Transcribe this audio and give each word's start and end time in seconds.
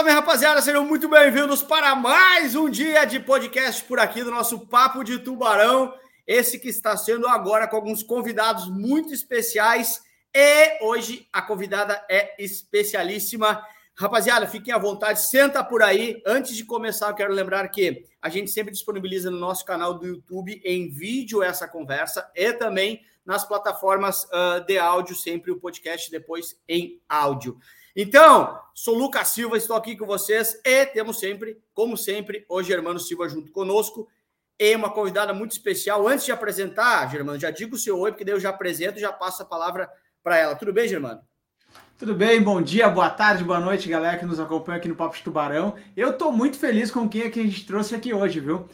Salve, 0.00 0.12
rapaziada! 0.12 0.62
Sejam 0.62 0.82
muito 0.86 1.10
bem-vindos 1.10 1.62
para 1.62 1.94
mais 1.94 2.54
um 2.54 2.70
dia 2.70 3.04
de 3.04 3.20
podcast 3.20 3.84
por 3.84 3.98
aqui 3.98 4.24
do 4.24 4.30
nosso 4.30 4.60
Papo 4.66 5.04
de 5.04 5.18
Tubarão. 5.18 5.92
Esse 6.26 6.58
que 6.58 6.70
está 6.70 6.96
sendo 6.96 7.28
agora 7.28 7.68
com 7.68 7.76
alguns 7.76 8.02
convidados 8.02 8.70
muito 8.70 9.12
especiais. 9.12 10.02
E 10.34 10.82
hoje 10.82 11.28
a 11.30 11.42
convidada 11.42 12.02
é 12.10 12.34
especialíssima. 12.42 13.62
Rapaziada, 13.94 14.46
fiquem 14.46 14.72
à 14.72 14.78
vontade, 14.78 15.28
senta 15.28 15.62
por 15.62 15.82
aí. 15.82 16.22
Antes 16.24 16.56
de 16.56 16.64
começar, 16.64 17.10
eu 17.10 17.14
quero 17.14 17.34
lembrar 17.34 17.68
que 17.68 18.02
a 18.22 18.30
gente 18.30 18.50
sempre 18.50 18.72
disponibiliza 18.72 19.30
no 19.30 19.38
nosso 19.38 19.66
canal 19.66 19.92
do 19.92 20.06
YouTube 20.06 20.62
em 20.64 20.88
vídeo 20.88 21.42
essa 21.42 21.68
conversa 21.68 22.26
e 22.34 22.54
também 22.54 23.02
nas 23.22 23.44
plataformas 23.44 24.24
uh, 24.24 24.64
de 24.66 24.78
áudio, 24.78 25.14
sempre 25.14 25.50
o 25.50 25.60
podcast 25.60 26.10
depois 26.10 26.58
em 26.66 27.02
áudio. 27.06 27.58
Então, 27.96 28.58
sou 28.74 28.94
Lucas 28.94 29.28
Silva, 29.28 29.56
estou 29.56 29.76
aqui 29.76 29.96
com 29.96 30.06
vocês 30.06 30.60
e 30.64 30.86
temos 30.86 31.18
sempre, 31.18 31.58
como 31.74 31.96
sempre, 31.96 32.44
o 32.48 32.62
Germano 32.62 33.00
Silva 33.00 33.28
junto 33.28 33.50
conosco 33.50 34.08
e 34.58 34.76
uma 34.76 34.90
convidada 34.90 35.32
muito 35.32 35.52
especial. 35.52 36.06
Antes 36.06 36.26
de 36.26 36.32
apresentar, 36.32 37.10
Germano, 37.10 37.38
já 37.38 37.50
digo 37.50 37.74
o 37.74 37.78
seu 37.78 37.98
oi, 37.98 38.12
porque 38.12 38.24
daí 38.24 38.34
eu 38.34 38.40
já 38.40 38.50
apresento 38.50 38.98
e 38.98 39.00
já 39.00 39.12
passo 39.12 39.42
a 39.42 39.46
palavra 39.46 39.88
para 40.22 40.36
ela. 40.36 40.54
Tudo 40.54 40.72
bem, 40.72 40.86
Germano? 40.86 41.20
Tudo 41.98 42.14
bem, 42.14 42.42
bom 42.42 42.62
dia, 42.62 42.88
boa 42.88 43.10
tarde, 43.10 43.44
boa 43.44 43.60
noite, 43.60 43.88
galera 43.88 44.16
que 44.16 44.24
nos 44.24 44.40
acompanha 44.40 44.78
aqui 44.78 44.88
no 44.88 44.96
Papo 44.96 45.16
de 45.16 45.22
Tubarão. 45.22 45.74
Eu 45.96 46.10
estou 46.10 46.32
muito 46.32 46.58
feliz 46.58 46.90
com 46.90 47.08
quem 47.08 47.22
é 47.22 47.30
que 47.30 47.40
a 47.40 47.42
gente 47.42 47.66
trouxe 47.66 47.94
aqui 47.94 48.14
hoje, 48.14 48.40
viu? 48.40 48.68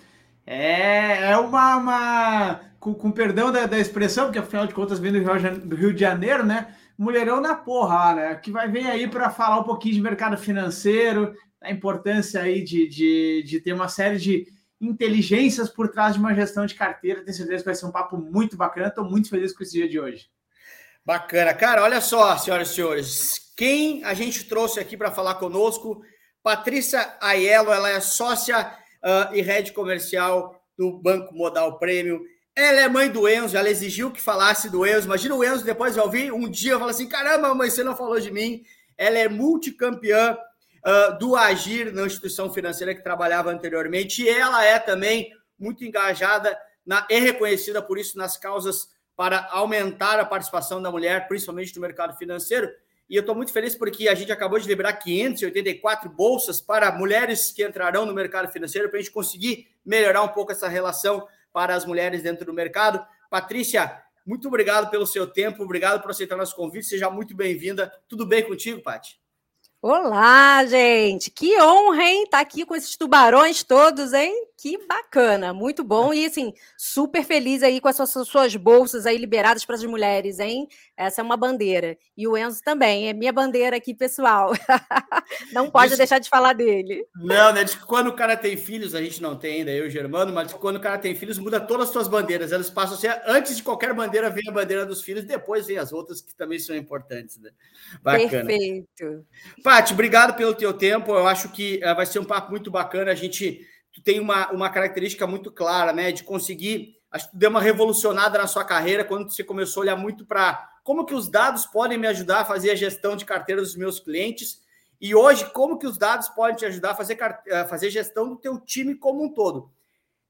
É, 0.47 1.33
é 1.33 1.37
uma. 1.37 1.77
uma 1.77 2.61
com, 2.79 2.95
com 2.95 3.11
perdão 3.11 3.51
da, 3.51 3.67
da, 3.67 3.79
expressão, 3.79 4.27
porque 4.27 4.39
afinal 4.39 4.65
de 4.67 4.75
contas 4.75 5.01
vem 5.01 5.11
do 5.11 5.19
Rio, 5.19 5.59
do 5.59 5.75
Rio 5.75 5.93
de 5.93 6.01
Janeiro, 6.01 6.47
né? 6.47 6.73
Mulherão 6.99 7.41
na 7.41 7.55
porra, 7.55 8.15
né? 8.15 8.35
Que 8.37 8.51
vai 8.51 8.71
vir 8.71 8.87
aí 8.87 9.09
para 9.09 9.31
falar 9.31 9.61
um 9.61 9.65
pouquinho 9.65 9.95
de 9.95 10.01
mercado 10.01 10.37
financeiro, 10.37 11.35
a 11.61 11.71
importância 11.71 12.41
aí 12.41 12.63
de, 12.63 12.87
de, 12.89 13.43
de 13.45 13.61
ter 13.61 13.73
uma 13.73 13.89
série 13.89 14.19
de 14.19 14.47
inteligências 14.81 15.69
por 15.71 15.89
trás 15.89 16.15
de 16.15 16.21
uma 16.21 16.35
gestão 16.35 16.67
de 16.67 16.75
carteira. 16.75 17.25
Tenho 17.25 17.37
certeza 17.37 17.63
que 17.63 17.69
vai 17.69 17.75
ser 17.75 17.87
um 17.87 17.93
papo 17.93 18.17
muito 18.17 18.57
bacana. 18.57 18.89
Estou 18.89 19.05
muito 19.05 19.29
feliz 19.29 19.53
com 19.53 19.63
esse 19.63 19.73
dia 19.73 19.89
de 19.89 19.99
hoje. 19.99 20.29
Bacana, 21.05 21.55
cara. 21.55 21.83
Olha 21.83 22.01
só, 22.01 22.37
senhoras 22.37 22.71
e 22.71 22.75
senhores, 22.75 23.53
quem 23.57 24.05
a 24.05 24.13
gente 24.13 24.45
trouxe 24.45 24.81
aqui 24.81 24.97
para 24.97 25.11
falar 25.11 25.37
conosco, 25.37 26.03
Patrícia 26.43 27.17
Aiello, 27.21 27.73
ela 27.73 27.91
é 27.91 28.01
sócia 28.01 28.73
uh, 29.03 29.35
e 29.35 29.41
head 29.41 29.73
comercial 29.73 30.61
do 30.77 30.93
Banco 30.93 31.35
Modal 31.35 31.79
Prêmio 31.79 32.21
ela 32.57 32.81
é 32.81 32.89
mãe 32.89 33.11
do 33.11 33.29
Enzo, 33.29 33.55
ela 33.55 33.69
exigiu 33.69 34.11
que 34.11 34.21
falasse 34.21 34.71
do 34.71 34.87
Enzo. 34.87 35.05
Imagina 35.05 35.35
o 35.35 35.45
Enzo 35.45 35.63
depois 35.63 35.93
de 35.93 36.01
ouvir 36.01 36.33
um 36.33 36.49
dia 36.49 36.79
falar 36.79 36.93
assim: 36.93 37.07
caramba, 37.07 37.55
mãe, 37.55 37.69
você 37.69 37.85
não 37.85 37.95
falou 37.95 38.19
de 38.19 38.31
mim. 38.31 38.65
Ela 38.97 39.19
é 39.19 39.29
multicampeã 39.29 40.33
uh, 40.33 41.19
do 41.19 41.37
Agir 41.37 41.93
na 41.93 42.07
instituição 42.07 42.51
financeira 42.51 42.95
que 42.95 43.05
trabalhava 43.05 43.51
anteriormente. 43.51 44.23
E 44.23 44.29
ela 44.31 44.65
é 44.65 44.79
também 44.79 45.31
muito 45.59 45.85
engajada 45.85 46.59
na, 46.85 47.07
e 47.11 47.21
reconhecida 47.21 47.83
por 47.83 47.99
isso 47.99 48.17
nas 48.17 48.39
causas 48.39 48.89
para 49.15 49.49
aumentar 49.51 50.19
a 50.19 50.25
participação 50.25 50.81
da 50.81 50.91
mulher, 50.91 51.29
principalmente 51.29 51.75
no 51.75 51.83
mercado 51.83 52.17
financeiro. 52.17 52.71
E 53.09 53.17
eu 53.17 53.21
estou 53.21 53.35
muito 53.35 53.53
feliz 53.53 53.75
porque 53.75 54.09
a 54.09 54.15
gente 54.15 54.33
acabou 54.33 54.59
de 54.59 54.67
liberar 54.67 54.95
584 54.95 56.09
bolsas 56.09 56.61
para 56.61 56.91
mulheres 56.91 57.53
que 57.53 57.65
entrarão 57.65 58.07
no 58.07 58.15
mercado 58.15 58.51
financeiro 58.51 58.89
para 58.89 58.99
a 58.99 59.03
gente 59.03 59.13
conseguir 59.13 59.69
melhorar 59.85 60.23
um 60.23 60.29
pouco 60.29 60.53
essa 60.53 60.69
relação 60.69 61.27
para 61.57 61.75
as 61.75 61.87
mulheres 61.87 62.23
dentro 62.23 62.45
do 62.45 62.53
mercado. 62.53 63.03
Patrícia, 63.31 64.03
muito 64.27 64.47
obrigado 64.47 64.91
pelo 64.91 65.07
seu 65.07 65.27
tempo, 65.27 65.63
obrigado 65.63 66.03
por 66.03 66.11
aceitar 66.11 66.37
nosso 66.37 66.55
convite, 66.55 66.85
seja 66.85 67.09
muito 67.09 67.35
bem-vinda. 67.35 67.91
Tudo 68.07 68.27
bem 68.27 68.47
contigo, 68.47 68.83
Paty? 68.83 69.19
Olá, 69.89 70.67
gente! 70.67 71.31
Que 71.31 71.63
honra, 71.63 72.03
hein? 72.03 72.25
Estar 72.25 72.39
tá 72.39 72.43
aqui 72.43 72.67
com 72.67 72.75
esses 72.75 72.97
tubarões 72.97 73.63
todos, 73.63 74.13
hein? 74.13 74.35
Que 74.59 74.85
bacana, 74.85 75.53
muito 75.55 75.85
bom. 75.85 76.13
E 76.13 76.27
assim, 76.27 76.53
super 76.77 77.23
feliz 77.23 77.63
aí 77.63 77.81
com 77.81 77.87
as 77.87 77.95
suas, 77.95 78.27
suas 78.27 78.57
bolsas 78.57 79.07
aí 79.07 79.17
liberadas 79.17 79.65
para 79.65 79.77
as 79.77 79.85
mulheres, 79.85 80.41
hein? 80.41 80.67
Essa 80.97 81.21
é 81.21 81.25
uma 81.25 81.37
bandeira. 81.37 81.97
E 82.17 82.27
o 82.27 82.37
Enzo 82.37 82.63
também, 82.65 83.09
é 83.09 83.13
minha 83.13 83.33
bandeira 83.33 83.77
aqui, 83.77 83.95
pessoal. 83.95 84.51
não 85.53 85.71
pode 85.71 85.95
deixar 85.97 86.19
de 86.19 86.29
falar 86.29 86.55
dele. 86.55 87.07
Não, 87.15 87.53
né? 87.53 87.63
De 87.63 87.77
que 87.77 87.87
quando 87.87 88.09
o 88.09 88.17
cara 88.17 88.37
tem 88.37 88.57
filhos, 88.57 88.93
a 88.93 89.01
gente 89.01 89.23
não 89.23 89.37
tem 89.37 89.59
ainda, 89.59 89.71
eu 89.71 89.85
e 89.85 89.89
o 89.89 89.91
Germano, 89.91 90.33
mas 90.33 90.53
quando 90.55 90.77
o 90.77 90.81
cara 90.81 90.99
tem 90.99 91.15
filhos, 91.15 91.39
muda 91.39 91.61
todas 91.61 91.87
as 91.87 91.93
suas 91.93 92.09
bandeiras. 92.09 92.51
Elas 92.51 92.71
passam 92.71 92.97
a 92.97 92.99
ser, 92.99 93.23
antes 93.25 93.57
de 93.57 93.63
qualquer 93.63 93.95
bandeira, 93.95 94.31
vem 94.31 94.49
a 94.49 94.53
bandeira 94.53 94.85
dos 94.85 95.03
filhos, 95.03 95.25
depois 95.25 95.67
vem 95.67 95.79
as 95.79 95.93
outras 95.93 96.21
que 96.21 96.35
também 96.35 96.59
são 96.59 96.75
importantes, 96.75 97.39
né? 97.39 97.51
Bacana. 98.03 98.47
Perfeito. 98.47 99.25
Paty, 99.77 99.93
obrigado 99.93 100.35
pelo 100.35 100.55
teu 100.55 100.73
tempo. 100.73 101.13
Eu 101.13 101.27
acho 101.27 101.51
que 101.51 101.83
uh, 101.85 101.95
vai 101.95 102.07
ser 102.07 102.19
um 102.19 102.25
papo 102.25 102.51
muito 102.51 102.71
bacana. 102.71 103.11
A 103.11 103.15
gente 103.15 103.61
tem 104.03 104.19
uma, 104.19 104.51
uma 104.51 104.71
característica 104.71 105.27
muito 105.27 105.53
clara, 105.53 105.93
né? 105.93 106.11
De 106.11 106.25
conseguir. 106.25 106.97
Acho 107.11 107.31
que 107.31 107.37
deu 107.37 107.51
uma 107.51 107.61
revolucionada 107.61 108.39
na 108.39 108.47
sua 108.47 108.65
carreira 108.65 109.05
quando 109.05 109.31
você 109.31 109.45
começou 109.45 109.83
a 109.83 109.85
olhar 109.85 109.97
muito 109.97 110.25
para 110.25 110.67
como 110.83 111.05
que 111.05 111.15
os 111.15 111.29
dados 111.29 111.67
podem 111.67 111.99
me 111.99 112.07
ajudar 112.07 112.41
a 112.41 112.45
fazer 112.47 112.71
a 112.71 112.75
gestão 112.75 113.17
de 113.17 113.27
carteira 113.27 113.61
dos 113.61 113.77
meus 113.77 114.01
clientes. 114.01 114.63
E 114.99 115.15
hoje, 115.15 115.45
como 115.51 115.79
que 115.79 115.87
os 115.87 115.99
dados 115.99 116.31
podem 116.31 116.57
te 116.57 116.65
ajudar 116.65 116.93
a 116.93 116.95
fazer, 116.95 117.19
a 117.53 117.67
fazer 117.67 117.91
gestão 117.91 118.31
do 118.31 118.37
teu 118.37 118.59
time 118.59 118.95
como 118.95 119.23
um 119.23 119.29
todo. 119.29 119.71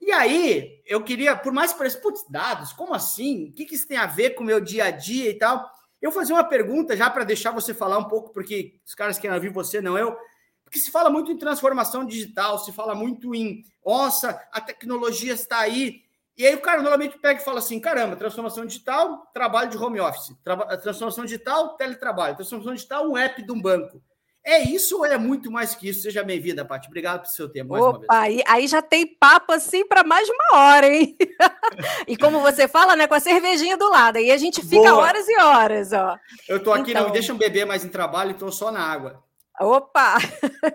E 0.01 0.11
aí, 0.11 0.83
eu 0.85 1.05
queria, 1.05 1.37
por 1.37 1.53
mais 1.53 1.71
que 1.71 1.79
pareça, 1.79 2.01
putz, 2.01 2.25
dados, 2.29 2.73
como 2.73 2.93
assim? 2.93 3.51
O 3.51 3.53
que, 3.53 3.65
que 3.65 3.77
isso 3.77 3.87
tem 3.87 3.97
a 3.97 4.07
ver 4.07 4.31
com 4.31 4.43
o 4.43 4.47
meu 4.47 4.61
dia 4.61 4.87
a 4.87 4.91
dia 4.91 5.31
e 5.31 5.35
tal? 5.35 5.71
Eu 6.01 6.13
fazer 6.13 6.33
uma 6.33 6.45
pergunta 6.45 6.97
já 6.97 7.09
para 7.09 7.25
deixar 7.25 7.51
você 7.51 7.73
falar 7.73 7.99
um 7.99 8.05
pouco, 8.05 8.33
porque 8.33 8.79
os 8.85 8.95
caras 8.95 9.19
querem 9.19 9.35
ouvir 9.35 9.51
você, 9.51 9.81
não 9.81 9.97
eu. 9.97 10.17
Porque 10.65 10.79
se 10.79 10.91
fala 10.91 11.09
muito 11.09 11.31
em 11.31 11.39
transformação 11.39 12.05
digital, 12.05 12.59
se 12.59 12.73
fala 12.73 12.95
muito 12.95 13.35
em, 13.35 13.65
nossa, 13.85 14.41
a 14.53 14.61
tecnologia 14.61 15.33
está 15.33 15.61
aí. 15.61 16.03
E 16.37 16.47
aí 16.47 16.55
o 16.55 16.61
cara 16.61 16.83
normalmente 16.83 17.19
pega 17.19 17.41
e 17.41 17.45
fala 17.45 17.61
assim: 17.61 17.81
caramba, 17.81 18.17
transformação 18.17 18.67
digital, 18.67 19.27
trabalho 19.33 19.71
de 19.71 19.79
home 19.79 20.01
office. 20.01 20.35
transformação 20.83 21.25
digital, 21.25 21.77
teletrabalho. 21.77 22.37
Transformação 22.37 22.75
digital, 22.75 23.09
um 23.09 23.17
app 23.17 23.43
de 23.43 23.53
um 23.53 23.61
banco. 23.61 24.03
É 24.47 24.63
isso 24.63 24.99
ou 24.99 25.05
é 25.05 25.19
muito 25.19 25.51
mais 25.51 25.75
que 25.75 25.89
isso? 25.89 26.03
Seja 26.03 26.23
bem-vinda, 26.23 26.65
Paty. 26.65 26.87
Obrigado 26.87 27.23
pelo 27.23 27.33
seu 27.33 27.49
tempo. 27.49 27.77
Opa, 27.77 28.07
aí, 28.09 28.45
aí, 28.47 28.69
já 28.69 28.81
tem 28.81 29.05
papo 29.05 29.53
assim 29.53 29.85
para 29.85 30.05
mais 30.05 30.25
de 30.25 30.33
uma 30.33 30.61
hora, 30.61 30.87
hein? 30.87 31.17
e 32.07 32.17
como 32.17 32.39
você 32.39 32.69
fala, 32.69 32.95
né, 32.95 33.09
com 33.09 33.15
a 33.15 33.19
cervejinha 33.19 33.77
do 33.77 33.91
lado. 33.91 34.19
Aí 34.19 34.31
a 34.31 34.37
gente 34.37 34.63
fica 34.63 34.93
Boa. 34.93 34.99
horas 34.99 35.29
e 35.29 35.37
horas, 35.41 35.93
ó. 35.93 36.17
Eu 36.49 36.63
tô 36.63 36.73
aqui, 36.73 36.93
então... 36.93 37.07
não 37.07 37.11
deixam 37.11 37.37
beber 37.37 37.67
mais 37.67 37.85
em 37.85 37.89
trabalho, 37.89 38.31
então 38.31 38.53
só 38.53 38.71
na 38.71 38.79
água. 38.81 39.21
Opa! 39.61 40.19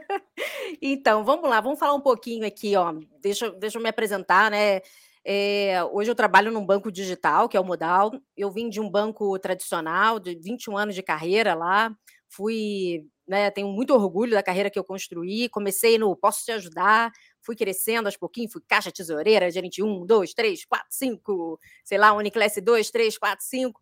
então, 0.81 1.23
vamos 1.23 1.49
lá, 1.49 1.61
vamos 1.61 1.79
falar 1.79 1.93
um 1.93 2.01
pouquinho 2.01 2.45
aqui, 2.45 2.75
ó. 2.75 2.93
Deixa, 3.21 3.51
deixa 3.51 3.77
eu 3.77 3.81
me 3.81 3.87
apresentar, 3.87 4.51
né? 4.51 4.81
É, 5.23 5.81
hoje 5.93 6.11
eu 6.11 6.15
trabalho 6.15 6.51
num 6.51 6.65
banco 6.65 6.91
digital, 6.91 7.47
que 7.47 7.55
é 7.55 7.59
o 7.59 7.63
Modal. 7.63 8.11
Eu 8.35 8.51
vim 8.51 8.67
de 8.67 8.81
um 8.81 8.89
banco 8.89 9.39
tradicional, 9.39 10.19
de 10.19 10.35
21 10.35 10.75
anos 10.75 10.93
de 10.95 11.01
carreira 11.01 11.53
lá. 11.53 11.95
Fui 12.27 13.05
né? 13.31 13.49
Tenho 13.49 13.69
muito 13.69 13.93
orgulho 13.93 14.33
da 14.33 14.43
carreira 14.43 14.69
que 14.69 14.77
eu 14.77 14.83
construí. 14.83 15.47
Comecei 15.47 15.97
no 15.97 16.13
Posso 16.17 16.43
Te 16.43 16.51
Ajudar, 16.51 17.11
fui 17.39 17.55
crescendo 17.55 18.07
aos 18.07 18.17
pouquinhos, 18.17 18.51
fui 18.51 18.61
caixa 18.67 18.91
tesoureira, 18.91 19.49
gerente 19.49 19.81
1, 19.81 20.05
2, 20.05 20.33
3, 20.33 20.65
4, 20.65 20.87
5, 20.89 21.59
sei 21.83 21.97
lá, 21.97 22.13
Uniclass 22.13 22.55
2, 22.61 22.91
3, 22.91 23.17
4, 23.17 23.45
5. 23.45 23.81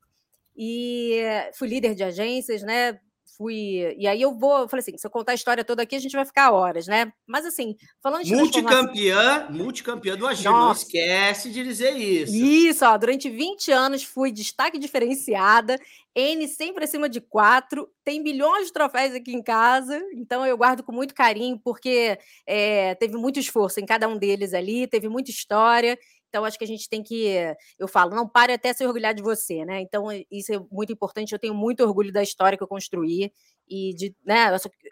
E 0.56 1.24
fui 1.56 1.68
líder 1.68 1.96
de 1.96 2.04
agências, 2.04 2.62
né? 2.62 3.00
Fui. 3.40 3.96
E 3.98 4.06
aí 4.06 4.22
eu 4.22 4.38
vou, 4.38 4.60
eu 4.60 4.68
falei 4.68 4.82
assim: 4.82 4.98
se 4.98 5.08
eu 5.08 5.10
contar 5.10 5.32
a 5.32 5.36
história 5.36 5.64
toda 5.64 5.82
aqui, 5.82 5.96
a 5.96 6.00
gente 6.00 6.12
vai 6.16 6.26
ficar 6.26 6.52
horas, 6.52 6.86
né? 6.88 7.14
Mas 7.26 7.46
assim, 7.46 7.78
falando 8.04 8.26
de. 8.26 8.36
Multicampeã, 8.36 9.48
multicampeã 9.50 10.18
do 10.18 10.28
Agir, 10.28 10.52
não 10.52 10.74
esquece 10.74 11.50
de 11.50 11.64
dizer 11.64 11.96
isso. 11.96 12.36
Isso, 12.36 12.86
ó, 12.86 12.98
durante 12.98 13.30
20 13.30 13.72
anos 13.72 14.04
fui 14.04 14.32
destaque 14.32 14.78
diferenciada, 14.78 15.80
N 16.14 16.48
sempre 16.50 16.84
acima 16.84 17.08
de 17.08 17.22
quatro, 17.22 17.90
tem 18.04 18.22
bilhões 18.22 18.68
de 18.68 18.74
troféus 18.74 19.16
aqui 19.16 19.34
em 19.34 19.42
casa, 19.42 19.98
então 20.14 20.46
eu 20.46 20.58
guardo 20.58 20.84
com 20.84 20.92
muito 20.92 21.14
carinho, 21.14 21.58
porque 21.64 22.20
é, 22.46 22.94
teve 22.96 23.16
muito 23.16 23.40
esforço 23.40 23.80
em 23.80 23.86
cada 23.86 24.08
um 24.08 24.18
deles 24.18 24.54
ali, 24.54 24.86
teve 24.86 25.08
muita 25.08 25.32
história. 25.32 25.98
Então, 26.30 26.46
acho 26.46 26.58
que 26.58 26.64
a 26.64 26.68
gente 26.68 26.88
tem 26.88 27.04
que. 27.04 27.36
Eu 27.78 27.88
falo, 27.88 28.16
não 28.16 28.28
pare 28.28 28.54
até 28.54 28.72
se 28.74 28.86
orgulhar 28.86 29.14
de 29.14 29.22
você, 29.22 29.66
né? 29.66 29.82
Então, 29.82 30.06
isso 30.32 30.54
é 30.54 30.60
muito 30.72 30.94
importante. 30.94 31.34
Eu 31.34 31.40
tenho 31.40 31.54
muito 31.56 31.84
orgulho 31.84 32.12
da 32.14 32.24
história 32.24 32.58
que 32.58 32.64
eu 32.64 32.68
construí 32.68 33.32
e 33.68 33.94
de, 33.96 34.16
né? 34.26 34.46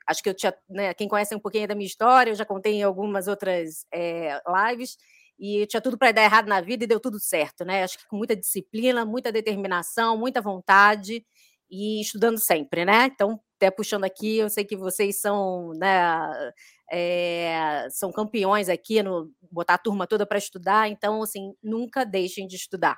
Acho 0.08 0.24
que 0.24 0.30
eu 0.30 0.34
tinha, 0.34 0.54
né, 0.70 0.94
quem 0.94 1.08
conhece 1.08 1.36
um 1.36 1.40
pouquinho 1.40 1.68
da 1.68 1.76
minha 1.76 1.88
história, 1.88 2.32
eu 2.32 2.36
já 2.36 2.46
contei 2.46 2.74
em 2.76 2.84
algumas 2.84 3.28
outras 3.28 3.86
é, 3.94 4.40
lives 4.70 4.98
e 5.40 5.68
tinha 5.68 5.82
tudo 5.82 5.98
para 5.98 6.12
dar 6.12 6.24
errado 6.24 6.48
na 6.48 6.62
vida 6.62 6.84
e 6.84 6.88
deu 6.88 7.00
tudo 7.00 7.20
certo, 7.20 7.64
né? 7.66 7.84
Acho 7.84 7.98
que 8.00 8.08
com 8.08 8.18
muita 8.18 8.36
disciplina, 8.36 9.06
muita 9.06 9.32
determinação, 9.32 10.18
muita 10.18 10.42
vontade 10.42 11.24
e 11.70 12.02
estudando 12.02 12.40
sempre, 12.40 12.86
né? 12.86 13.06
Então, 13.06 13.40
até 13.58 13.72
puxando 13.72 14.04
aqui, 14.04 14.38
eu 14.38 14.50
sei 14.50 14.64
que 14.64 14.76
vocês 14.76 15.20
são, 15.20 15.72
né? 15.76 16.52
é, 16.92 17.88
são 17.90 18.12
campeões 18.12 18.70
aqui 18.70 19.02
no 19.04 19.32
botar 19.52 19.76
a 19.76 19.78
turma 19.78 20.08
toda 20.08 20.26
para 20.26 20.38
estudar, 20.38 20.90
então 20.90 21.22
assim 21.22 21.54
nunca 21.62 22.06
deixem 22.06 22.48
de 22.48 22.56
estudar 22.56 22.98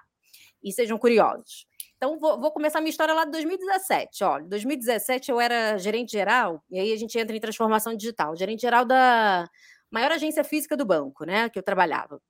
e 0.64 0.72
sejam 0.72 0.98
curiosos. 0.98 1.66
Então, 1.98 2.18
vou, 2.18 2.40
vou, 2.40 2.52
começar 2.52 2.80
minha 2.80 2.92
história 2.92 3.14
lá 3.14 3.26
de 3.26 3.32
2017. 3.32 4.24
Ó, 4.24 4.40
2017 4.40 5.32
eu 5.32 5.40
era 5.40 5.78
gerente 5.78 6.14
geral, 6.14 6.64
e 6.70 6.80
aí 6.80 6.94
a 6.94 6.96
gente 6.96 7.18
entra 7.20 7.36
em 7.36 7.40
transformação 7.42 7.96
digital. 7.96 8.36
Gerente 8.38 8.62
geral 8.62 8.86
da 8.86 9.46
maior 9.92 10.12
agência 10.12 10.44
física 10.44 10.78
do 10.78 10.86
banco, 10.86 11.26
né? 11.26 11.50
Que 11.50 11.60
eu 11.60 11.64
trabalhava. 11.64 12.22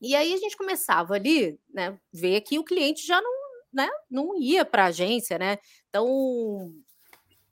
E 0.00 0.14
aí 0.14 0.32
a 0.32 0.36
gente 0.36 0.56
começava 0.56 1.14
ali, 1.14 1.58
né? 1.74 1.98
Ver 2.12 2.42
que 2.42 2.58
o 2.60 2.64
cliente 2.64 3.04
já 3.04 3.20
não, 3.20 3.41
né, 3.72 3.88
não 4.10 4.36
ia 4.36 4.64
para 4.64 4.84
a 4.84 4.86
agência, 4.88 5.38
né? 5.38 5.58
Então, 5.88 6.72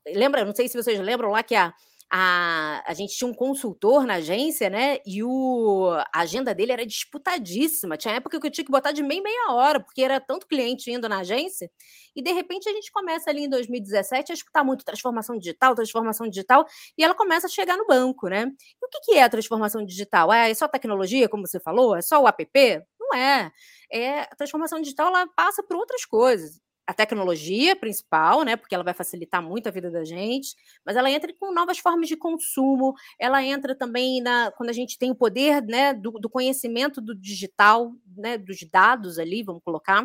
lembra, 0.07 0.45
não 0.45 0.55
sei 0.55 0.69
se 0.69 0.77
vocês 0.81 0.99
lembram 1.01 1.31
lá 1.31 1.43
que 1.43 1.55
a 1.55 1.75
a, 2.13 2.83
a 2.91 2.93
gente 2.93 3.17
tinha 3.17 3.31
um 3.31 3.33
consultor 3.33 4.05
na 4.05 4.15
agência, 4.15 4.69
né? 4.69 4.99
E 5.07 5.23
o, 5.23 5.89
a 6.13 6.21
agenda 6.21 6.53
dele 6.53 6.73
era 6.73 6.85
disputadíssima. 6.85 7.97
Tinha 7.97 8.15
época 8.15 8.41
que 8.41 8.47
eu 8.49 8.51
tinha 8.51 8.65
que 8.65 8.71
botar 8.71 8.91
de 8.91 9.01
meia 9.01 9.23
meia 9.23 9.53
hora, 9.53 9.79
porque 9.79 10.03
era 10.03 10.19
tanto 10.19 10.47
cliente 10.49 10.91
indo 10.91 11.09
na 11.09 11.21
agência. 11.21 11.71
E 12.17 12.21
de 12.21 12.33
repente 12.33 12.69
a 12.69 12.73
gente 12.73 12.91
começa 12.91 13.31
ali 13.31 13.45
em 13.45 13.49
2017 13.49 14.33
a 14.33 14.35
escutar 14.35 14.65
muito 14.65 14.85
transformação 14.85 15.39
digital, 15.39 15.75
transformação 15.77 16.29
digital, 16.29 16.67
e 16.99 17.05
ela 17.05 17.15
começa 17.15 17.47
a 17.47 17.51
chegar 17.51 17.77
no 17.77 17.87
banco, 17.87 18.29
né? 18.29 18.43
E 18.83 18.87
o 18.87 18.89
que, 18.89 19.01
que 19.03 19.13
é 19.13 19.23
a 19.23 19.29
transformação 19.29 19.85
digital? 19.85 20.33
É, 20.33 20.51
é 20.51 20.55
só 20.55 20.67
tecnologia, 20.67 21.29
como 21.29 21.47
você 21.47 21.61
falou? 21.61 21.95
É 21.95 22.03
só 22.03 22.21
o 22.21 22.27
app? 22.27 22.83
Não 23.11 23.19
é. 23.19 23.53
É, 23.93 24.21
a 24.21 24.37
transformação 24.37 24.81
digital 24.81 25.09
ela 25.09 25.27
passa 25.29 25.63
por 25.63 25.77
outras 25.77 26.05
coisas 26.05 26.61
a 26.91 26.93
tecnologia 26.93 27.77
principal, 27.77 28.43
né? 28.43 28.57
Porque 28.57 28.75
ela 28.75 28.83
vai 28.83 28.93
facilitar 28.93 29.41
muito 29.41 29.69
a 29.69 29.71
vida 29.71 29.89
da 29.93 30.05
gente, 30.05 30.57
mas 30.85 30.97
ela 30.97 31.09
entra 31.09 31.33
com 31.39 31.55
novas 31.55 31.79
formas 31.79 32.09
de 32.09 32.17
consumo, 32.17 32.95
ela 33.17 33.41
entra 33.45 33.77
também 33.77 34.21
na 34.21 34.51
quando 34.57 34.71
a 34.71 34.73
gente 34.73 34.99
tem 34.99 35.13
o 35.13 35.15
poder 35.15 35.63
né, 35.63 35.95
do, 35.95 36.11
do 36.11 36.29
conhecimento 36.29 37.01
do 37.01 37.15
digital, 37.15 37.93
né, 38.17 38.37
dos 38.37 38.59
dados 38.69 39.21
ali, 39.21 39.45
vamos 39.45 39.63
colocar. 39.63 40.05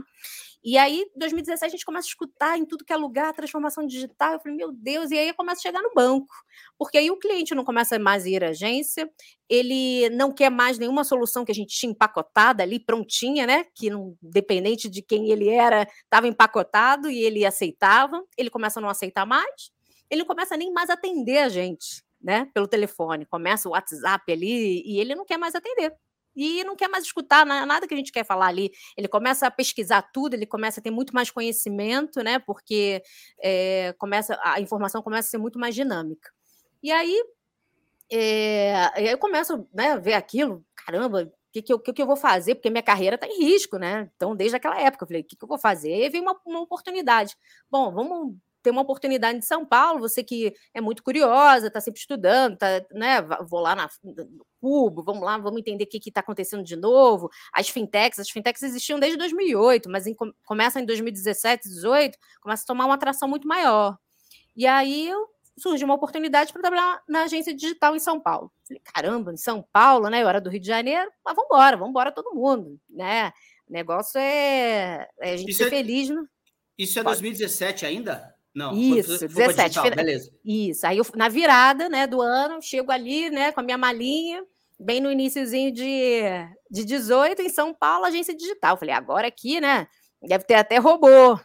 E 0.63 0.77
aí, 0.77 1.01
em 1.15 1.19
2017, 1.19 1.65
a 1.65 1.69
gente 1.69 1.85
começa 1.85 2.07
a 2.07 2.09
escutar 2.09 2.57
em 2.57 2.65
tudo 2.65 2.85
que 2.85 2.93
é 2.93 2.97
lugar 2.97 3.29
a 3.29 3.33
transformação 3.33 3.85
digital. 3.85 4.33
Eu 4.33 4.39
falei, 4.39 4.57
meu 4.57 4.71
Deus, 4.71 5.11
e 5.11 5.17
aí 5.17 5.31
começa 5.33 5.59
a 5.59 5.61
chegar 5.61 5.81
no 5.81 5.93
banco. 5.93 6.33
Porque 6.77 6.97
aí 6.97 7.11
o 7.11 7.17
cliente 7.17 7.53
não 7.53 7.63
começa 7.63 7.99
mais 7.99 8.25
a 8.25 8.29
ir 8.29 8.43
à 8.43 8.49
agência, 8.49 9.07
ele 9.49 10.09
não 10.09 10.31
quer 10.31 10.49
mais 10.49 10.77
nenhuma 10.77 11.03
solução 11.03 11.45
que 11.45 11.51
a 11.51 11.55
gente 11.55 11.75
tinha 11.75 11.91
empacotada 11.91 12.63
ali, 12.63 12.79
prontinha, 12.79 13.45
né? 13.45 13.65
Que, 13.75 13.89
não, 13.89 14.15
dependente 14.21 14.89
de 14.89 15.01
quem 15.01 15.29
ele 15.29 15.49
era, 15.49 15.87
estava 16.03 16.27
empacotado 16.27 17.09
e 17.09 17.19
ele 17.19 17.45
aceitava. 17.45 18.23
Ele 18.37 18.49
começa 18.49 18.79
a 18.79 18.81
não 18.81 18.89
aceitar 18.89 19.25
mais, 19.25 19.71
ele 20.09 20.21
não 20.21 20.27
começa 20.27 20.57
nem 20.57 20.71
mais 20.71 20.89
a 20.89 20.93
atender 20.93 21.39
a 21.39 21.49
gente, 21.49 22.03
né? 22.21 22.49
Pelo 22.53 22.67
telefone. 22.67 23.25
Começa 23.25 23.69
o 23.69 23.73
WhatsApp 23.73 24.31
ali 24.31 24.81
e 24.85 24.99
ele 24.99 25.15
não 25.15 25.25
quer 25.25 25.37
mais 25.37 25.55
atender 25.55 25.93
e 26.35 26.63
não 26.63 26.75
quer 26.75 26.89
mais 26.89 27.05
escutar 27.05 27.45
nada 27.45 27.87
que 27.87 27.93
a 27.93 27.97
gente 27.97 28.11
quer 28.11 28.25
falar 28.25 28.47
ali. 28.47 28.71
Ele 28.97 29.07
começa 29.07 29.47
a 29.47 29.51
pesquisar 29.51 30.01
tudo, 30.01 30.33
ele 30.33 30.45
começa 30.45 30.79
a 30.79 30.83
ter 30.83 30.91
muito 30.91 31.13
mais 31.13 31.31
conhecimento, 31.31 32.21
né? 32.21 32.39
Porque 32.39 33.01
é, 33.41 33.93
começa 33.97 34.37
a 34.43 34.59
informação 34.59 35.01
começa 35.01 35.29
a 35.29 35.31
ser 35.31 35.37
muito 35.37 35.57
mais 35.57 35.73
dinâmica. 35.73 36.29
E 36.83 36.91
aí, 36.91 37.23
é, 38.11 39.13
eu 39.13 39.17
começo 39.17 39.67
né, 39.73 39.91
a 39.91 39.97
ver 39.97 40.13
aquilo, 40.13 40.63
caramba, 40.75 41.23
o 41.23 41.31
que, 41.51 41.61
que, 41.61 41.73
eu, 41.73 41.79
que, 41.79 41.93
que 41.93 42.01
eu 42.01 42.07
vou 42.07 42.17
fazer? 42.17 42.55
Porque 42.55 42.69
minha 42.69 42.83
carreira 42.83 43.15
está 43.15 43.27
em 43.27 43.39
risco, 43.43 43.77
né? 43.77 44.09
Então, 44.15 44.35
desde 44.35 44.57
aquela 44.57 44.79
época, 44.79 45.03
eu 45.03 45.07
falei, 45.07 45.21
o 45.21 45.25
que, 45.25 45.35
que 45.35 45.43
eu 45.43 45.47
vou 45.47 45.57
fazer? 45.57 45.89
E 45.89 46.03
aí 46.03 46.09
veio 46.09 46.23
uma, 46.23 46.35
uma 46.45 46.61
oportunidade. 46.61 47.35
Bom, 47.69 47.91
vamos 47.93 48.35
ter 48.65 48.71
uma 48.71 48.81
oportunidade 48.81 49.37
em 49.37 49.41
São 49.41 49.63
Paulo, 49.63 49.99
você 49.99 50.23
que 50.23 50.51
é 50.73 50.81
muito 50.81 51.03
curiosa, 51.03 51.67
está 51.67 51.79
sempre 51.79 51.99
estudando, 51.99 52.57
tá, 52.57 52.67
né? 52.91 53.21
Vou 53.47 53.59
lá 53.59 53.75
na, 53.75 53.87
no 54.03 54.45
Cubo, 54.59 55.03
vamos 55.03 55.21
lá, 55.23 55.37
vamos 55.37 55.59
entender 55.59 55.83
o 55.83 55.87
que 55.87 55.99
está 56.09 56.21
acontecendo 56.21 56.63
de 56.63 56.75
novo. 56.75 57.29
As 57.53 57.69
fintechs, 57.69 58.19
as 58.19 58.29
fintechs 58.29 58.63
existiam 58.63 58.99
desde 58.99 59.17
2008, 59.19 59.87
mas 59.89 60.07
em, 60.07 60.15
começa 60.43 60.81
em 60.81 60.85
2017, 60.85 61.69
2018, 61.69 62.17
começa 62.41 62.63
a 62.63 62.65
tomar 62.65 62.85
uma 62.85 62.95
atração 62.95 63.29
muito 63.29 63.47
maior. 63.47 63.97
E 64.55 64.65
aí 64.65 65.09
eu 65.09 65.34
surgiu 65.57 65.85
uma 65.85 65.95
oportunidade 65.95 66.51
para 66.51 66.61
trabalhar 66.61 67.01
na 67.07 67.23
agência 67.23 67.53
digital 67.53 67.95
em 67.95 67.99
São 67.99 68.19
Paulo. 68.19 68.51
Falei, 68.67 68.81
caramba, 68.83 69.33
em 69.33 69.37
São 69.37 69.65
Paulo, 69.71 70.09
né? 70.09 70.21
Eu 70.21 70.29
era 70.29 70.41
do 70.41 70.49
Rio 70.49 70.59
de 70.59 70.67
Janeiro, 70.67 71.09
mas 71.23 71.35
vamos 71.35 71.49
embora, 71.49 71.77
vamos 71.77 71.91
embora 71.91 72.11
todo 72.11 72.35
mundo, 72.35 72.79
né? 72.89 73.31
O 73.67 73.73
negócio 73.73 74.19
é, 74.19 75.07
é 75.19 75.33
a 75.33 75.37
gente 75.37 75.49
isso 75.49 75.59
ser 75.59 75.67
é, 75.67 75.69
feliz, 75.69 76.09
né? 76.09 76.23
Isso 76.77 76.99
é 76.99 77.03
Pode. 77.03 77.21
2017 77.21 77.85
ainda? 77.85 78.35
Não, 78.53 78.73
Isso, 78.73 79.19
foi, 79.19 79.29
foi 79.29 79.47
17. 79.47 79.69
Digital, 79.69 79.95
beleza. 79.95 80.31
Isso. 80.43 80.87
Aí 80.87 80.97
eu, 80.97 81.05
na 81.15 81.27
virada 81.27 81.89
né, 81.89 82.07
do 82.07 82.21
ano, 82.21 82.61
chego 82.61 82.89
ali 82.89 83.29
né, 83.29 83.51
com 83.51 83.59
a 83.59 83.63
minha 83.63 83.77
malinha, 83.77 84.41
bem 84.79 85.01
no 85.01 85.11
iníciozinho 85.11 85.73
de, 85.73 86.21
de 86.71 86.85
18, 86.85 87.41
em 87.41 87.49
São 87.49 87.73
Paulo, 87.73 88.05
agência 88.05 88.35
digital. 88.35 88.77
Falei, 88.77 88.95
agora 88.95 89.27
aqui, 89.27 89.59
né? 89.59 89.87
Deve 90.21 90.45
ter 90.45 90.55
até 90.55 90.77
robô. 90.77 91.37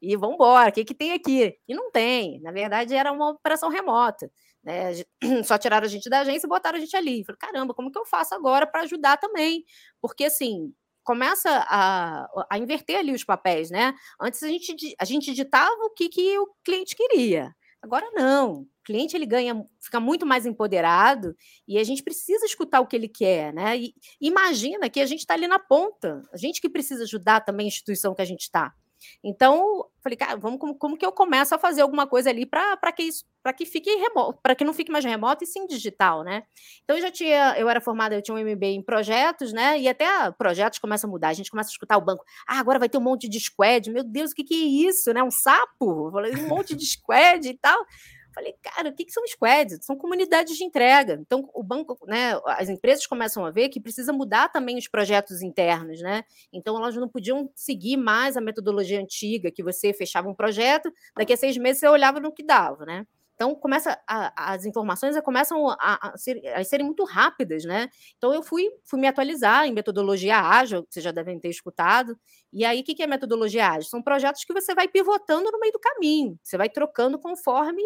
E 0.00 0.16
vamos 0.16 0.34
embora, 0.34 0.70
o 0.70 0.72
que, 0.72 0.84
que 0.84 0.94
tem 0.94 1.12
aqui? 1.12 1.56
E 1.66 1.74
não 1.74 1.90
tem. 1.90 2.40
Na 2.40 2.52
verdade, 2.52 2.94
era 2.94 3.12
uma 3.12 3.30
operação 3.30 3.68
remota. 3.68 4.30
Né? 4.62 4.92
Só 5.44 5.58
tiraram 5.58 5.86
a 5.86 5.88
gente 5.88 6.08
da 6.08 6.20
agência 6.20 6.46
e 6.46 6.48
botaram 6.48 6.78
a 6.78 6.80
gente 6.80 6.96
ali. 6.96 7.24
Falei, 7.24 7.38
caramba, 7.38 7.74
como 7.74 7.90
que 7.90 7.98
eu 7.98 8.06
faço 8.06 8.34
agora 8.34 8.66
para 8.66 8.82
ajudar 8.82 9.16
também? 9.16 9.64
Porque, 10.00 10.24
assim, 10.24 10.72
começa 11.02 11.48
a, 11.68 12.28
a 12.50 12.58
inverter 12.58 12.98
ali 12.98 13.12
os 13.12 13.24
papéis, 13.24 13.70
né? 13.70 13.94
Antes 14.20 14.42
a 14.42 14.48
gente, 14.48 14.94
a 15.00 15.04
gente 15.04 15.32
ditava 15.32 15.84
o 15.84 15.90
que, 15.90 16.08
que 16.08 16.38
o 16.38 16.48
cliente 16.62 16.94
queria. 16.94 17.54
Agora 17.80 18.10
não. 18.12 18.62
O 18.62 18.66
cliente 18.84 19.16
ele 19.16 19.24
ganha, 19.24 19.64
fica 19.80 20.00
muito 20.00 20.26
mais 20.26 20.44
empoderado 20.44 21.34
e 21.66 21.78
a 21.78 21.84
gente 21.84 22.02
precisa 22.02 22.44
escutar 22.44 22.80
o 22.80 22.86
que 22.86 22.96
ele 22.96 23.08
quer, 23.08 23.52
né? 23.54 23.78
E 23.78 23.94
imagina 24.20 24.90
que 24.90 25.00
a 25.00 25.06
gente 25.06 25.20
está 25.20 25.34
ali 25.34 25.46
na 25.46 25.58
ponta, 25.58 26.22
a 26.32 26.36
gente 26.36 26.60
que 26.60 26.68
precisa 26.68 27.04
ajudar 27.04 27.40
também 27.40 27.64
a 27.64 27.68
instituição 27.68 28.14
que 28.14 28.22
a 28.22 28.26
gente 28.26 28.42
está. 28.42 28.74
Então, 29.22 29.86
falei, 30.02 30.16
cara, 30.16 30.36
vamos 30.36 30.58
como, 30.58 30.74
como 30.74 30.96
que 30.96 31.04
eu 31.04 31.12
começo 31.12 31.54
a 31.54 31.58
fazer 31.58 31.82
alguma 31.82 32.06
coisa 32.06 32.30
ali 32.30 32.46
para 32.46 32.92
que 32.92 33.02
isso, 33.02 33.24
para 33.42 33.52
que 33.52 33.64
fique 33.66 33.90
remoto, 33.96 34.38
para 34.42 34.54
que 34.54 34.64
não 34.64 34.72
fique 34.72 34.90
mais 34.90 35.04
remoto 35.04 35.44
e 35.44 35.46
sim 35.46 35.66
digital, 35.66 36.22
né? 36.22 36.42
Então 36.84 36.96
eu 36.96 37.02
já 37.02 37.10
tinha, 37.10 37.54
eu 37.58 37.68
era 37.68 37.80
formada, 37.80 38.14
eu 38.14 38.22
tinha 38.22 38.34
um 38.34 38.40
MBA 38.40 38.66
em 38.66 38.82
projetos, 38.82 39.52
né? 39.52 39.78
E 39.78 39.88
até 39.88 40.06
projetos 40.32 40.78
começam 40.78 41.08
a 41.08 41.10
mudar, 41.10 41.28
a 41.28 41.34
gente 41.34 41.50
começa 41.50 41.70
a 41.70 41.72
escutar 41.72 41.96
o 41.96 42.04
banco. 42.04 42.24
Ah, 42.46 42.58
agora 42.58 42.78
vai 42.78 42.88
ter 42.88 42.98
um 42.98 43.02
monte 43.02 43.28
de 43.28 43.40
squad. 43.40 43.90
Meu 43.90 44.04
Deus, 44.04 44.32
o 44.32 44.34
que, 44.34 44.44
que 44.44 44.54
é 44.54 44.88
isso, 44.88 45.12
né? 45.12 45.22
Um 45.22 45.30
sapo? 45.30 46.10
um 46.18 46.48
monte 46.48 46.74
de 46.74 46.86
squad 46.86 47.48
e 47.48 47.56
tal. 47.56 47.84
Falei, 48.34 48.54
cara, 48.62 48.90
o 48.90 48.94
que, 48.94 49.04
que 49.04 49.12
são 49.12 49.26
squads? 49.26 49.78
São 49.82 49.96
comunidades 49.96 50.56
de 50.56 50.64
entrega. 50.64 51.18
Então, 51.20 51.48
o 51.54 51.62
banco, 51.62 51.98
né, 52.06 52.38
as 52.46 52.68
empresas 52.68 53.06
começam 53.06 53.44
a 53.44 53.50
ver 53.50 53.68
que 53.68 53.80
precisa 53.80 54.12
mudar 54.12 54.48
também 54.48 54.78
os 54.78 54.86
projetos 54.88 55.42
internos, 55.42 56.00
né? 56.00 56.22
Então, 56.52 56.76
elas 56.76 56.94
não 56.96 57.08
podiam 57.08 57.50
seguir 57.54 57.96
mais 57.96 58.36
a 58.36 58.40
metodologia 58.40 59.00
antiga, 59.00 59.50
que 59.50 59.62
você 59.62 59.92
fechava 59.92 60.28
um 60.28 60.34
projeto, 60.34 60.92
daqui 61.16 61.32
a 61.32 61.36
seis 61.36 61.56
meses 61.56 61.80
você 61.80 61.88
olhava 61.88 62.20
no 62.20 62.32
que 62.32 62.44
dava, 62.44 62.84
né? 62.84 63.04
Então, 63.38 63.54
começa 63.54 63.96
a, 64.04 64.52
as 64.54 64.64
informações 64.66 65.16
começam 65.20 65.68
a, 65.70 66.08
a, 66.12 66.16
ser, 66.18 66.44
a, 66.56 66.64
serem 66.64 66.84
muito 66.86 67.04
rápidas, 67.04 67.64
né? 67.64 67.88
Então, 68.16 68.34
eu 68.34 68.42
fui, 68.42 68.68
fui 68.84 68.98
me 68.98 69.06
atualizar 69.06 69.64
em 69.64 69.72
metodologia 69.72 70.36
ágil, 70.40 70.82
que 70.82 70.88
vocês 70.94 71.04
já 71.04 71.12
devem 71.12 71.38
ter 71.38 71.48
escutado. 71.48 72.18
E 72.52 72.64
aí, 72.64 72.80
o 72.80 72.84
que 72.84 73.00
é 73.00 73.06
metodologia 73.06 73.68
ágil? 73.68 73.88
São 73.88 74.02
projetos 74.02 74.44
que 74.44 74.52
você 74.52 74.74
vai 74.74 74.88
pivotando 74.88 75.52
no 75.52 75.60
meio 75.60 75.72
do 75.72 75.78
caminho, 75.78 76.36
você 76.42 76.56
vai 76.56 76.68
trocando 76.68 77.16
conforme 77.16 77.80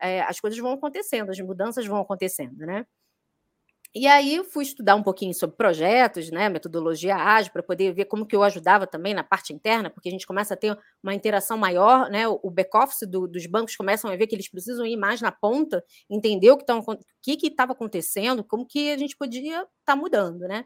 é, 0.00 0.22
as 0.22 0.40
coisas 0.40 0.58
vão 0.58 0.72
acontecendo, 0.72 1.30
as 1.30 1.38
mudanças 1.40 1.86
vão 1.86 2.00
acontecendo, 2.00 2.56
né? 2.66 2.84
E 3.96 4.08
aí 4.08 4.42
fui 4.42 4.64
estudar 4.64 4.96
um 4.96 5.02
pouquinho 5.04 5.32
sobre 5.32 5.56
projetos, 5.56 6.28
né, 6.30 6.48
metodologia 6.48 7.14
ágil, 7.14 7.52
para 7.52 7.62
poder 7.62 7.92
ver 7.94 8.06
como 8.06 8.26
que 8.26 8.34
eu 8.34 8.42
ajudava 8.42 8.88
também 8.88 9.14
na 9.14 9.22
parte 9.22 9.52
interna, 9.52 9.88
porque 9.88 10.08
a 10.08 10.12
gente 10.12 10.26
começa 10.26 10.54
a 10.54 10.56
ter 10.56 10.76
uma 11.00 11.14
interação 11.14 11.56
maior, 11.56 12.10
né, 12.10 12.26
o 12.26 12.50
back-office 12.50 13.08
do, 13.08 13.28
dos 13.28 13.46
bancos 13.46 13.76
começam 13.76 14.10
a 14.10 14.16
ver 14.16 14.26
que 14.26 14.34
eles 14.34 14.48
precisam 14.50 14.84
ir 14.84 14.96
mais 14.96 15.20
na 15.20 15.30
ponta, 15.30 15.84
entender 16.10 16.50
o 16.50 16.56
que 16.56 16.64
estava 17.46 17.72
acontecendo, 17.72 18.42
como 18.42 18.66
que 18.66 18.90
a 18.90 18.98
gente 18.98 19.16
podia 19.16 19.58
estar 19.60 19.68
tá 19.84 19.96
mudando, 19.96 20.40
né. 20.40 20.64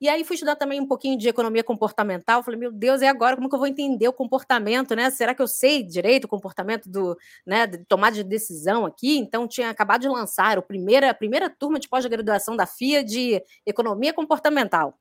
E 0.00 0.08
aí 0.08 0.22
fui 0.22 0.34
estudar 0.34 0.54
também 0.54 0.80
um 0.80 0.86
pouquinho 0.86 1.18
de 1.18 1.28
economia 1.28 1.64
comportamental. 1.64 2.42
Falei, 2.42 2.58
meu 2.58 2.70
Deus, 2.70 3.00
e 3.02 3.06
agora 3.06 3.34
como 3.34 3.48
que 3.48 3.54
eu 3.54 3.58
vou 3.58 3.66
entender 3.66 4.06
o 4.06 4.12
comportamento, 4.12 4.94
né? 4.94 5.10
Será 5.10 5.34
que 5.34 5.42
eu 5.42 5.48
sei 5.48 5.82
direito 5.82 6.24
o 6.24 6.28
comportamento 6.28 6.88
do, 6.88 7.16
né, 7.44 7.66
de 7.66 7.78
tomada 7.84 8.14
de 8.14 8.22
decisão 8.22 8.86
aqui? 8.86 9.18
Então 9.18 9.48
tinha 9.48 9.70
acabado 9.70 10.02
de 10.02 10.08
lançar 10.08 10.56
a 10.56 10.62
primeira, 10.62 11.10
a 11.10 11.14
primeira 11.14 11.50
turma 11.50 11.80
de 11.80 11.88
pós-graduação 11.88 12.56
da 12.56 12.64
FIA 12.66 13.02
de 13.02 13.42
economia 13.66 14.12
comportamental. 14.12 14.96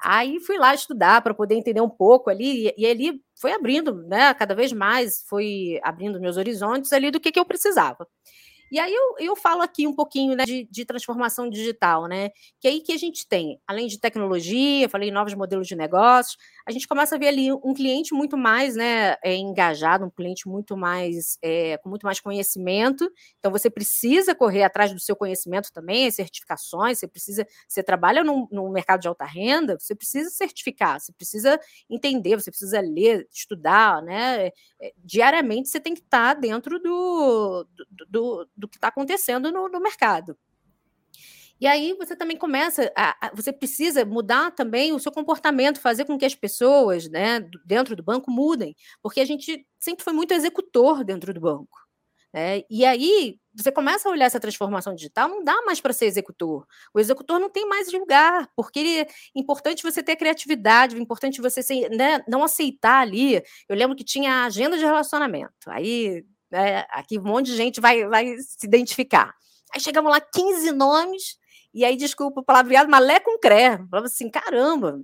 Aí 0.00 0.40
fui 0.40 0.58
lá 0.58 0.74
estudar 0.74 1.22
para 1.22 1.32
poder 1.32 1.54
entender 1.54 1.80
um 1.80 1.88
pouco 1.88 2.28
ali, 2.28 2.68
e, 2.68 2.74
e 2.78 2.86
ali 2.86 3.22
foi 3.40 3.52
abrindo, 3.52 3.94
né, 4.08 4.34
cada 4.34 4.54
vez 4.54 4.72
mais, 4.72 5.24
foi 5.28 5.78
abrindo 5.84 6.20
meus 6.20 6.36
horizontes 6.36 6.92
ali 6.92 7.12
do 7.12 7.20
que, 7.20 7.30
que 7.30 7.38
eu 7.38 7.44
precisava. 7.44 8.08
E 8.72 8.80
aí 8.80 8.90
eu, 8.90 9.16
eu 9.18 9.36
falo 9.36 9.60
aqui 9.60 9.86
um 9.86 9.94
pouquinho 9.94 10.34
né, 10.34 10.46
de, 10.46 10.66
de, 10.70 10.86
transformação 10.86 11.46
digital, 11.50 12.06
né? 12.06 12.30
Que 12.58 12.66
é 12.66 12.70
aí 12.70 12.80
que 12.80 12.94
a 12.94 12.96
gente 12.96 13.28
tem, 13.28 13.60
além 13.66 13.86
de 13.86 14.00
tecnologia, 14.00 14.88
falei 14.88 15.10
novos 15.10 15.34
modelos 15.34 15.68
de 15.68 15.76
negócios, 15.76 16.38
a 16.66 16.72
gente 16.72 16.86
começa 16.86 17.14
a 17.14 17.18
ver 17.18 17.28
ali 17.28 17.52
um 17.52 17.74
cliente 17.74 18.14
muito 18.14 18.36
mais 18.36 18.76
né, 18.76 19.16
é, 19.22 19.34
engajado, 19.34 20.04
um 20.04 20.10
cliente 20.10 20.48
muito 20.48 20.76
mais 20.76 21.38
é, 21.42 21.76
com 21.78 21.88
muito 21.88 22.04
mais 22.04 22.20
conhecimento. 22.20 23.10
Então 23.38 23.50
você 23.50 23.70
precisa 23.70 24.34
correr 24.34 24.62
atrás 24.62 24.92
do 24.92 25.00
seu 25.00 25.16
conhecimento 25.16 25.72
também, 25.72 26.06
as 26.06 26.14
certificações, 26.14 26.98
você 26.98 27.08
precisa, 27.08 27.46
você 27.66 27.82
trabalha 27.82 28.22
no 28.24 28.70
mercado 28.70 29.00
de 29.00 29.08
alta 29.08 29.24
renda, 29.24 29.78
você 29.78 29.94
precisa 29.94 30.30
certificar, 30.30 31.00
você 31.00 31.12
precisa 31.12 31.58
entender, 31.88 32.36
você 32.36 32.50
precisa 32.50 32.80
ler, 32.80 33.26
estudar, 33.32 34.02
né? 34.02 34.50
É, 34.80 34.92
diariamente 34.98 35.68
você 35.68 35.80
tem 35.80 35.94
que 35.94 36.00
estar 36.00 36.34
dentro 36.34 36.78
do, 36.78 37.66
do, 37.90 38.06
do, 38.08 38.48
do 38.56 38.68
que 38.68 38.76
está 38.76 38.88
acontecendo 38.88 39.50
no, 39.50 39.68
no 39.68 39.80
mercado. 39.80 40.36
E 41.62 41.66
aí 41.68 41.94
você 41.94 42.16
também 42.16 42.36
começa, 42.36 42.92
a, 42.96 43.28
a, 43.28 43.30
você 43.32 43.52
precisa 43.52 44.04
mudar 44.04 44.50
também 44.50 44.92
o 44.92 44.98
seu 44.98 45.12
comportamento, 45.12 45.78
fazer 45.78 46.04
com 46.04 46.18
que 46.18 46.24
as 46.24 46.34
pessoas, 46.34 47.08
né, 47.08 47.38
dentro 47.64 47.94
do 47.94 48.02
banco 48.02 48.32
mudem, 48.32 48.74
porque 49.00 49.20
a 49.20 49.24
gente 49.24 49.64
sempre 49.78 50.02
foi 50.02 50.12
muito 50.12 50.34
executor 50.34 51.04
dentro 51.04 51.32
do 51.32 51.40
banco. 51.40 51.78
Né? 52.34 52.62
E 52.68 52.84
aí 52.84 53.38
você 53.54 53.70
começa 53.70 54.08
a 54.08 54.10
olhar 54.10 54.24
essa 54.26 54.40
transformação 54.40 54.92
digital, 54.92 55.28
não 55.28 55.44
dá 55.44 55.62
mais 55.62 55.80
para 55.80 55.92
ser 55.92 56.06
executor. 56.06 56.66
O 56.92 56.98
executor 56.98 57.38
não 57.38 57.48
tem 57.48 57.64
mais 57.68 57.92
lugar, 57.92 58.50
porque 58.56 59.06
é 59.06 59.38
importante 59.38 59.84
você 59.84 60.02
ter 60.02 60.16
criatividade, 60.16 60.96
é 60.96 60.98
importante 60.98 61.40
você 61.40 61.62
ser, 61.62 61.88
né, 61.90 62.24
não 62.26 62.42
aceitar 62.42 63.02
ali. 63.02 63.40
Eu 63.68 63.76
lembro 63.76 63.94
que 63.94 64.02
tinha 64.02 64.46
agenda 64.46 64.76
de 64.76 64.84
relacionamento. 64.84 65.52
Aí, 65.68 66.24
né, 66.50 66.84
aqui 66.90 67.20
um 67.20 67.22
monte 67.22 67.46
de 67.46 67.56
gente 67.56 67.80
vai, 67.80 68.04
vai 68.08 68.36
se 68.38 68.66
identificar. 68.66 69.32
Aí 69.72 69.80
chegamos 69.80 70.10
lá, 70.10 70.20
15 70.20 70.72
nomes, 70.72 71.40
e 71.74 71.84
aí, 71.84 71.96
desculpa 71.96 72.40
o 72.40 72.44
palavreado, 72.44 72.90
mas 72.90 73.04
lé 73.04 73.20
com 73.20 73.38
cré. 73.38 73.78
Falava 73.90 74.06
assim, 74.06 74.30
caramba, 74.30 75.00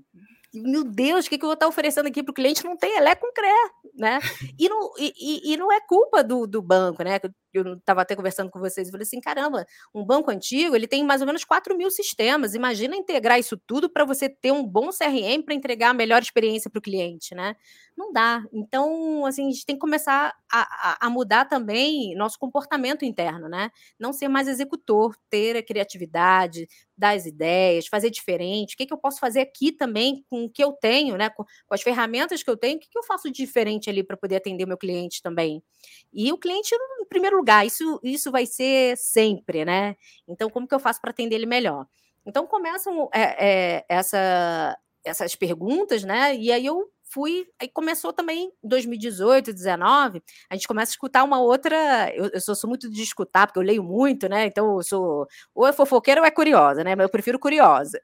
meu 0.53 0.85
Deus, 0.85 1.27
o 1.27 1.29
que, 1.29 1.39
que 1.39 1.45
eu 1.45 1.49
vou 1.49 1.55
estar 1.55 1.69
oferecendo 1.69 2.07
aqui 2.07 2.23
para 2.23 2.31
o 2.31 2.35
cliente? 2.35 2.65
Não 2.65 2.77
tem, 2.77 2.97
é 2.97 3.15
com 3.15 3.33
cré, 3.33 3.55
né? 3.95 4.19
E 4.59 4.69
não, 4.69 4.93
e, 4.99 5.53
e 5.53 5.57
não 5.57 5.71
é 5.73 5.81
culpa 5.81 6.25
do, 6.25 6.47
do 6.47 6.63
banco, 6.63 7.03
né? 7.03 7.19
Eu 7.53 7.75
estava 7.75 8.03
até 8.03 8.15
conversando 8.15 8.51
com 8.51 8.59
vocês 8.59 8.89
e 8.89 8.91
falei 8.91 9.05
assim: 9.05 9.21
caramba, 9.21 9.67
um 9.95 10.05
banco 10.05 10.31
antigo 10.31 10.77
ele 10.77 10.87
tem 10.87 11.05
mais 11.05 11.21
ou 11.21 11.27
menos 11.27 11.45
4 11.45 11.77
mil 11.77 11.91
sistemas. 11.91 12.55
Imagina 12.55 12.97
integrar 12.97 13.39
isso 13.39 13.57
tudo 13.57 13.89
para 13.89 14.05
você 14.05 14.29
ter 14.29 14.53
um 14.53 14.65
bom 14.67 14.91
CRM 14.91 15.43
para 15.45 15.55
entregar 15.55 15.91
a 15.91 15.95
melhor 15.95 16.23
experiência 16.23 16.71
para 16.71 16.79
o 16.79 16.83
cliente, 16.83 17.35
né? 17.35 17.57
Não 17.97 18.13
dá. 18.13 18.45
Então, 18.53 19.27
assim, 19.27 19.49
a 19.49 19.51
gente 19.51 19.67
tem 19.67 19.75
que 19.75 19.81
começar 19.81 20.33
a, 20.51 21.07
a, 21.07 21.11
mudar 21.11 21.47
também 21.47 22.15
nosso 22.15 22.39
comportamento 22.39 23.05
interno, 23.05 23.49
né? 23.49 23.71
Não 23.99 24.13
ser 24.13 24.29
mais 24.29 24.47
executor, 24.47 25.17
ter 25.29 25.57
a 25.57 25.63
criatividade, 25.63 26.69
dar 26.97 27.17
as 27.17 27.27
ideias, 27.27 27.89
fazer 27.89 28.11
diferente. 28.11 28.75
O 28.75 28.77
que, 28.77 28.87
que 28.87 28.93
eu 28.93 28.99
posso 28.99 29.19
fazer 29.19 29.41
aqui 29.41 29.73
também 29.73 30.25
com 30.29 30.45
o 30.45 30.51
que 30.51 30.63
eu 30.63 30.73
tenho, 30.73 31.17
né? 31.17 31.29
Com, 31.29 31.45
com 31.45 31.75
as 31.75 31.83
ferramentas 31.83 32.43
que 32.43 32.51
eu 32.51 32.57
tenho, 32.57 32.77
o 32.77 32.81
que, 32.81 32.89
que 32.89 32.99
eu 32.99 33.03
faço 33.03 33.31
diferente 33.31 33.91
ali 33.91 34.05
para 34.05 34.17
poder 34.17 34.37
atender 34.37 34.65
o 34.65 34.69
meu 34.69 34.79
cliente 34.79 35.21
também? 35.21 35.63
E 36.13 36.33
o 36.33 36.39
cliente, 36.39 36.75
em 37.01 37.05
primeiro 37.07 37.38
lugar, 37.39 37.67
isso, 37.67 38.01
isso 38.03 38.31
vai 38.31 38.47
ser 38.47 38.97
sempre, 38.97 39.65
né? 39.65 39.97
Então, 40.27 40.51
como 40.51 40.67
que 40.67 40.75
eu 40.75 40.81
faço 40.81 41.01
para 41.01 41.11
atender 41.11 41.37
ele 41.37 41.47
melhor? 41.47 41.87
Então, 42.27 42.47
começam 42.47 43.09
é, 43.15 43.47
é, 43.47 43.85
essa, 43.89 44.77
essas 45.05 45.35
perguntas, 45.35 46.05
né? 46.05 46.35
E 46.37 46.53
aí 46.53 46.67
eu 46.67 46.91
fui. 47.11 47.47
Aí 47.61 47.69
começou 47.69 48.13
também 48.13 48.53
em 48.63 48.69
2018, 48.69 49.47
2019, 49.47 50.23
a 50.49 50.55
gente 50.55 50.69
começa 50.69 50.91
a 50.91 50.95
escutar 50.95 51.25
uma 51.25 51.41
outra. 51.41 52.13
Eu, 52.15 52.31
eu 52.33 52.41
sou, 52.41 52.55
sou, 52.55 52.69
muito 52.69 52.91
de 52.91 53.03
escutar, 53.03 53.47
porque 53.47 53.59
eu 53.59 53.63
leio 53.63 53.83
muito, 53.83 54.29
né? 54.29 54.47
Então 54.47 54.77
eu 54.77 54.83
sou. 54.83 55.27
Ou 55.55 55.67
é 55.67 55.73
fofoqueira 55.73 56.21
ou 56.21 56.27
é 56.27 56.31
curiosa, 56.31 56.85
né? 56.85 56.95
Mas 56.95 57.05
eu 57.05 57.11
prefiro 57.11 57.39
curiosa. 57.39 58.01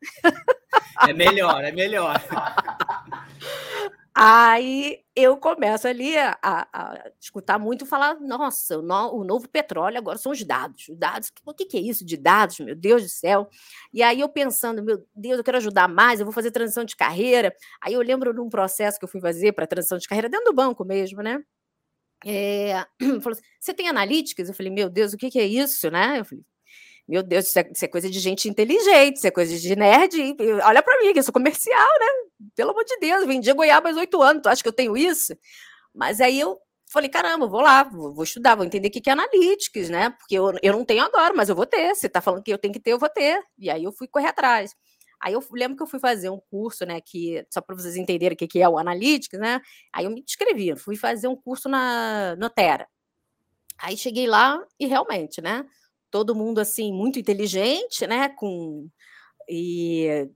É 1.07 1.13
melhor, 1.13 1.63
é 1.63 1.73
melhor. 1.73 2.15
Aí 4.17 5.01
eu 5.17 5.37
começo 5.37 5.89
ali 5.89 6.17
a, 6.17 6.39
a, 6.41 7.11
escutar 7.21 7.59
muito 7.59 7.85
falar, 7.85 8.21
nossa, 8.21 8.79
o, 8.79 8.83
no, 8.83 9.13
o, 9.13 9.25
novo 9.25 9.49
petróleo 9.49 9.99
agora 9.99 10.17
são 10.19 10.31
os 10.31 10.45
dados. 10.45 10.89
Os 10.89 10.97
dados, 10.97 11.33
o 11.45 11.53
que, 11.53 11.65
que 11.67 11.77
é 11.77 11.81
isso 11.81 12.05
de 12.05 12.17
dados, 12.17 12.61
meu 12.61 12.77
Deus 12.77 13.03
do 13.03 13.09
céu? 13.09 13.49
E 13.93 14.05
aí 14.05 14.21
eu 14.21 14.29
pensando, 14.29 14.85
meu 14.85 15.05
Deus, 15.17 15.39
eu 15.39 15.45
quero 15.45 15.57
ajudar 15.57 15.89
mais, 15.89 16.21
eu 16.21 16.27
vou 16.27 16.33
fazer 16.33 16.53
transição 16.53 16.85
de 16.85 16.95
carreira. 16.95 17.53
Aí 17.81 17.95
eu 17.95 18.01
lembro 18.03 18.33
de 18.33 18.41
um 18.41 18.49
processo 18.49 19.01
que 19.01 19.05
eu 19.05 19.09
fui 19.09 19.21
fazer 19.21 19.53
para 19.53 19.67
transição 19.67 19.99
de 19.99 20.07
carreira 20.07 20.29
dentro 20.29 20.47
do 20.47 20.55
banco 20.55 20.85
mesmo, 20.85 21.21
né? 21.21 21.43
É, 22.25 22.87
falou 23.21 23.33
assim, 23.33 23.43
você 23.61 23.75
tem 23.75 23.89
analíticas? 23.89 24.49
Eu 24.49 24.55
falei, 24.55 24.71
meu 24.73 24.89
Deus, 24.89 25.13
o 25.13 25.17
que, 25.17 25.31
que 25.31 25.41
é 25.41 25.47
isso, 25.47 25.91
né? 25.91 26.21
Eu 26.21 26.25
falei, 26.25 26.45
meu 27.07 27.23
Deus, 27.23 27.49
isso 27.49 27.59
é, 27.59 27.71
isso 27.75 27.85
é, 27.85 27.89
coisa 27.89 28.09
de 28.09 28.19
gente 28.19 28.49
inteligente, 28.49 29.17
isso 29.17 29.27
é 29.27 29.31
coisa 29.31 29.59
de 29.59 29.77
nerd. 29.77 30.37
Olha 30.65 30.83
para 30.83 31.01
mim, 31.01 31.13
que 31.13 31.19
eu 31.19 31.23
sou 31.23 31.35
comercial, 31.35 31.89
né? 32.01 32.07
Pelo 32.55 32.71
amor 32.71 32.85
de 32.85 32.97
Deus, 32.99 33.27
vendi 33.27 33.53
goiaba 33.53 33.91
há 33.91 33.95
oito 33.95 34.23
anos, 34.23 34.43
tu 34.43 34.49
acha 34.49 34.63
que 34.63 34.69
eu 34.69 34.73
tenho 34.73 34.97
isso? 34.97 35.37
Mas 35.95 36.21
aí 36.21 36.39
eu 36.41 36.59
falei, 36.91 37.09
caramba, 37.09 37.47
vou 37.47 37.61
lá, 37.61 37.83
vou, 37.85 38.15
vou 38.15 38.25
estudar, 38.25 38.55
vou 38.55 38.65
entender 38.65 38.89
o 38.89 38.91
que 38.91 39.09
é 39.09 39.13
analytics, 39.13 39.89
né? 39.91 40.11
Porque 40.11 40.35
eu, 40.35 40.53
eu 40.63 40.73
não 40.73 40.85
tenho 40.85 41.03
agora, 41.03 41.35
mas 41.35 41.49
eu 41.49 41.57
vou 41.57 41.67
ter. 41.67 41.95
Você 41.95 42.07
está 42.07 42.21
falando 42.21 42.43
que 42.43 42.53
eu 42.53 42.59
tenho 42.59 42.75
que 42.75 42.81
ter, 42.81 42.93
eu 42.93 42.99
vou 42.99 43.09
ter. 43.09 43.43
E 43.59 43.71
aí 43.71 43.85
eu 43.85 43.93
fui 43.93 44.09
correr 44.09 44.29
atrás. 44.29 44.75
Aí 45.21 45.33
eu 45.33 45.43
lembro 45.53 45.77
que 45.77 45.83
eu 45.83 45.87
fui 45.87 45.99
fazer 46.01 46.31
um 46.31 46.41
curso, 46.51 46.85
né, 46.85 47.01
que 47.01 47.45
só 47.51 47.61
para 47.61 47.75
vocês 47.75 47.97
entenderem 47.97 48.35
o 48.35 48.37
que 48.37 48.61
é 48.61 48.69
o 48.69 48.79
Analytics, 48.79 49.39
né? 49.39 49.61
Aí 49.93 50.05
eu 50.05 50.11
me 50.11 50.21
inscrevi, 50.21 50.77
fui 50.77 50.97
fazer 50.97 51.29
um 51.29 51.37
curso 51.37 51.69
na 51.69 52.37
Notera. 52.37 52.87
Aí 53.79 53.97
cheguei 53.97 54.27
lá 54.27 54.63
e 54.79 54.87
realmente, 54.87 55.41
né? 55.41 55.65
todo 56.15 56.33
mundo 56.33 56.61
assim 56.61 56.93
muito 56.93 57.19
inteligente, 57.19 58.07
né? 58.07 58.29
Com 58.29 58.89
e, 59.49 60.29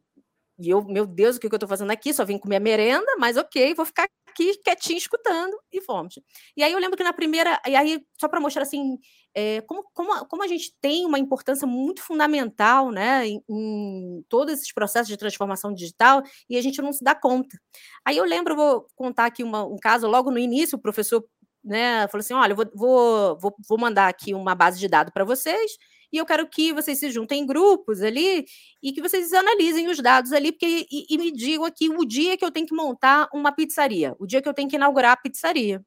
e 0.59 0.71
eu, 0.71 0.83
meu 0.85 1.07
Deus, 1.07 1.37
o 1.37 1.41
que 1.41 1.47
eu 1.47 1.55
estou 1.55 1.69
fazendo 1.69 1.91
aqui? 1.91 2.13
Só 2.13 2.25
vim 2.25 2.39
comer 2.39 2.59
merenda, 2.61 3.07
mas 3.19 3.37
ok, 3.37 3.75
vou 3.75 3.85
ficar 3.87 4.09
aqui 4.29 4.57
quietinho 4.65 4.99
escutando 4.99 5.57
e 5.73 5.81
fomos. 5.81 6.19
E 6.57 6.63
aí 6.63 6.73
eu 6.73 6.79
lembro 6.79 6.97
que 6.97 7.05
na 7.05 7.13
primeira, 7.13 7.61
e 7.67 7.77
aí 7.77 8.01
só 8.21 8.29
para 8.29 8.41
mostrar 8.41 8.63
assim 8.63 8.99
é, 9.35 9.61
como, 9.63 9.85
como, 9.95 10.27
como 10.27 10.43
a 10.43 10.49
gente 10.49 10.75
tem 10.81 11.07
uma 11.07 11.19
importância 11.19 11.67
muito 11.67 12.03
fundamental, 12.03 12.91
né, 12.91 13.27
em, 13.27 13.43
em 13.49 14.25
todos 14.29 14.55
esses 14.55 14.73
processos 14.73 15.09
de 15.09 15.17
transformação 15.17 15.73
digital 15.73 16.23
e 16.51 16.57
a 16.57 16.63
gente 16.63 16.83
não 16.83 16.93
se 16.93 17.05
dá 17.05 17.15
conta. 17.15 17.57
Aí 18.05 18.17
eu 18.17 18.25
lembro, 18.25 18.57
vou 18.57 18.87
contar 18.97 19.27
aqui 19.27 19.45
uma, 19.45 19.65
um 19.65 19.77
caso 19.77 20.09
logo 20.09 20.31
no 20.31 20.39
início, 20.39 20.77
o 20.77 20.81
professor 20.81 21.25
né? 21.65 22.07
Falou 22.09 22.21
assim: 22.21 22.35
olha, 22.35 22.55
vou, 22.55 22.67
vou, 22.75 23.55
vou 23.69 23.79
mandar 23.79 24.09
aqui 24.09 24.33
uma 24.33 24.55
base 24.55 24.79
de 24.79 24.89
dados 24.89 25.13
para 25.13 25.25
vocês 25.25 25.73
e 26.13 26.17
eu 26.17 26.27
quero 26.27 26.49
que 26.49 26.73
vocês 26.73 26.99
se 26.99 27.11
juntem 27.11 27.43
em 27.43 27.47
grupos 27.47 28.03
ali 28.03 28.45
e 28.83 28.93
que 28.93 29.03
vocês 29.03 29.33
analisem 29.33 29.89
os 29.89 29.99
dados 29.99 30.33
ali 30.33 30.53
porque, 30.53 30.87
e, 30.91 31.07
e, 31.11 31.19
me 31.19 31.31
digam 31.31 31.65
aqui 31.65 31.89
o 31.89 32.05
dia 32.05 32.37
que 32.37 32.45
eu 32.45 32.51
tenho 32.51 32.67
que 32.67 32.75
montar 32.75 33.29
uma 33.33 33.53
pizzaria, 33.53 34.15
o 34.19 34.27
dia 34.27 34.41
que 34.41 34.49
eu 34.49 34.55
tenho 34.55 34.69
que 34.69 34.77
inaugurar 34.77 35.13
a 35.13 35.17
pizzaria. 35.17 35.83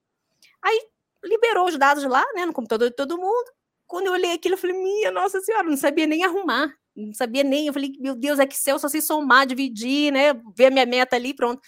Aí 0.64 0.80
liberou 1.24 1.68
os 1.68 1.78
dados 1.78 2.04
lá, 2.04 2.24
né, 2.34 2.46
no 2.46 2.54
computador 2.54 2.90
de 2.90 2.96
todo 2.96 3.18
mundo. 3.18 3.52
Quando 3.88 4.08
eu 4.08 4.14
olhei 4.14 4.32
aquilo, 4.32 4.56
eu 4.56 4.60
falei, 4.60 4.78
minha 4.78 5.12
nossa 5.12 5.42
senhora, 5.42 5.64
não 5.64 5.78
sabia 5.78 6.08
nem 6.08 6.24
arrumar, 6.24 6.74
não 6.96 7.14
sabia 7.14 7.44
nem. 7.44 7.68
Eu 7.68 7.74
falei, 7.74 7.92
meu 8.00 8.16
Deus, 8.16 8.40
Excel, 8.40 8.80
só 8.80 8.88
sei 8.88 9.02
somar, 9.02 9.46
dividir, 9.46 10.12
né, 10.12 10.34
ver 10.56 10.68
a 10.68 10.72
minha 10.72 10.86
meta 10.86 11.16
ali, 11.16 11.34
pronto. 11.34 11.62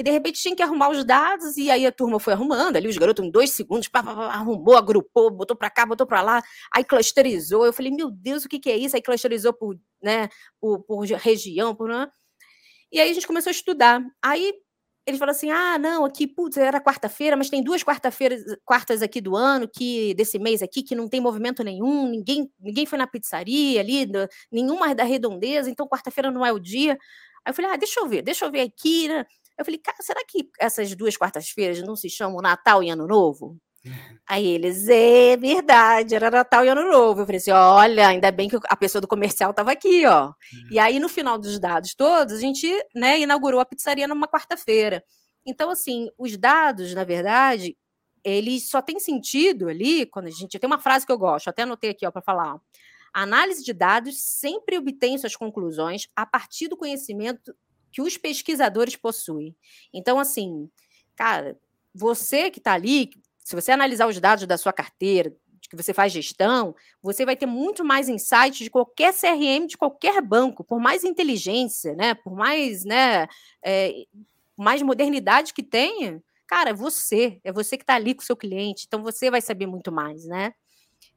E 0.00 0.02
de 0.02 0.10
repente 0.10 0.40
tinha 0.40 0.56
que 0.56 0.62
arrumar 0.62 0.88
os 0.88 1.04
dados, 1.04 1.58
e 1.58 1.70
aí 1.70 1.84
a 1.84 1.92
turma 1.92 2.18
foi 2.18 2.32
arrumando 2.32 2.74
ali, 2.74 2.88
os 2.88 2.96
garotos 2.96 3.22
em 3.22 3.30
dois 3.30 3.50
segundos, 3.50 3.86
pá, 3.86 4.02
pá, 4.02 4.14
pá, 4.14 4.26
arrumou, 4.28 4.74
agrupou, 4.74 5.30
botou 5.30 5.54
para 5.54 5.68
cá, 5.68 5.84
botou 5.84 6.06
para 6.06 6.22
lá, 6.22 6.42
aí 6.74 6.82
clusterizou. 6.82 7.66
Eu 7.66 7.72
falei, 7.72 7.92
meu 7.92 8.10
Deus, 8.10 8.46
o 8.46 8.48
que, 8.48 8.58
que 8.58 8.70
é 8.70 8.78
isso? 8.78 8.96
Aí 8.96 9.02
clusterizou 9.02 9.52
por, 9.52 9.78
né, 10.02 10.30
por, 10.58 10.82
por 10.84 11.04
região, 11.04 11.74
por. 11.74 11.90
E 12.90 12.98
aí 12.98 13.10
a 13.10 13.12
gente 13.12 13.26
começou 13.26 13.50
a 13.50 13.52
estudar. 13.52 14.02
Aí 14.22 14.54
eles 15.06 15.18
falaram 15.18 15.36
assim: 15.36 15.50
ah, 15.50 15.76
não, 15.78 16.02
aqui, 16.06 16.26
putz, 16.26 16.56
era 16.56 16.80
quarta-feira, 16.80 17.36
mas 17.36 17.50
tem 17.50 17.62
duas 17.62 17.84
quarta-feiras, 17.84 18.42
quartas 18.64 19.02
aqui 19.02 19.20
do 19.20 19.36
ano, 19.36 19.68
que 19.68 20.14
desse 20.14 20.38
mês 20.38 20.62
aqui, 20.62 20.82
que 20.82 20.94
não 20.94 21.10
tem 21.10 21.20
movimento 21.20 21.62
nenhum, 21.62 22.08
ninguém, 22.08 22.50
ninguém 22.58 22.86
foi 22.86 22.96
na 22.98 23.06
pizzaria 23.06 23.80
ali, 23.80 24.08
nenhuma 24.50 24.94
da 24.94 25.04
redondeza, 25.04 25.68
então 25.68 25.86
quarta-feira 25.86 26.30
não 26.30 26.46
é 26.46 26.50
o 26.52 26.58
dia. 26.58 26.96
Aí 27.44 27.50
eu 27.50 27.54
falei, 27.54 27.70
ah, 27.70 27.76
deixa 27.76 28.00
eu 28.00 28.08
ver, 28.08 28.22
deixa 28.22 28.44
eu 28.44 28.50
ver 28.50 28.60
aqui, 28.60 29.08
né? 29.08 29.26
Eu 29.60 29.64
falei, 29.66 29.78
cara, 29.78 29.98
será 30.00 30.24
que 30.26 30.48
essas 30.58 30.94
duas 30.94 31.18
quartas-feiras 31.18 31.82
não 31.82 31.94
se 31.94 32.08
chamam 32.08 32.40
Natal 32.40 32.82
e 32.82 32.88
Ano 32.88 33.06
Novo? 33.06 33.58
Aí 34.26 34.46
eles, 34.46 34.88
é 34.88 35.36
verdade, 35.36 36.14
era 36.14 36.30
Natal 36.30 36.64
e 36.64 36.68
Ano 36.68 36.90
Novo. 36.90 37.20
Eu 37.20 37.26
falei 37.26 37.36
assim: 37.36 37.50
olha, 37.50 38.08
ainda 38.08 38.30
bem 38.30 38.48
que 38.48 38.56
a 38.66 38.76
pessoa 38.76 39.02
do 39.02 39.08
comercial 39.08 39.50
estava 39.50 39.70
aqui, 39.72 40.06
ó. 40.06 40.32
E 40.70 40.78
aí, 40.78 40.98
no 40.98 41.10
final 41.10 41.36
dos 41.36 41.58
dados 41.58 41.94
todos, 41.94 42.34
a 42.34 42.40
gente 42.40 42.66
né, 42.94 43.20
inaugurou 43.20 43.60
a 43.60 43.66
pizzaria 43.66 44.08
numa 44.08 44.26
quarta-feira. 44.26 45.04
Então, 45.44 45.68
assim, 45.68 46.08
os 46.16 46.38
dados, 46.38 46.94
na 46.94 47.04
verdade, 47.04 47.76
eles 48.24 48.70
só 48.70 48.80
têm 48.80 48.98
sentido 48.98 49.68
ali, 49.68 50.06
quando 50.06 50.26
a 50.28 50.30
gente. 50.30 50.58
Tem 50.58 50.66
uma 50.66 50.78
frase 50.78 51.04
que 51.04 51.12
eu 51.12 51.18
gosto, 51.18 51.48
até 51.48 51.62
anotei 51.62 51.90
aqui, 51.90 52.06
ó, 52.06 52.10
para 52.10 52.22
falar. 52.22 52.58
A 53.12 53.22
análise 53.22 53.62
de 53.62 53.74
dados 53.74 54.22
sempre 54.22 54.78
obtém 54.78 55.18
suas 55.18 55.36
conclusões 55.36 56.08
a 56.16 56.24
partir 56.24 56.68
do 56.68 56.76
conhecimento 56.76 57.54
que 57.90 58.02
os 58.02 58.16
pesquisadores 58.16 58.96
possuem. 58.96 59.54
Então, 59.92 60.18
assim, 60.18 60.70
cara, 61.16 61.58
você 61.94 62.50
que 62.50 62.58
está 62.58 62.72
ali, 62.72 63.10
se 63.38 63.54
você 63.54 63.72
analisar 63.72 64.08
os 64.08 64.18
dados 64.20 64.46
da 64.46 64.56
sua 64.56 64.72
carteira, 64.72 65.34
que 65.70 65.76
você 65.76 65.94
faz 65.94 66.12
gestão, 66.12 66.74
você 67.00 67.24
vai 67.24 67.36
ter 67.36 67.46
muito 67.46 67.84
mais 67.84 68.08
insight 68.08 68.64
de 68.64 68.68
qualquer 68.68 69.14
CRM, 69.14 69.68
de 69.68 69.78
qualquer 69.78 70.20
banco, 70.20 70.64
por 70.64 70.80
mais 70.80 71.04
inteligência, 71.04 71.94
né? 71.94 72.12
Por 72.12 72.34
mais, 72.34 72.84
né? 72.84 73.28
É, 73.64 73.94
mais 74.56 74.82
modernidade 74.82 75.54
que 75.54 75.62
tenha, 75.62 76.20
cara, 76.46 76.70
é 76.70 76.74
você, 76.74 77.40
é 77.44 77.52
você 77.52 77.76
que 77.76 77.84
está 77.84 77.94
ali 77.94 78.14
com 78.14 78.20
o 78.20 78.26
seu 78.26 78.36
cliente, 78.36 78.84
então 78.86 79.02
você 79.02 79.30
vai 79.30 79.40
saber 79.40 79.66
muito 79.66 79.92
mais, 79.92 80.24
né? 80.26 80.52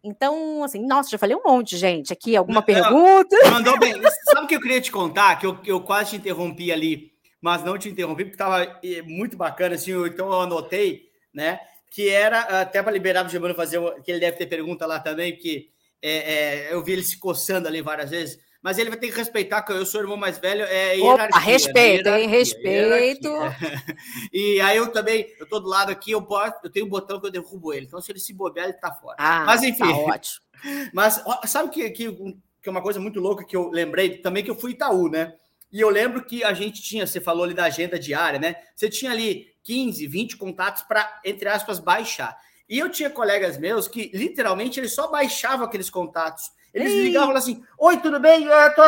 Então, 0.03 0.63
assim, 0.63 0.85
nossa, 0.85 1.09
já 1.09 1.17
falei 1.17 1.35
um 1.35 1.43
monte, 1.43 1.77
gente. 1.77 2.11
Aqui, 2.11 2.35
alguma 2.35 2.59
não, 2.59 2.65
pergunta? 2.65 3.37
Mandou 3.51 3.79
bem. 3.79 3.93
Sabe 4.31 4.45
o 4.45 4.47
que 4.47 4.55
eu 4.55 4.61
queria 4.61 4.81
te 4.81 4.91
contar? 4.91 5.39
Que 5.39 5.45
eu, 5.45 5.57
eu 5.65 5.81
quase 5.81 6.11
te 6.11 6.15
interrompi 6.17 6.71
ali, 6.71 7.11
mas 7.41 7.63
não 7.63 7.77
te 7.77 7.89
interrompi, 7.89 8.25
porque 8.25 8.35
estava 8.35 8.79
muito 9.05 9.37
bacana, 9.37 9.75
assim, 9.75 9.91
então 10.05 10.27
eu 10.27 10.41
anotei, 10.41 11.03
né? 11.33 11.59
Que 11.91 12.09
era, 12.09 12.61
até 12.61 12.81
para 12.81 12.91
liberar 12.91 13.25
o 13.25 13.29
Germano 13.29 13.55
fazer, 13.55 13.79
que 14.03 14.11
ele 14.11 14.19
deve 14.19 14.37
ter 14.37 14.47
pergunta 14.47 14.85
lá 14.85 14.99
também, 14.99 15.33
porque 15.33 15.69
é, 16.01 16.11
é, 16.11 16.73
eu 16.73 16.83
vi 16.83 16.93
ele 16.93 17.03
se 17.03 17.17
coçando 17.17 17.67
ali 17.67 17.81
várias 17.81 18.09
vezes 18.09 18.37
mas 18.63 18.77
ele 18.77 18.89
vai 18.89 18.97
ter 18.97 19.11
que 19.11 19.17
respeitar 19.17 19.61
que 19.61 19.73
eu 19.73 19.85
sou 19.85 19.99
o 19.99 20.03
irmão 20.05 20.15
mais 20.15 20.37
velho. 20.37 20.63
É 20.63 20.97
Opa, 20.97 21.37
respeito, 21.37 22.09
né? 22.09 22.21
hein? 22.21 22.29
Respeito. 22.29 23.29
E 24.31 24.61
aí 24.61 24.77
eu 24.77 24.89
também, 24.89 25.27
eu 25.37 25.45
tô 25.45 25.59
do 25.59 25.67
lado 25.67 25.91
aqui, 25.91 26.11
eu, 26.11 26.21
boto, 26.21 26.59
eu 26.63 26.71
tenho 26.71 26.85
um 26.85 26.89
botão 26.89 27.19
que 27.19 27.27
eu 27.27 27.31
derrubo 27.31 27.73
ele. 27.73 27.85
Então, 27.85 27.99
se 27.99 28.09
ele 28.09 28.19
se 28.19 28.33
bobear, 28.33 28.67
ele 28.67 28.77
tá 28.77 28.89
fora. 28.93 29.17
Ah, 29.19 29.43
mas 29.45 29.61
enfim. 29.63 29.79
Tá 29.79 29.97
ótimo. 29.97 30.43
Mas 30.93 31.21
sabe 31.45 31.69
que, 31.71 31.89
que, 31.89 32.09
que 32.13 32.69
é 32.69 32.71
uma 32.71 32.81
coisa 32.81 32.97
muito 32.97 33.19
louca 33.19 33.43
que 33.43 33.53
eu 33.53 33.69
lembrei 33.69 34.19
também 34.19 34.41
que 34.41 34.49
eu 34.49 34.55
fui 34.55 34.71
Itaú, 34.71 35.09
né? 35.09 35.33
E 35.69 35.81
eu 35.81 35.89
lembro 35.89 36.23
que 36.23 36.41
a 36.41 36.53
gente 36.53 36.81
tinha, 36.81 37.05
você 37.05 37.19
falou 37.19 37.43
ali 37.43 37.53
da 37.53 37.65
agenda 37.65 37.99
diária, 37.99 38.39
né? 38.39 38.55
Você 38.73 38.89
tinha 38.89 39.11
ali 39.11 39.47
15, 39.63 40.07
20 40.07 40.37
contatos 40.37 40.83
para, 40.83 41.19
entre 41.25 41.49
aspas, 41.49 41.79
baixar. 41.79 42.37
E 42.69 42.79
eu 42.79 42.89
tinha 42.89 43.09
colegas 43.09 43.57
meus 43.57 43.89
que 43.89 44.09
literalmente 44.13 44.79
eles 44.79 44.93
só 44.93 45.11
baixavam 45.11 45.65
aqueles 45.65 45.89
contatos. 45.89 46.49
Eles 46.73 46.91
Ei. 46.91 47.03
ligavam 47.03 47.33
e 47.33 47.37
assim: 47.37 47.63
Oi, 47.77 47.97
tudo 47.97 48.19
bem? 48.19 48.45
Eu 48.45 48.75
tô... 48.75 48.81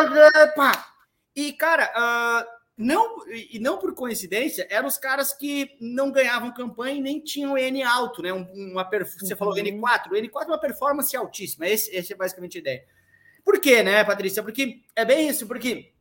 Pá. 0.54 0.86
E, 1.34 1.52
cara, 1.52 1.92
uh, 1.94 2.56
não, 2.76 3.26
e 3.30 3.58
não 3.58 3.78
por 3.78 3.94
coincidência, 3.94 4.66
eram 4.68 4.86
os 4.86 4.98
caras 4.98 5.32
que 5.32 5.76
não 5.80 6.12
ganhavam 6.12 6.52
campanha 6.52 6.96
e 6.96 7.00
nem 7.00 7.20
tinham 7.20 7.56
N 7.56 7.82
alto, 7.82 8.20
né? 8.20 8.32
Uma, 8.32 8.84
você 8.84 9.32
uhum. 9.32 9.38
falou 9.38 9.54
N4, 9.54 10.10
o 10.10 10.14
N4 10.14 10.42
é 10.42 10.46
uma 10.46 10.60
performance 10.60 11.16
altíssima, 11.16 11.66
esse, 11.66 11.94
esse 11.94 12.12
é 12.12 12.16
basicamente 12.16 12.58
a 12.58 12.60
ideia. 12.60 12.84
Por 13.42 13.58
quê, 13.60 13.82
né, 13.82 14.04
Patrícia? 14.04 14.42
Porque 14.42 14.82
é 14.94 15.06
bem 15.06 15.26
isso, 15.26 15.46
porque, 15.46 15.92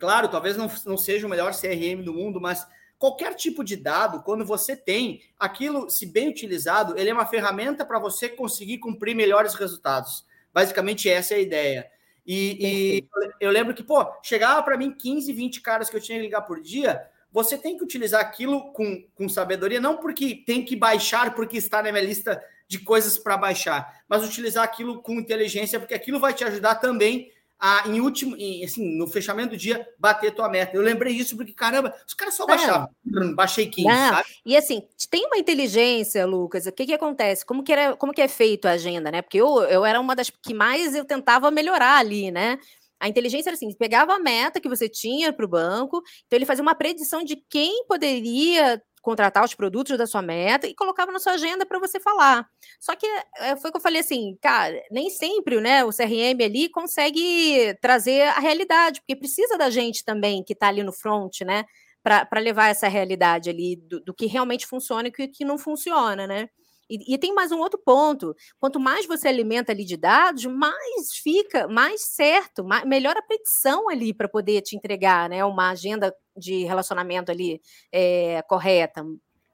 claro, 0.00 0.26
talvez 0.26 0.56
não, 0.56 0.68
não 0.84 0.96
seja 0.96 1.28
o 1.28 1.30
melhor 1.30 1.52
CRM 1.52 2.02
do 2.02 2.12
mundo, 2.12 2.40
mas 2.40 2.66
qualquer 2.98 3.34
tipo 3.34 3.62
de 3.62 3.76
dado, 3.76 4.22
quando 4.22 4.44
você 4.44 4.74
tem 4.74 5.22
aquilo, 5.38 5.88
se 5.88 6.06
bem 6.06 6.28
utilizado, 6.28 6.98
ele 6.98 7.10
é 7.10 7.12
uma 7.12 7.26
ferramenta 7.26 7.84
para 7.84 8.00
você 8.00 8.28
conseguir 8.28 8.78
cumprir 8.78 9.14
melhores 9.14 9.54
resultados. 9.54 10.25
Basicamente, 10.56 11.06
essa 11.10 11.34
é 11.34 11.36
a 11.36 11.40
ideia. 11.40 11.90
E, 12.26 12.56
e 12.58 13.08
eu 13.38 13.50
lembro 13.50 13.74
que, 13.74 13.82
pô, 13.82 14.10
chegava 14.22 14.62
para 14.62 14.78
mim 14.78 14.90
15, 14.90 15.30
20 15.30 15.60
caras 15.60 15.90
que 15.90 15.96
eu 15.96 16.00
tinha 16.00 16.16
que 16.16 16.24
ligar 16.24 16.40
por 16.40 16.62
dia. 16.62 17.06
Você 17.30 17.58
tem 17.58 17.76
que 17.76 17.84
utilizar 17.84 18.22
aquilo 18.22 18.72
com, 18.72 19.06
com 19.14 19.28
sabedoria, 19.28 19.78
não 19.82 19.98
porque 19.98 20.34
tem 20.46 20.64
que 20.64 20.74
baixar, 20.74 21.34
porque 21.34 21.58
está 21.58 21.82
na 21.82 21.92
minha 21.92 22.02
lista 22.02 22.42
de 22.66 22.78
coisas 22.78 23.18
para 23.18 23.36
baixar, 23.36 24.00
mas 24.08 24.24
utilizar 24.24 24.64
aquilo 24.64 25.02
com 25.02 25.20
inteligência, 25.20 25.78
porque 25.78 25.92
aquilo 25.92 26.18
vai 26.18 26.32
te 26.32 26.42
ajudar 26.42 26.76
também 26.76 27.30
a, 27.58 27.88
em 27.88 28.00
último, 28.00 28.36
em, 28.36 28.64
assim, 28.64 28.96
no 28.96 29.06
fechamento 29.06 29.50
do 29.50 29.56
dia, 29.56 29.86
bater 29.98 30.34
tua 30.34 30.48
meta. 30.48 30.76
Eu 30.76 30.82
lembrei 30.82 31.14
isso 31.14 31.36
porque, 31.36 31.52
caramba, 31.52 31.94
os 32.06 32.14
caras 32.14 32.34
só 32.34 32.46
baixavam. 32.46 32.88
Não. 33.04 33.34
Baixei 33.34 33.66
15, 33.66 33.88
não. 33.88 34.08
sabe? 34.10 34.28
E 34.44 34.56
assim, 34.56 34.82
tem 35.10 35.26
uma 35.26 35.38
inteligência, 35.38 36.26
Lucas. 36.26 36.66
O 36.66 36.72
que 36.72 36.86
que 36.86 36.92
acontece? 36.92 37.44
Como 37.44 37.62
que, 37.62 37.72
era, 37.72 37.96
como 37.96 38.12
que 38.12 38.20
é 38.20 38.28
feito 38.28 38.66
a 38.66 38.72
agenda, 38.72 39.10
né? 39.10 39.22
Porque 39.22 39.40
eu, 39.40 39.62
eu 39.62 39.84
era 39.84 40.00
uma 40.00 40.14
das 40.14 40.30
que 40.30 40.52
mais 40.52 40.94
eu 40.94 41.04
tentava 41.04 41.50
melhorar 41.50 41.98
ali, 41.98 42.30
né? 42.30 42.58
A 43.00 43.08
inteligência 43.08 43.50
era 43.50 43.54
assim: 43.56 43.72
pegava 43.74 44.14
a 44.14 44.18
meta 44.18 44.60
que 44.60 44.68
você 44.68 44.88
tinha 44.88 45.32
para 45.32 45.44
o 45.44 45.48
banco, 45.48 46.02
então 46.26 46.36
ele 46.36 46.46
fazia 46.46 46.62
uma 46.62 46.74
predição 46.74 47.22
de 47.22 47.36
quem 47.48 47.84
poderia 47.86 48.82
contratar 49.06 49.44
os 49.44 49.54
produtos 49.54 49.96
da 49.96 50.04
sua 50.04 50.20
meta 50.20 50.66
e 50.66 50.74
colocava 50.74 51.12
na 51.12 51.20
sua 51.20 51.34
agenda 51.34 51.64
para 51.64 51.78
você 51.78 52.00
falar. 52.00 52.44
Só 52.80 52.96
que 52.96 53.06
é, 53.36 53.56
foi 53.56 53.70
que 53.70 53.76
eu 53.76 53.80
falei 53.80 54.00
assim, 54.00 54.36
cara, 54.42 54.82
nem 54.90 55.08
sempre 55.10 55.60
né, 55.60 55.84
o 55.84 55.90
CRM 55.90 56.42
ali 56.44 56.68
consegue 56.68 57.72
trazer 57.80 58.22
a 58.22 58.40
realidade, 58.40 59.00
porque 59.00 59.14
precisa 59.14 59.56
da 59.56 59.70
gente 59.70 60.04
também 60.04 60.42
que 60.42 60.54
está 60.54 60.66
ali 60.66 60.82
no 60.82 60.92
front, 60.92 61.42
né? 61.42 61.64
Para 62.02 62.40
levar 62.40 62.68
essa 62.68 62.88
realidade 62.88 63.48
ali 63.48 63.76
do, 63.76 64.00
do 64.00 64.12
que 64.14 64.26
realmente 64.26 64.66
funciona 64.66 65.06
e 65.06 65.10
o 65.10 65.14
que, 65.14 65.28
que 65.28 65.44
não 65.44 65.56
funciona, 65.56 66.26
né? 66.26 66.48
E, 66.90 67.14
e, 67.14 67.18
tem 67.18 67.32
mais 67.34 67.52
um 67.52 67.58
outro 67.58 67.80
ponto: 67.84 68.34
quanto 68.58 68.78
mais 68.80 69.06
você 69.06 69.28
alimenta 69.28 69.72
ali 69.72 69.84
de 69.84 69.96
dados, 69.96 70.44
mais 70.46 71.14
fica, 71.22 71.66
mais 71.68 72.02
certo, 72.02 72.64
mais, 72.64 72.84
melhor 72.84 73.16
a 73.16 73.22
predição 73.22 73.88
ali 73.88 74.14
para 74.14 74.28
poder 74.28 74.62
te 74.62 74.76
entregar, 74.76 75.28
né? 75.28 75.44
Uma 75.44 75.70
agenda 75.70 76.14
de 76.36 76.64
relacionamento 76.64 77.30
ali 77.30 77.60
é, 77.92 78.42
correta, 78.42 79.04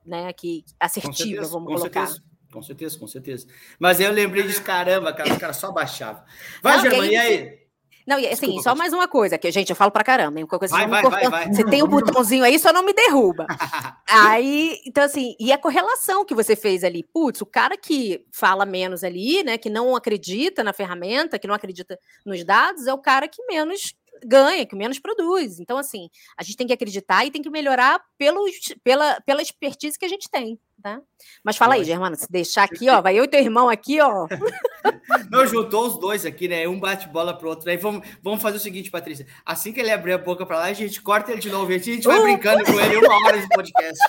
né? 0.04 0.32
Que 0.32 0.64
assertiva, 0.78 1.42
vamos 1.46 1.68
com 1.68 1.76
colocar. 1.76 2.06
Certeza. 2.06 2.32
Com 2.52 2.62
certeza, 2.62 2.98
com 2.98 3.08
certeza. 3.08 3.46
Mas 3.78 3.98
eu 3.98 4.12
lembrei 4.12 4.42
disso, 4.42 4.62
caramba, 4.62 5.12
cara, 5.12 5.32
os 5.32 5.38
caras 5.38 5.56
só 5.56 5.72
baixavam. 5.72 6.22
Vai, 6.62 6.80
Germano, 6.80 7.10
e 7.10 7.16
aí? 7.16 7.62
Não, 8.06 8.18
e 8.18 8.26
assim, 8.26 8.46
Desculpa, 8.46 8.62
só 8.62 8.74
mais 8.74 8.92
uma 8.92 9.06
coisa, 9.06 9.38
que, 9.38 9.50
gente, 9.50 9.70
eu 9.70 9.76
falo 9.76 9.90
pra 9.90 10.02
caramba, 10.02 10.40
hein? 10.40 10.46
Coisa 10.46 10.76
vai, 10.76 10.88
vai, 10.88 11.02
vai, 11.02 11.28
vai, 11.28 11.52
Você 11.52 11.64
tem 11.64 11.82
um 11.82 11.86
botãozinho 11.86 12.44
aí, 12.44 12.58
só 12.58 12.72
não 12.72 12.84
me 12.84 12.92
derruba. 12.92 13.46
aí, 14.08 14.80
então 14.84 15.04
assim, 15.04 15.36
e 15.38 15.52
a 15.52 15.58
correlação 15.58 16.24
que 16.24 16.34
você 16.34 16.56
fez 16.56 16.82
ali, 16.82 17.04
putz, 17.04 17.40
o 17.40 17.46
cara 17.46 17.76
que 17.76 18.24
fala 18.32 18.66
menos 18.66 19.04
ali, 19.04 19.44
né, 19.44 19.56
que 19.56 19.70
não 19.70 19.94
acredita 19.94 20.64
na 20.64 20.72
ferramenta, 20.72 21.38
que 21.38 21.46
não 21.46 21.54
acredita 21.54 21.98
nos 22.26 22.44
dados, 22.44 22.86
é 22.86 22.92
o 22.92 22.98
cara 22.98 23.28
que 23.28 23.44
menos 23.46 23.94
ganha, 24.24 24.66
que 24.66 24.76
menos 24.76 24.98
produz. 24.98 25.58
Então, 25.60 25.78
assim, 25.78 26.08
a 26.36 26.42
gente 26.42 26.56
tem 26.56 26.66
que 26.66 26.72
acreditar 26.72 27.24
e 27.24 27.30
tem 27.30 27.42
que 27.42 27.50
melhorar 27.50 28.00
pelo, 28.16 28.44
pela, 28.82 29.20
pela 29.20 29.42
expertise 29.42 29.98
que 29.98 30.04
a 30.04 30.08
gente 30.08 30.30
tem. 30.30 30.58
Tá? 30.82 31.00
Mas 31.44 31.56
fala 31.56 31.74
aí, 31.74 31.84
Germano, 31.84 32.16
se 32.16 32.30
deixar 32.30 32.64
aqui, 32.64 32.88
ó, 32.88 33.00
vai 33.00 33.16
eu 33.16 33.22
e 33.22 33.28
teu 33.28 33.38
irmão 33.38 33.68
aqui, 33.68 34.00
ó. 34.00 34.26
Não, 35.30 35.46
juntou 35.46 35.86
os 35.86 35.98
dois 35.98 36.26
aqui, 36.26 36.48
né? 36.48 36.66
Um 36.66 36.80
bate 36.80 37.08
bola 37.08 37.36
pro 37.36 37.50
outro. 37.50 37.70
Aí 37.70 37.76
vamos, 37.76 38.06
vamos 38.20 38.42
fazer 38.42 38.56
o 38.56 38.60
seguinte, 38.60 38.90
Patrícia. 38.90 39.26
Assim 39.46 39.72
que 39.72 39.78
ele 39.78 39.92
abrir 39.92 40.14
a 40.14 40.18
boca 40.18 40.44
para 40.44 40.58
lá, 40.58 40.64
a 40.64 40.72
gente 40.72 41.00
corta 41.00 41.30
ele 41.30 41.40
de 41.40 41.50
novo. 41.50 41.70
A 41.70 41.78
gente 41.78 42.06
vai 42.06 42.18
uh! 42.18 42.22
brincando 42.22 42.64
com 42.64 42.80
ele 42.80 42.96
uma 42.96 43.26
hora 43.26 43.40
de 43.40 43.48
podcast. 43.48 44.00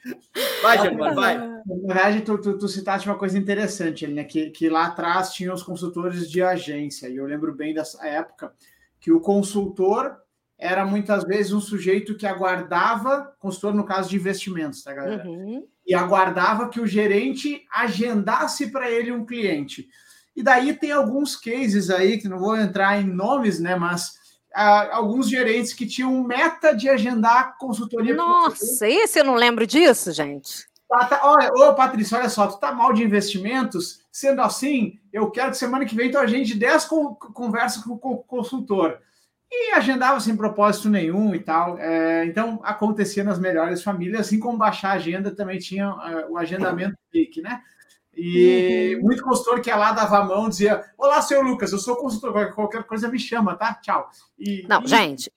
Vai, 0.62 0.78
Germano, 0.78 1.14
vai. 1.14 1.36
Na 1.36 1.62
verdade, 1.66 2.22
tu, 2.22 2.38
tu, 2.38 2.56
tu, 2.56 2.68
citaste 2.68 3.06
uma 3.06 3.18
coisa 3.18 3.36
interessante, 3.36 4.06
né? 4.06 4.24
Que, 4.24 4.50
que 4.50 4.68
lá 4.68 4.86
atrás 4.86 5.32
tinham 5.32 5.54
os 5.54 5.62
consultores 5.62 6.30
de 6.30 6.42
agência. 6.42 7.08
E 7.08 7.16
eu 7.16 7.26
lembro 7.26 7.54
bem 7.54 7.74
dessa 7.74 8.06
época 8.06 8.52
que 9.00 9.10
o 9.10 9.20
consultor 9.20 10.16
era 10.58 10.84
muitas 10.84 11.24
vezes 11.24 11.52
um 11.52 11.60
sujeito 11.60 12.16
que 12.16 12.26
aguardava, 12.26 13.34
consultor 13.38 13.74
no 13.74 13.84
caso 13.84 14.10
de 14.10 14.16
investimentos, 14.16 14.82
tá, 14.82 14.92
galera? 14.92 15.26
Uhum. 15.26 15.66
E 15.86 15.94
aguardava 15.94 16.68
que 16.68 16.78
o 16.78 16.86
gerente 16.86 17.64
agendasse 17.72 18.70
para 18.70 18.90
ele 18.90 19.10
um 19.10 19.24
cliente. 19.24 19.88
E 20.36 20.42
daí 20.42 20.74
tem 20.74 20.92
alguns 20.92 21.34
cases 21.34 21.88
aí, 21.90 22.18
que 22.18 22.28
não 22.28 22.38
vou 22.38 22.56
entrar 22.56 23.00
em 23.00 23.06
nomes, 23.06 23.58
né? 23.58 23.74
Mas 23.74 24.12
ah, 24.54 24.96
alguns 24.96 25.28
gerentes 25.28 25.72
que 25.72 25.86
tinham 25.86 26.22
meta 26.22 26.72
de 26.72 26.88
agendar 26.88 27.56
consultoria. 27.58 28.14
Nossa, 28.14 28.86
esse 28.86 29.18
eu 29.18 29.24
não 29.24 29.34
lembro 29.34 29.66
disso, 29.66 30.12
gente. 30.12 30.69
Tá, 30.90 31.04
tá, 31.04 31.20
olha, 31.22 31.48
ô 31.54 31.72
Patrícia, 31.72 32.18
olha 32.18 32.28
só, 32.28 32.48
tu 32.48 32.58
tá 32.58 32.72
mal 32.72 32.92
de 32.92 33.04
investimentos. 33.04 34.00
Sendo 34.10 34.42
assim, 34.42 34.98
eu 35.12 35.30
quero 35.30 35.52
que 35.52 35.56
semana 35.56 35.86
que 35.86 35.94
vem 35.94 36.10
tu 36.10 36.18
agende 36.18 36.52
10 36.52 36.86
conversas 37.32 37.84
com 37.84 37.92
o 37.92 38.18
consultor 38.24 38.98
e 39.48 39.70
agendava 39.70 40.18
sem 40.18 40.36
propósito 40.36 40.88
nenhum 40.88 41.32
e 41.32 41.38
tal. 41.38 41.78
É, 41.78 42.24
então, 42.24 42.58
acontecia 42.64 43.22
nas 43.22 43.38
melhores 43.38 43.84
famílias, 43.84 44.22
assim 44.22 44.40
como 44.40 44.58
baixar 44.58 44.90
a 44.90 44.94
agenda 44.94 45.30
também 45.30 45.60
tinha 45.60 45.84
é, 45.84 46.26
o 46.28 46.36
agendamento 46.36 46.96
clique, 47.12 47.40
né? 47.40 47.62
E 48.12 48.96
uhum. 48.96 49.02
muito 49.02 49.22
consultor 49.22 49.60
que 49.60 49.70
ia 49.70 49.76
lá, 49.76 49.92
dava 49.92 50.18
a 50.18 50.24
mão, 50.24 50.48
dizia: 50.48 50.84
Olá, 50.98 51.22
seu 51.22 51.40
Lucas, 51.40 51.70
eu 51.70 51.78
sou 51.78 51.94
consultor, 51.94 52.52
qualquer 52.52 52.82
coisa 52.82 53.08
me 53.08 53.18
chama, 53.18 53.54
tá? 53.54 53.74
Tchau. 53.74 54.10
E, 54.36 54.66
Não, 54.68 54.82
e... 54.82 54.88
gente, 54.88 55.30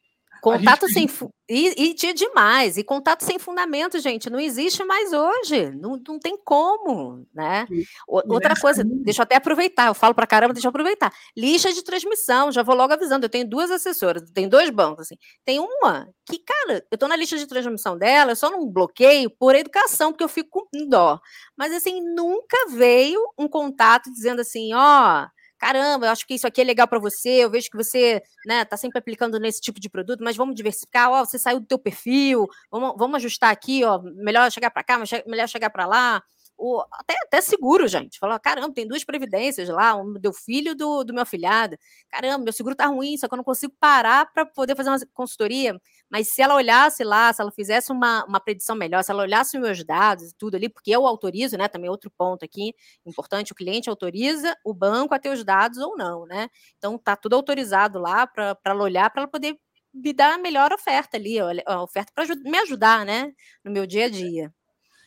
Contato 0.44 0.90
sem. 0.90 1.08
E, 1.50 1.84
e 1.84 1.94
tinha 1.94 2.14
demais. 2.14 2.78
E 2.78 2.84
contato 2.84 3.24
sem 3.24 3.40
fundamento, 3.40 3.98
gente, 3.98 4.30
não 4.30 4.42
existe 4.42 4.84
mais 4.84 5.14
hoje. 5.14 5.72
Não, 5.72 5.98
não 6.06 6.20
tem 6.20 6.38
como, 6.44 7.26
né? 7.34 7.66
Outra 8.06 8.54
coisa, 8.60 8.84
deixa 8.84 9.22
eu 9.22 9.24
até 9.24 9.38
aproveitar. 9.38 9.88
Eu 9.88 9.94
falo 9.94 10.14
para 10.14 10.28
caramba, 10.28 10.54
deixa 10.54 10.68
eu 10.68 10.70
aproveitar. 10.70 11.14
Lista 11.36 11.72
de 11.72 11.82
transmissão, 11.82 12.52
já 12.52 12.62
vou 12.62 12.76
logo 12.76 12.92
avisando. 12.92 13.26
Eu 13.26 13.30
tenho 13.30 13.48
duas 13.48 13.72
assessoras, 13.72 14.30
tem 14.32 14.50
dois 14.50 14.70
bancos, 14.70 15.06
assim. 15.06 15.16
Tem 15.46 15.62
uma 15.62 16.10
que, 16.26 16.40
cara, 16.40 16.86
eu 16.92 16.98
tô 16.98 17.08
na 17.08 17.16
lista 17.16 17.38
de 17.38 17.48
transmissão 17.48 17.98
dela, 17.98 18.34
eu 18.34 18.36
só 18.36 18.52
não 18.52 18.68
bloqueio 18.68 19.30
por 19.30 19.56
educação, 19.56 20.12
porque 20.12 20.26
eu 20.26 20.30
fico 20.30 20.68
com 20.70 20.90
dó. 20.90 21.22
Mas, 21.56 21.72
assim, 21.72 22.02
nunca 22.02 22.68
veio 22.70 23.22
um 23.38 23.48
contato 23.48 24.12
dizendo 24.12 24.42
assim, 24.42 24.74
ó. 24.74 25.24
Oh, 25.24 25.33
caramba, 25.64 26.08
eu 26.08 26.12
acho 26.12 26.28
que 26.28 26.34
isso 26.34 26.46
aqui 26.46 26.60
é 26.60 26.64
legal 26.66 26.86
para 26.90 27.00
você, 27.00 27.46
eu 27.46 27.50
vejo 27.50 27.70
que 27.70 27.78
você 27.78 28.22
né, 28.46 28.66
tá 28.66 28.76
sempre 28.76 29.00
aplicando 29.00 29.40
nesse 29.40 29.62
tipo 29.62 29.80
de 29.80 29.90
produto, 29.90 30.22
mas 30.22 30.36
vamos 30.36 30.56
diversificar, 30.56 31.10
ó, 31.10 31.24
você 31.24 31.40
saiu 31.40 31.62
do 31.62 31.66
teu 31.66 31.80
perfil, 31.80 32.48
vamos, 32.70 32.96
vamos 32.98 33.16
ajustar 33.16 33.50
aqui, 33.50 33.82
ó, 33.86 34.02
melhor 34.02 34.52
chegar 34.52 34.70
para 34.72 34.84
cá, 34.84 35.00
melhor 35.26 35.48
chegar 35.48 35.70
para 35.70 35.86
lá. 35.86 36.22
o, 36.58 36.82
até, 36.92 37.16
até 37.24 37.42
seguro, 37.42 37.88
gente. 37.88 38.20
Falou, 38.20 38.38
caramba, 38.40 38.74
tem 38.74 38.88
duas 38.88 39.04
previdências 39.06 39.70
lá, 39.70 39.96
um 39.96 40.14
do 40.14 40.34
filho 40.34 40.76
do, 40.76 41.04
do 41.06 41.14
meu 41.14 41.24
afilhado. 41.24 41.78
Caramba, 42.10 42.44
meu 42.44 42.54
seguro 42.54 42.76
tá 42.76 42.88
ruim, 42.88 43.18
só 43.18 43.28
que 43.28 43.34
eu 43.34 43.38
não 43.38 43.44
consigo 43.44 43.74
parar 43.80 44.32
para 44.34 44.46
poder 44.46 44.76
fazer 44.76 44.90
uma 44.90 45.00
consultoria. 45.14 45.80
Mas 46.10 46.30
se 46.30 46.42
ela 46.42 46.56
olhasse 46.56 47.04
lá, 47.04 47.34
se 47.34 47.42
ela 47.42 47.52
fizesse 47.52 47.92
uma, 47.92 48.24
uma 48.26 48.40
predição 48.40 48.76
melhor, 48.76 49.04
se 49.04 49.12
ela 49.12 49.24
olhasse 49.24 49.58
os 49.58 49.64
meus 49.64 49.84
dados 49.84 50.30
e 50.30 50.36
tudo 50.36 50.56
ali, 50.56 50.70
porque 50.70 50.92
eu 50.92 51.08
autorizo, 51.08 51.58
né? 51.58 51.68
Também 51.68 51.90
outro 51.90 52.12
ponto 52.12 52.46
aqui 52.46 52.74
importante, 53.06 53.52
o 53.52 53.56
cliente 53.56 53.90
autoriza 53.90 54.56
o 54.64 54.74
banco 54.74 55.16
a 55.16 55.20
ter 55.20 55.30
os 55.30 55.44
dados 55.44 55.80
ou 55.80 55.98
não, 55.98 56.26
né? 56.26 56.50
Então 56.78 56.98
tá 56.98 57.16
tudo 57.16 57.36
autorizado 57.36 58.00
lá 58.00 58.28
para 58.28 58.58
ela 58.66 58.84
olhar, 58.84 59.10
para 59.10 59.24
ela 59.24 59.32
poder 59.32 59.58
me 59.94 60.14
dar 60.14 60.36
a 60.36 60.38
melhor 60.38 60.72
oferta 60.74 61.18
ali, 61.18 61.38
a 61.40 61.82
oferta 61.82 62.12
para 62.14 62.26
me 62.36 62.58
ajudar, 62.60 63.06
né? 63.06 63.32
No 63.64 63.72
meu 63.72 63.86
dia 63.86 64.06
a 64.06 64.10
dia. 64.10 64.54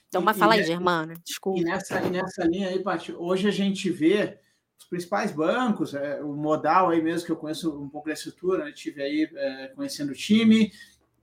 Então, 0.08 0.22
mas 0.22 0.38
fala 0.38 0.54
aí, 0.54 0.64
Germana, 0.64 1.14
desculpa. 1.24 1.60
E 1.60 1.64
nessa, 1.64 2.00
e 2.00 2.10
nessa 2.10 2.44
linha 2.44 2.68
aí, 2.68 2.82
Paty, 2.82 3.12
hoje 3.12 3.48
a 3.48 3.50
gente 3.50 3.90
vê 3.90 4.38
os 4.78 4.84
principais 4.84 5.32
bancos, 5.32 5.94
é, 5.94 6.20
o 6.22 6.32
Modal 6.32 6.90
aí 6.90 7.02
mesmo, 7.02 7.26
que 7.26 7.32
eu 7.32 7.36
conheço 7.36 7.70
um 7.80 7.88
pouco 7.88 8.08
da 8.08 8.14
estrutura, 8.14 8.64
né, 8.64 8.72
tive 8.72 9.02
aí 9.02 9.28
é, 9.34 9.72
conhecendo 9.74 10.10
o 10.10 10.14
time, 10.14 10.72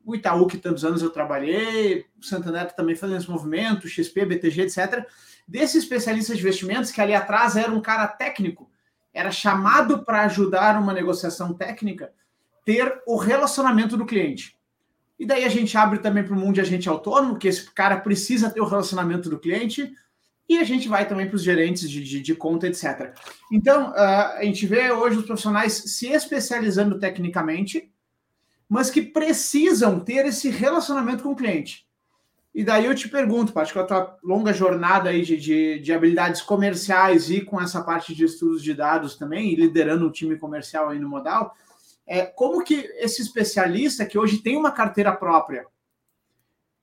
o 0.05 0.15
Itaú, 0.15 0.47
que 0.47 0.57
tantos 0.57 0.83
anos 0.83 1.01
eu 1.01 1.09
trabalhei, 1.09 2.05
o 2.19 2.25
Santander 2.25 2.71
também 2.73 2.95
fazendo 2.95 3.19
esse 3.19 3.29
movimento, 3.29 3.87
XP, 3.87 4.25
BTG, 4.25 4.63
etc. 4.63 5.05
Desses 5.47 5.83
especialistas 5.83 6.37
de 6.37 6.43
investimentos, 6.43 6.91
que 6.91 6.99
ali 6.99 7.13
atrás 7.13 7.55
era 7.55 7.71
um 7.71 7.81
cara 7.81 8.07
técnico, 8.07 8.69
era 9.13 9.31
chamado 9.31 10.03
para 10.03 10.23
ajudar 10.23 10.79
uma 10.79 10.93
negociação 10.93 11.53
técnica, 11.53 12.11
ter 12.65 13.01
o 13.05 13.15
relacionamento 13.15 13.95
do 13.95 14.05
cliente. 14.05 14.57
E 15.17 15.25
daí 15.25 15.45
a 15.45 15.49
gente 15.49 15.77
abre 15.77 15.99
também 15.99 16.23
para 16.23 16.33
o 16.33 16.37
mundo 16.37 16.55
de 16.55 16.61
agente 16.61 16.89
autônomo, 16.89 17.37
que 17.37 17.47
esse 17.47 17.71
cara 17.71 17.97
precisa 17.97 18.49
ter 18.49 18.59
o 18.59 18.65
relacionamento 18.65 19.29
do 19.29 19.39
cliente, 19.39 19.93
e 20.47 20.58
a 20.58 20.63
gente 20.63 20.88
vai 20.88 21.08
também 21.08 21.27
para 21.27 21.36
os 21.36 21.43
gerentes 21.43 21.89
de, 21.89 22.03
de, 22.03 22.21
de, 22.21 22.36
conta, 22.36 22.67
etc. 22.67 23.13
Então, 23.51 23.91
uh, 23.91 24.38
a 24.38 24.43
gente 24.43 24.65
vê 24.67 24.91
hoje 24.91 25.17
os 25.17 25.25
profissionais 25.25 25.73
se 25.73 26.08
especializando 26.08 26.99
tecnicamente, 26.99 27.91
mas 28.67 28.89
que 28.89 29.01
precisam 29.01 29.99
ter 29.99 30.25
esse 30.25 30.49
relacionamento 30.49 31.23
com 31.23 31.29
o 31.29 31.36
cliente. 31.36 31.88
E 32.53 32.63
daí 32.63 32.86
eu 32.86 32.93
te 32.93 33.10
pergunto, 33.10 33.51
Paty, 33.51 33.73
com 33.73 33.79
a 33.79 33.84
tua 33.84 34.17
longa 34.23 34.53
jornada 34.53 35.10
aí 35.10 35.23
de, 35.23 35.38
de, 35.38 35.79
de, 35.79 35.91
habilidades 35.91 36.41
comerciais 36.41 37.32
e 37.32 37.41
com 37.41 37.60
essa 37.60 37.82
parte 37.82 38.13
de 38.13 38.25
estudos 38.25 38.62
de 38.62 38.75
dados 38.75 39.15
também, 39.15 39.56
liderando 39.56 40.06
um 40.06 40.12
time 40.12 40.38
comercial 40.38 40.89
aí 40.89 40.99
no 40.99 41.10
Modal, 41.10 41.56
é, 42.06 42.25
como 42.25 42.63
que 42.63 42.75
esse 42.97 43.23
especialista 43.23 44.06
que 44.06 44.19
hoje 44.19 44.38
tem 44.38 44.56
uma 44.56 44.71
carteira 44.71 45.12
própria 45.12 45.65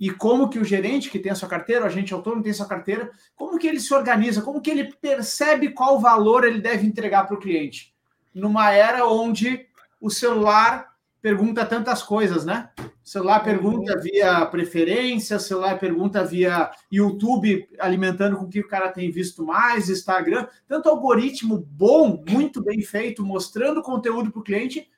e 0.00 0.10
como 0.10 0.48
que 0.48 0.58
o 0.58 0.64
gerente 0.64 1.10
que 1.10 1.18
tem 1.18 1.30
a 1.30 1.34
sua 1.34 1.48
carteira, 1.48 1.84
o 1.84 1.86
agente 1.86 2.14
autônomo 2.14 2.42
tem 2.42 2.52
a 2.52 2.54
sua 2.54 2.66
carteira, 2.66 3.10
como 3.36 3.58
que 3.58 3.66
ele 3.66 3.78
se 3.78 3.92
organiza, 3.92 4.40
como 4.40 4.62
que 4.62 4.70
ele 4.70 4.94
percebe 4.94 5.72
qual 5.72 6.00
valor 6.00 6.44
ele 6.44 6.58
deve 6.58 6.86
entregar 6.86 7.26
para 7.26 7.36
o 7.36 7.40
cliente? 7.40 7.94
Numa 8.34 8.72
era 8.72 9.06
onde 9.06 9.66
o 10.00 10.08
celular 10.08 10.94
pergunta 11.20 11.66
tantas 11.66 12.02
coisas, 12.02 12.46
né? 12.46 12.70
O 12.78 13.08
celular 13.10 13.40
pergunta 13.40 13.94
uhum. 13.94 14.00
via 14.00 14.46
preferência, 14.46 15.36
o 15.36 15.40
celular 15.40 15.78
pergunta 15.78 16.24
via 16.24 16.70
YouTube, 16.90 17.68
alimentando 17.78 18.38
com 18.38 18.44
o 18.44 18.48
que 18.48 18.60
o 18.60 18.68
cara 18.68 18.88
tem 18.88 19.10
visto 19.10 19.44
mais, 19.44 19.90
Instagram, 19.90 20.46
tanto 20.66 20.88
algoritmo 20.88 21.58
bom, 21.58 22.24
muito 22.26 22.62
bem 22.62 22.80
feito, 22.80 23.22
mostrando 23.22 23.82
conteúdo 23.82 24.30
para 24.30 24.40
o 24.40 24.44
cliente, 24.44 24.88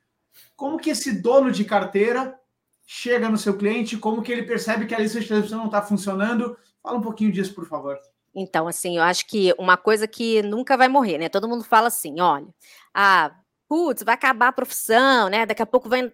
como 0.54 0.78
que 0.78 0.90
esse 0.90 1.20
dono 1.20 1.50
de 1.50 1.64
carteira 1.64 2.38
chega 2.86 3.28
no 3.28 3.38
seu 3.38 3.56
cliente? 3.56 3.96
Como 3.96 4.22
que 4.22 4.32
ele 4.32 4.42
percebe 4.42 4.86
que 4.86 4.94
a 4.94 4.98
lista 4.98 5.20
de 5.20 5.28
televisão 5.28 5.58
não 5.58 5.66
está 5.66 5.82
funcionando? 5.82 6.56
Fala 6.82 6.98
um 6.98 7.02
pouquinho 7.02 7.32
disso, 7.32 7.54
por 7.54 7.66
favor. 7.66 7.98
Então, 8.34 8.66
assim, 8.66 8.96
eu 8.96 9.02
acho 9.02 9.26
que 9.26 9.54
uma 9.58 9.76
coisa 9.76 10.08
que 10.08 10.42
nunca 10.42 10.76
vai 10.76 10.88
morrer, 10.88 11.18
né? 11.18 11.28
Todo 11.28 11.48
mundo 11.48 11.64
fala 11.64 11.88
assim, 11.88 12.20
olha, 12.20 12.46
ah, 12.94 13.30
putz, 13.68 14.02
vai 14.02 14.14
acabar 14.14 14.48
a 14.48 14.52
profissão, 14.52 15.28
né? 15.28 15.46
Daqui 15.46 15.62
a 15.62 15.66
pouco 15.66 15.88
vai, 15.88 16.12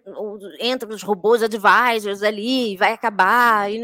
entra 0.59 0.89
os 0.89 1.03
robôs 1.03 1.43
advisors 1.43 2.23
ali, 2.23 2.77
vai 2.77 2.93
acabar. 2.93 3.71
E? 3.71 3.81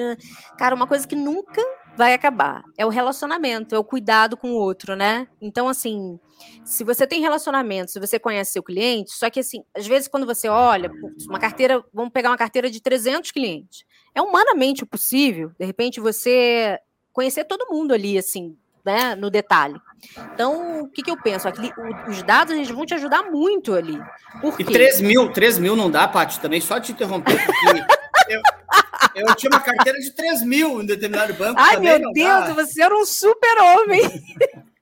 Cara, 0.58 0.76
uma 0.76 0.88
coisa 0.88 1.08
que 1.08 1.16
nunca 1.16 1.62
vai 1.96 2.14
acabar. 2.14 2.64
É 2.78 2.86
o 2.86 2.90
relacionamento, 2.90 3.76
é 3.76 3.80
o 3.80 3.84
cuidado 3.84 4.38
com 4.38 4.52
o 4.52 4.56
outro, 4.56 4.96
né? 4.96 5.28
Então, 5.42 5.68
assim, 5.68 6.20
se 6.64 6.84
você 6.84 7.08
tem 7.08 7.22
relacionamento, 7.22 7.92
se 7.92 8.00
você 8.00 8.20
conhece 8.20 8.52
seu 8.52 8.64
cliente, 8.64 9.12
só 9.14 9.30
que, 9.30 9.40
assim, 9.40 9.64
às 9.76 9.88
vezes 9.88 10.08
quando 10.08 10.26
você 10.26 10.48
olha, 10.48 10.92
uma 11.28 11.40
carteira, 11.40 11.84
vamos 11.94 12.12
pegar 12.12 12.30
uma 12.30 12.38
carteira 12.38 12.70
de 12.70 12.82
300 12.82 13.32
clientes, 13.32 13.86
é 14.14 14.22
humanamente 14.22 14.86
possível, 14.86 15.52
de 15.58 15.66
repente, 15.66 16.00
você 16.00 16.80
conhecer 17.12 17.46
todo 17.46 17.70
mundo 17.70 17.94
ali, 17.94 18.18
assim, 18.18 18.58
né, 18.84 19.16
no 19.16 19.30
detalhe. 19.30 19.80
Então, 20.34 20.82
o 20.82 20.90
que, 20.90 21.02
que 21.02 21.10
eu 21.10 21.18
penso? 21.18 21.48
Aqui, 21.48 21.72
os 22.08 22.22
dados 22.24 22.54
eles 22.54 22.70
vão 22.70 22.86
te 22.86 22.94
ajudar 22.94 23.24
muito 23.24 23.74
ali. 23.74 23.98
Por 24.42 24.60
e 24.60 24.64
3 24.64 25.02
mil, 25.02 25.32
3 25.32 25.58
mil 25.58 25.76
não 25.76 25.90
dá, 25.90 26.08
Paty, 26.08 26.40
também 26.40 26.62
só 26.62 26.80
te 26.80 26.92
interromper, 26.92 27.44
porque 27.46 27.84
eu, 28.30 28.42
eu 29.16 29.36
tinha 29.36 29.50
uma 29.50 29.62
carteira 29.62 30.00
de 30.00 30.12
3 30.12 30.44
mil 30.44 30.82
em 30.82 30.86
determinado 30.86 31.34
banco. 31.34 31.60
Ai, 31.60 31.78
meu 31.80 32.12
Deus, 32.12 32.46
dá. 32.46 32.54
você 32.54 32.84
era 32.84 32.96
um 32.96 33.06
super-homem. 33.06 34.02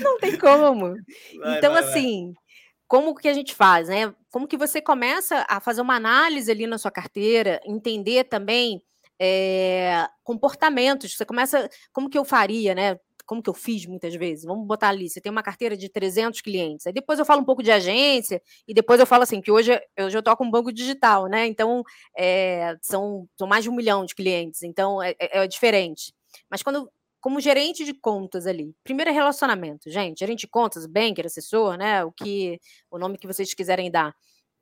não 0.00 0.18
tem 0.18 0.36
como. 0.38 0.94
Vai, 1.38 1.58
então, 1.58 1.72
vai, 1.72 1.82
assim, 1.82 2.26
vai. 2.26 2.42
como 2.86 3.14
que 3.14 3.28
a 3.28 3.32
gente 3.32 3.54
faz, 3.54 3.88
né? 3.88 4.14
Como 4.30 4.46
que 4.46 4.56
você 4.56 4.80
começa 4.80 5.44
a 5.48 5.60
fazer 5.60 5.80
uma 5.80 5.96
análise 5.96 6.50
ali 6.50 6.66
na 6.66 6.78
sua 6.78 6.90
carteira, 6.90 7.60
entender 7.64 8.24
também 8.24 8.82
é, 9.18 10.06
comportamentos. 10.22 11.16
Você 11.16 11.24
começa, 11.24 11.68
como 11.92 12.10
que 12.10 12.18
eu 12.18 12.24
faria, 12.24 12.74
né? 12.74 12.98
Como 13.26 13.42
que 13.42 13.50
eu 13.50 13.54
fiz 13.54 13.84
muitas 13.86 14.14
vezes? 14.14 14.44
Vamos 14.44 14.66
botar 14.66 14.88
ali, 14.88 15.10
você 15.10 15.20
tem 15.20 15.30
uma 15.30 15.42
carteira 15.42 15.76
de 15.76 15.88
300 15.88 16.40
clientes. 16.40 16.86
Aí 16.86 16.92
depois 16.92 17.18
eu 17.18 17.24
falo 17.24 17.42
um 17.42 17.44
pouco 17.44 17.62
de 17.62 17.70
agência 17.70 18.40
e 18.66 18.72
depois 18.72 19.00
eu 19.00 19.06
falo 19.06 19.24
assim, 19.24 19.40
que 19.40 19.50
hoje 19.50 19.78
eu 19.96 20.08
já 20.08 20.22
toco 20.22 20.44
um 20.44 20.50
banco 20.50 20.72
digital, 20.72 21.26
né? 21.26 21.46
Então, 21.46 21.82
é, 22.16 22.76
são, 22.80 23.28
são 23.36 23.46
mais 23.46 23.64
de 23.64 23.70
um 23.70 23.74
milhão 23.74 24.04
de 24.04 24.14
clientes, 24.14 24.62
então 24.62 25.02
é, 25.02 25.14
é, 25.18 25.38
é 25.44 25.46
diferente. 25.46 26.14
Mas 26.50 26.62
quando 26.62 26.90
como 27.26 27.40
gerente 27.40 27.84
de 27.84 27.92
contas 27.92 28.46
ali. 28.46 28.72
Primeiro 28.84 29.10
é 29.10 29.12
relacionamento, 29.12 29.90
gente. 29.90 30.20
Gerente 30.20 30.42
de 30.42 30.46
contas, 30.46 30.86
banker, 30.86 31.26
assessor, 31.26 31.76
né? 31.76 32.04
O 32.04 32.12
que 32.12 32.60
o 32.88 32.98
nome 32.98 33.18
que 33.18 33.26
vocês 33.26 33.52
quiserem 33.52 33.90
dar. 33.90 34.14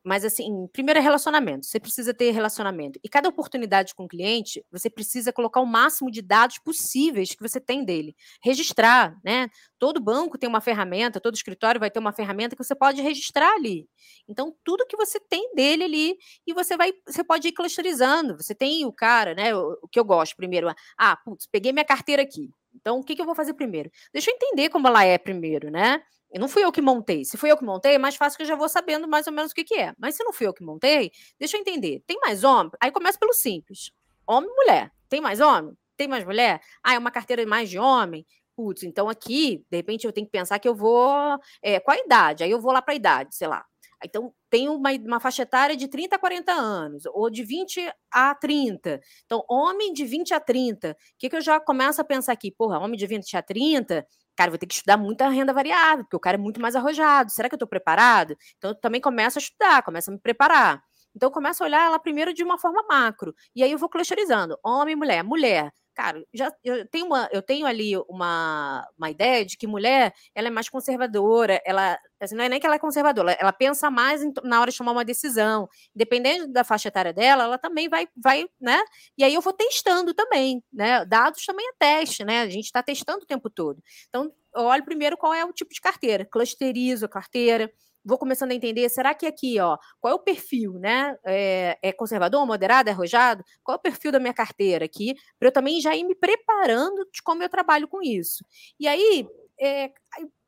Mas, 0.05 0.23
assim, 0.23 0.67
primeiro 0.71 0.99
é 1.01 1.03
relacionamento. 1.03 1.65
Você 1.65 1.81
precisa 1.81 2.13
ter 2.13 2.31
relacionamento. 2.31 3.01
E 3.03 3.09
cada 3.09 3.27
oportunidade 3.29 3.95
com 3.95 4.05
o 4.05 4.09
cliente, 4.09 4.63
você 4.71 4.91
precisa 4.91 5.33
colocar 5.33 5.61
o 5.61 5.67
máximo 5.67 6.11
de 6.11 6.21
dados 6.21 6.59
possíveis 6.59 7.35
que 7.35 7.43
você 7.43 7.59
tem 7.59 7.85
dele. 7.85 8.15
Registrar, 8.43 9.19
né? 9.25 9.49
Todo 9.79 10.03
banco 10.03 10.37
tem 10.37 10.47
uma 10.49 10.61
ferramenta, 10.61 11.21
todo 11.21 11.35
escritório 11.35 11.81
vai 11.81 11.91
ter 11.91 11.99
uma 11.99 12.13
ferramenta 12.13 12.55
que 12.55 12.63
você 12.63 12.75
pode 12.75 13.01
registrar 13.01 13.55
ali. 13.55 13.89
Então, 14.29 14.55
tudo 14.63 14.87
que 14.87 14.97
você 14.97 15.19
tem 15.19 15.55
dele 15.55 15.85
ali, 15.85 16.17
e 16.47 16.53
você 16.53 16.77
vai, 16.77 16.93
você 17.09 17.25
pode 17.25 17.49
ir 17.49 17.53
clusterizando. 17.53 18.37
Você 18.37 18.55
tem 18.55 18.85
o 18.85 18.93
cara, 18.93 19.35
né? 19.35 19.57
O, 19.57 19.79
o 19.83 19.89
que 19.89 19.99
eu 19.99 20.05
gosto 20.05 20.37
primeiro. 20.37 20.69
Ah, 20.99 21.17
putz, 21.17 21.47
peguei 21.47 21.73
minha 21.73 21.85
carteira 21.85 22.21
aqui. 22.23 22.51
Então, 22.75 22.99
o 22.99 23.05
que, 23.05 23.15
que 23.15 23.23
eu 23.23 23.27
vou 23.27 23.35
fazer 23.35 23.55
primeiro? 23.55 23.91
Deixa 24.13 24.31
eu 24.31 24.35
entender 24.35 24.69
como 24.69 24.89
ela 24.89 25.05
é 25.05 25.17
primeiro, 25.17 25.71
né? 25.71 26.03
E 26.35 26.39
não 26.39 26.49
fui 26.49 26.65
eu 26.65 26.73
que 26.73 26.83
montei. 26.83 27.25
Se 27.25 27.37
fui 27.37 27.53
eu 27.53 27.57
que 27.57 27.65
montei, 27.65 27.95
é 27.95 27.99
mais 27.99 28.17
fácil 28.17 28.37
que 28.37 28.43
eu 28.43 28.49
já 28.49 28.57
vou 28.57 28.69
sabendo 28.69 29.07
mais 29.07 29.29
ou 29.29 29.33
menos 29.33 29.53
o 29.53 29.55
que, 29.55 29.63
que 29.63 29.75
é. 29.77 29.95
Mas 29.97 30.17
se 30.17 30.25
não 30.25 30.33
fui 30.33 30.49
eu 30.49 30.53
que 30.53 30.65
montei, 30.65 31.13
deixa 31.39 31.57
eu 31.57 31.61
entender. 31.61 32.03
Tem 32.09 32.19
mais 32.19 32.43
homem? 32.43 32.73
Aí 32.81 32.91
começa 32.91 33.17
pelo 33.17 33.33
simples. 33.33 33.93
Homem 34.27 34.51
e 34.51 34.55
mulher. 34.57 34.93
Tem 35.09 35.21
mais 35.21 35.41
homem? 35.41 35.73
Tem 35.97 36.09
mais 36.09 36.25
mulher? 36.25 36.61
Ah, 36.83 36.95
é 36.95 36.99
uma 36.99 37.13
carteira 37.13 37.47
mais 37.47 37.71
de 37.71 37.79
homem? 37.79 38.27
Putz, 38.57 38.83
então 38.83 39.09
aqui, 39.09 39.65
de 39.71 39.77
repente, 39.77 40.07
eu 40.07 40.13
tenho 40.13 40.27
que 40.27 40.33
pensar 40.33 40.59
que 40.59 40.67
eu 40.67 40.75
vou. 40.75 41.39
É, 41.63 41.79
qual 41.79 41.97
a 41.97 42.01
idade? 42.01 42.43
Aí 42.43 42.51
eu 42.51 42.61
vou 42.61 42.73
lá 42.73 42.83
para 42.83 42.95
a 42.95 42.97
idade, 42.97 43.37
sei 43.37 43.47
lá. 43.47 43.65
Então, 44.05 44.33
tem 44.51 44.69
uma, 44.69 44.91
uma 44.93 45.21
faixa 45.21 45.43
etária 45.43 45.77
de 45.77 45.89
30 45.89 46.17
a 46.17 46.19
40 46.19 46.53
anos, 46.53 47.05
ou 47.07 47.31
de 47.31 47.43
20 47.43 47.93
a 48.13 48.35
30. 48.35 49.01
Então, 49.25 49.45
homem 49.49 49.93
de 49.93 50.05
20 50.05 50.35
a 50.35 50.41
30. 50.41 50.91
O 50.93 50.95
que, 51.19 51.31
que 51.31 51.37
eu 51.37 51.41
já 51.41 51.59
começo 51.61 52.01
a 52.01 52.05
pensar 52.05 52.33
aqui? 52.33 52.51
Porra, 52.53 52.79
homem 52.79 52.99
de 52.99 53.07
20 53.07 53.37
a 53.37 53.43
30, 53.43 54.07
cara, 54.37 54.51
vou 54.51 54.59
ter 54.59 54.67
que 54.67 54.75
estudar 54.75 54.97
muita 54.97 55.29
renda 55.29 55.53
variável, 55.53 56.05
porque 56.05 56.17
o 56.17 56.21
cara 56.21 56.37
é 56.37 56.41
muito 56.41 56.61
mais 56.61 56.77
arrojado. 56.77 57.31
Será 57.31 57.49
que 57.49 57.55
eu 57.55 57.57
estou 57.57 57.69
preparado? 57.69 58.37
Então, 58.59 58.71
eu 58.71 58.75
também 58.75 59.01
começo 59.01 59.39
a 59.39 59.43
estudar, 59.43 59.83
começo 59.83 60.11
a 60.11 60.13
me 60.15 60.21
preparar. 60.21 60.83
Então, 61.15 61.29
eu 61.29 61.33
começo 61.33 61.63
a 61.63 61.67
olhar 61.67 61.87
ela 61.87 61.99
primeiro 61.99 62.35
de 62.35 62.43
uma 62.43 62.59
forma 62.59 62.85
macro. 62.89 63.35
E 63.55 63.63
aí 63.63 63.71
eu 63.73 63.79
vou 63.79 63.89
clusterizando. 63.89 64.59
Homem, 64.65 64.97
mulher. 64.97 65.23
Mulher 65.23 65.73
cara, 65.95 66.25
já 66.35 66.53
eu 66.63 66.87
tenho 66.89 67.07
uma, 67.07 67.29
eu 67.33 67.41
tenho 67.41 67.67
ali 67.67 67.97
uma, 68.09 68.87
uma 68.99 69.11
ideia 69.11 69.45
de 69.45 69.57
que 69.57 69.67
mulher 69.67 70.13
ela 70.35 70.49
é 70.49 70.51
mais 70.51 70.69
conservadora, 70.69 71.61
ela 71.65 71.99
assim, 72.21 72.35
não 72.35 72.45
é 72.45 72.49
nem 72.49 72.59
que 72.59 72.67
ela 72.67 72.77
é 72.77 72.79
conservadora, 72.79 73.33
ela, 73.33 73.41
ela 73.41 73.53
pensa 73.53 73.91
mais 73.91 74.23
em, 74.23 74.33
na 74.43 74.61
hora 74.61 74.71
de 74.71 74.79
tomar 74.79 74.93
uma 74.93 75.05
decisão, 75.05 75.69
dependendo 75.95 76.49
da 76.49 76.65
faixa 76.65 76.89
etária 76.89 77.13
dela, 77.13 77.45
ela 77.45 77.59
também 77.59 77.89
vai, 77.89 78.09
vai, 78.17 78.47
né? 78.61 78.83
E 79.17 79.25
aí 79.25 79.35
eu 79.35 79.41
vou 79.41 79.53
testando 79.53 80.13
também, 80.15 80.63
né? 80.73 81.05
Dados 81.05 81.45
também 81.45 81.67
é 81.69 81.73
teste, 81.79 82.25
né? 82.25 82.41
A 82.41 82.49
gente 82.49 82.65
está 82.65 82.83
testando 82.83 83.25
o 83.25 83.27
tempo 83.27 83.49
todo. 83.51 83.83
Então, 84.09 84.33
eu 84.55 84.63
olho 84.63 84.85
primeiro 84.85 85.17
qual 85.17 85.35
é 85.35 85.45
o 85.45 85.53
tipo 85.53 85.73
de 85.73 85.81
carteira, 85.81 86.25
clusterizo 86.25 87.07
a 87.07 87.09
carteira, 87.09 87.71
vou 88.05 88.19
começando 88.19 88.51
a 88.51 88.55
entender, 88.55 88.89
será 88.89 89.15
que 89.15 89.27
aqui, 89.27 89.59
ó, 89.59 89.79
qual 90.01 90.13
é 90.13 90.15
o 90.15 90.19
perfil, 90.19 90.75
né? 90.75 91.17
É, 91.25 91.79
é 91.83 91.93
conservador, 91.93 92.47
moderado, 92.47 92.89
é 92.89 92.93
arrojado? 92.93 93.43
Qual 93.63 93.75
é 93.77 93.79
o 93.79 93.83
perfil 93.83 94.13
da 94.13 94.19
minha 94.19 94.35
carteira 94.35 94.85
aqui? 94.85 95.15
Para 95.39 95.49
eu 95.49 95.53
também 95.53 95.81
já 95.81 95.97
ir 95.97 96.05
me 96.05 96.15
preparando 96.15 97.09
de 97.13 97.23
como 97.23 97.43
eu 97.43 97.49
trabalho 97.49 97.89
com 97.89 98.03
isso. 98.03 98.45
E 98.79 98.87
aí, 98.87 99.27
é, 99.61 99.91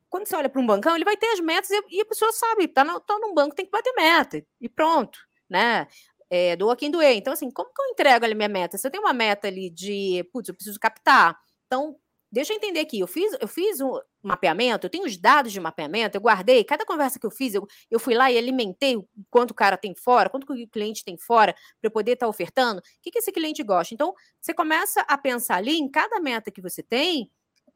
quando 0.08 0.26
você 0.26 0.36
olha 0.36 0.48
para 0.48 0.60
um 0.60 0.66
bancão, 0.66 0.94
ele 0.94 1.04
vai 1.04 1.16
ter 1.16 1.26
as 1.28 1.40
metas 1.40 1.70
e, 1.90 2.00
a 2.00 2.06
pessoa 2.06 2.32
sabe, 2.32 2.68
tá, 2.68 2.84
no, 2.84 3.00
tá 3.00 3.18
num 3.18 3.34
banco, 3.34 3.54
tem 3.54 3.64
que 3.64 3.70
bater 3.70 3.92
meta, 3.94 4.44
e 4.60 4.68
pronto, 4.68 5.18
né? 5.48 5.86
É, 6.28 6.56
doa 6.56 6.76
quem 6.76 6.90
doer. 6.90 7.16
Então, 7.16 7.32
assim, 7.32 7.50
como 7.50 7.72
que 7.72 7.80
eu 7.80 7.86
entrego 7.86 8.24
ali 8.24 8.34
minha 8.34 8.48
meta? 8.48 8.76
Se 8.76 8.86
eu 8.86 8.90
tenho 8.90 9.04
uma 9.04 9.12
meta 9.12 9.46
ali 9.46 9.70
de, 9.70 10.24
putz, 10.32 10.48
eu 10.48 10.54
preciso 10.54 10.78
captar, 10.80 11.38
então 11.66 11.96
Deixa 12.30 12.52
eu 12.52 12.56
entender 12.56 12.80
aqui. 12.80 12.98
Eu 12.98 13.06
fiz, 13.06 13.32
eu 13.40 13.48
fiz 13.48 13.80
um 13.80 13.98
mapeamento, 14.22 14.86
eu 14.86 14.90
tenho 14.90 15.04
os 15.04 15.16
dados 15.16 15.52
de 15.52 15.60
mapeamento, 15.60 16.16
eu 16.16 16.20
guardei. 16.20 16.64
Cada 16.64 16.84
conversa 16.84 17.18
que 17.18 17.26
eu 17.26 17.30
fiz, 17.30 17.54
eu, 17.54 17.66
eu 17.90 18.00
fui 18.00 18.14
lá 18.14 18.30
e 18.30 18.36
alimentei 18.36 18.96
quanto 19.30 19.52
o 19.52 19.54
cara 19.54 19.76
tem 19.76 19.94
fora, 19.94 20.28
quanto 20.28 20.52
o 20.52 20.68
cliente 20.68 21.04
tem 21.04 21.16
fora, 21.16 21.52
para 21.52 21.88
eu 21.88 21.90
poder 21.90 22.12
estar 22.12 22.26
tá 22.26 22.30
ofertando. 22.30 22.80
O 22.80 22.82
que, 23.02 23.10
que 23.10 23.18
esse 23.18 23.32
cliente 23.32 23.62
gosta? 23.62 23.94
Então, 23.94 24.12
você 24.40 24.52
começa 24.52 25.00
a 25.02 25.16
pensar 25.16 25.56
ali 25.56 25.76
em 25.76 25.88
cada 25.88 26.20
meta 26.20 26.50
que 26.50 26.60
você 26.60 26.82
tem, 26.82 27.30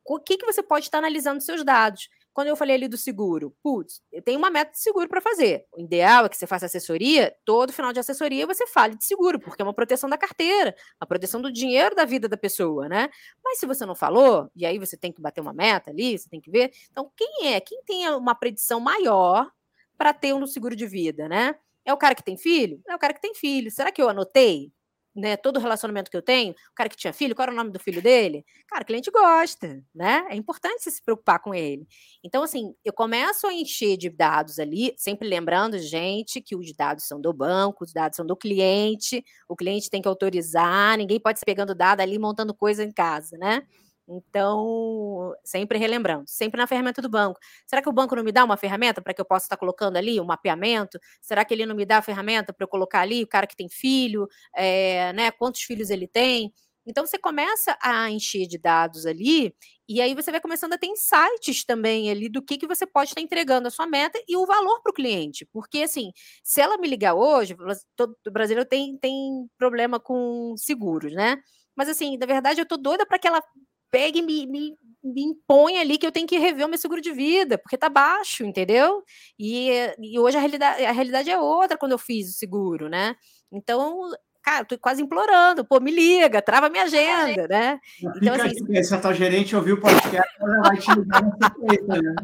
o 0.05 0.19
que, 0.19 0.37
que 0.37 0.47
você 0.47 0.63
pode 0.63 0.87
estar 0.87 0.99
analisando 0.99 1.41
seus 1.41 1.65
dados. 1.65 2.09
Quando 2.33 2.49
eu 2.49 2.57
falei 2.57 2.77
ali 2.77 2.89
do 2.89 2.97
seguro, 2.97 3.55
putz, 3.63 4.01
eu 4.13 4.23
tenho 4.23 4.39
uma 4.39 4.51
meta 4.51 4.71
de 4.73 4.81
seguro 4.81 5.09
para 5.09 5.21
fazer. 5.21 5.67
O 5.73 5.81
ideal 5.81 6.27
é 6.27 6.29
que 6.29 6.37
você 6.37 6.47
faça 6.47 6.67
assessoria, 6.67 7.35
todo 7.45 7.73
final 7.73 7.93
de 7.93 7.99
assessoria 8.01 8.47
você 8.47 8.67
fale 8.67 8.97
de 8.97 9.05
seguro, 9.05 9.39
porque 9.41 9.61
é 9.61 9.65
uma 9.65 9.75
proteção 9.75 10.09
da 10.09 10.17
carteira, 10.17 10.75
a 11.01 11.07
proteção 11.07 11.43
do 11.43 11.53
dinheiro 11.53 11.95
da 11.95 12.05
vida 12.05 12.29
da 12.29 12.37
pessoa, 12.37 12.89
né? 12.89 13.09
Mas 13.45 13.59
se 13.59 13.67
você 13.67 13.85
não 13.85 13.95
falou, 13.95 14.51
e 14.55 14.65
aí 14.65 14.79
você 14.79 14.97
tem 14.97 15.13
que 15.13 15.21
bater 15.21 15.41
uma 15.41 15.53
meta 15.53 15.91
ali, 15.91 16.19
você 16.19 16.29
tem 16.29 16.41
que 16.41 16.51
ver. 16.51 16.71
Então, 16.91 17.11
quem 17.17 17.49
é? 17.53 17.61
Quem 17.61 17.83
tem 17.85 18.09
uma 18.11 18.35
predição 18.35 18.79
maior 18.81 19.51
para 19.99 20.15
ter 20.15 20.33
um 20.35 20.47
seguro 20.47 20.77
de 20.77 20.87
vida, 20.87 21.29
né? 21.29 21.55
É 21.85 21.93
o 21.93 21.97
cara 21.99 22.15
que 22.15 22.23
tem 22.23 22.37
filho? 22.37 22.81
É 22.89 22.95
o 22.95 22.99
cara 22.99 23.13
que 23.13 23.21
tem 23.21 23.35
filho. 23.35 23.71
Será 23.71 23.91
que 23.91 24.01
eu 24.01 24.09
anotei? 24.09 24.73
Né, 25.21 25.37
todo 25.37 25.61
relacionamento 25.61 26.11
que 26.11 26.17
eu 26.17 26.23
tenho, 26.23 26.53
o 26.53 26.75
cara 26.75 26.89
que 26.89 26.97
tinha 26.97 27.13
filho, 27.13 27.35
qual 27.35 27.45
era 27.45 27.53
o 27.53 27.57
nome 27.57 27.71
do 27.71 27.79
filho 27.79 28.03
dele? 28.03 28.45
Cara, 28.67 28.83
o 28.83 28.87
cliente 28.87 29.11
gosta, 29.11 29.83
né? 29.95 30.27
É 30.31 30.37
importante 30.37 30.83
você 30.83 30.91
se 30.91 31.03
preocupar 31.03 31.41
com 31.41 31.55
ele. 31.55 31.87
Então, 32.25 32.43
assim, 32.43 32.75
eu 32.85 32.93
começo 32.93 33.47
a 33.47 33.53
encher 33.53 33.97
de 33.97 34.11
dados 34.11 34.59
ali, 34.59 34.95
sempre 34.97 35.29
lembrando, 35.29 35.79
gente, 35.79 36.41
que 36.41 36.57
os 36.57 36.73
dados 36.75 37.05
são 37.07 37.21
do 37.21 37.33
banco, 37.33 37.85
os 37.85 37.93
dados 37.93 38.17
são 38.17 38.27
do 38.27 38.37
cliente, 38.37 39.25
o 39.49 39.55
cliente 39.55 39.91
tem 39.91 40.03
que 40.03 40.09
autorizar, 40.09 40.97
ninguém 40.97 41.21
pode 41.21 41.39
ser 41.39 41.45
pegando 41.45 41.75
dado 41.75 42.01
ali 42.01 42.19
montando 42.19 42.55
coisa 42.55 42.83
em 42.83 42.93
casa, 42.93 43.37
né? 43.39 43.63
Então, 44.13 45.33
sempre 45.45 45.79
relembrando, 45.79 46.25
sempre 46.27 46.59
na 46.59 46.67
ferramenta 46.67 47.01
do 47.01 47.09
banco. 47.09 47.39
Será 47.67 47.81
que 47.81 47.89
o 47.89 47.93
banco 47.93 48.17
não 48.17 48.25
me 48.25 48.33
dá 48.33 48.45
uma 48.45 48.57
ferramenta 48.57 49.01
para 49.01 49.15
que 49.15 49.21
eu 49.21 49.25
possa 49.25 49.45
estar 49.47 49.57
colocando 49.57 49.97
ali 49.97 50.21
um 50.21 50.25
mapeamento? 50.25 50.99
Será 51.21 51.45
que 51.45 51.55
ele 51.55 51.65
não 51.65 51.77
me 51.77 51.87
dá 51.87 51.99
a 51.99 52.03
ferramenta 52.03 52.53
para 52.53 52.65
eu 52.65 52.69
colocar 52.69 53.01
ali 53.03 53.23
o 53.23 53.29
cara 53.29 53.47
que 53.47 53.55
tem 53.57 53.69
filho, 53.69 54.27
é, 54.57 55.13
né? 55.13 55.31
Quantos 55.31 55.63
filhos 55.63 55.91
ele 55.91 56.09
tem? 56.09 56.53
Então 56.87 57.07
você 57.07 57.19
começa 57.19 57.77
a 57.83 58.11
encher 58.11 58.47
de 58.47 58.59
dados 58.59 59.07
ali, 59.07 59.55
e 59.89 60.01
aí 60.01 60.15
você 60.15 60.31
vai 60.31 60.41
começando 60.41 60.73
a 60.73 60.79
ter 60.79 60.87
insights 60.87 61.65
também 61.65 62.11
ali 62.11 62.29
do 62.29 62.43
que, 62.43 62.57
que 62.57 62.67
você 62.67 62.87
pode 62.87 63.11
estar 63.11 63.21
entregando 63.21 63.69
a 63.69 63.71
sua 63.71 63.87
meta 63.87 64.19
e 64.29 64.37
o 64.37 64.47
valor 64.47 64.81
para 64.83 64.91
o 64.91 64.95
cliente. 64.95 65.47
Porque, 65.53 65.83
assim, 65.83 66.11
se 66.43 66.61
ela 66.61 66.79
me 66.79 66.89
ligar 66.89 67.15
hoje, 67.15 67.55
todo 67.97 68.17
brasileiro 68.33 68.69
tem, 68.69 68.97
tem 68.99 69.49
problema 69.59 70.01
com 70.01 70.55
seguros, 70.57 71.13
né? 71.13 71.37
Mas, 71.77 71.89
assim, 71.89 72.17
na 72.19 72.27
verdade, 72.27 72.61
eu 72.61 72.67
tô 72.67 72.77
doida 72.77 73.05
para 73.07 73.19
que 73.19 73.27
ela 73.29 73.43
pega 73.91 74.19
e 74.19 74.23
me, 74.23 74.47
me, 74.47 74.77
me, 75.03 75.23
impõe 75.23 75.79
ali 75.79 75.99
que 75.99 76.07
eu 76.07 76.13
tenho 76.13 76.27
que 76.27 76.39
rever 76.39 76.67
o 76.67 76.69
meu 76.69 76.79
seguro 76.79 77.01
de 77.01 77.13
vida, 77.13 77.59
porque 77.59 77.77
tá 77.77 77.89
baixo, 77.89 78.45
entendeu? 78.45 79.03
E, 79.39 79.71
e 79.99 80.19
hoje 80.19 80.37
a 80.37 80.41
realidade, 80.41 80.85
a 80.85 80.93
realidade 80.93 81.31
é 81.31 81.39
outra 81.39 81.77
quando 81.77 81.93
eu 81.93 81.99
fiz 81.99 82.29
o 82.29 82.39
seguro, 82.39 82.89
né? 82.89 83.17
Então, 83.53 84.11
cara, 84.43 84.65
tô 84.65 84.79
quase 84.79 85.03
implorando, 85.03 85.65
pô, 85.65 85.81
me 85.81 85.91
liga, 85.91 86.43
trava 86.43 86.69
minha 86.69 86.85
agenda, 86.85 87.49
né? 87.49 87.81
Então, 88.17 88.35
assim, 88.35 88.65
aqui, 88.65 88.85
se 88.85 88.95
a 88.95 89.01
tua 89.01 89.15
gerente 89.15 89.57
ouvir 89.57 89.73
o 89.73 89.81
podcast, 89.81 90.33
ela 90.41 90.61
vai 90.63 90.77
te 90.77 90.91
ligar 90.93 91.23
na 91.23 91.37
sequência, 91.49 92.03
né? 92.03 92.15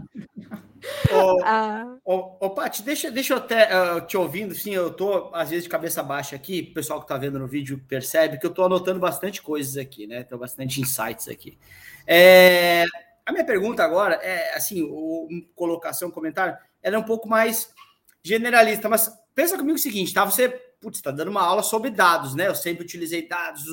Ô, 1.12 1.40
ah. 1.44 1.96
ô, 2.05 2.46
ô 2.46 2.51
Paty, 2.51 2.83
deixa, 2.83 3.11
deixa 3.11 3.35
eu 3.35 3.38
até 3.38 3.68
uh, 3.75 4.01
te 4.07 4.16
ouvindo, 4.16 4.55
sim, 4.55 4.75
eu 4.75 4.92
tô 4.92 5.31
às 5.35 5.51
vezes 5.51 5.64
de 5.64 5.70
cabeça 5.70 6.03
baixa 6.03 6.37
aqui, 6.37 6.68
o 6.70 6.75
pessoal 6.75 7.01
que 7.01 7.09
tá 7.09 7.16
vendo 7.16 7.38
no 7.38 7.46
vídeo 7.46 7.83
percebe 7.88 8.38
que 8.38 8.46
eu 8.46 8.53
tô 8.53 8.64
anotando 8.64 8.99
bastante 8.99 9.42
coisas 9.42 9.77
aqui, 9.77 10.07
né? 10.07 10.22
Tem 10.22 10.38
bastante 10.38 10.81
insights 10.81 11.29
aqui. 11.29 11.59
É, 12.07 12.85
a 13.25 13.33
minha 13.33 13.44
pergunta 13.44 13.83
agora 13.83 14.14
é, 14.22 14.55
assim, 14.55 14.83
o, 14.83 15.29
colocação, 15.55 16.11
comentário, 16.11 16.57
ela 16.83 16.96
é 16.96 16.99
um 16.99 17.05
pouco 17.05 17.29
mais 17.29 17.70
generalista, 18.22 18.88
mas 18.88 19.12
pensa 19.35 19.57
comigo 19.59 19.77
o 19.77 19.81
seguinte, 19.81 20.14
tá? 20.14 20.25
Você, 20.25 20.49
putz, 20.81 21.01
tá 21.01 21.11
dando 21.11 21.31
uma 21.31 21.42
aula 21.42 21.62
sobre 21.62 21.90
dados, 21.90 22.35
né? 22.35 22.46
Eu 22.46 22.55
sempre 22.55 22.85
utilizei 22.85 23.27
dados 23.27 23.64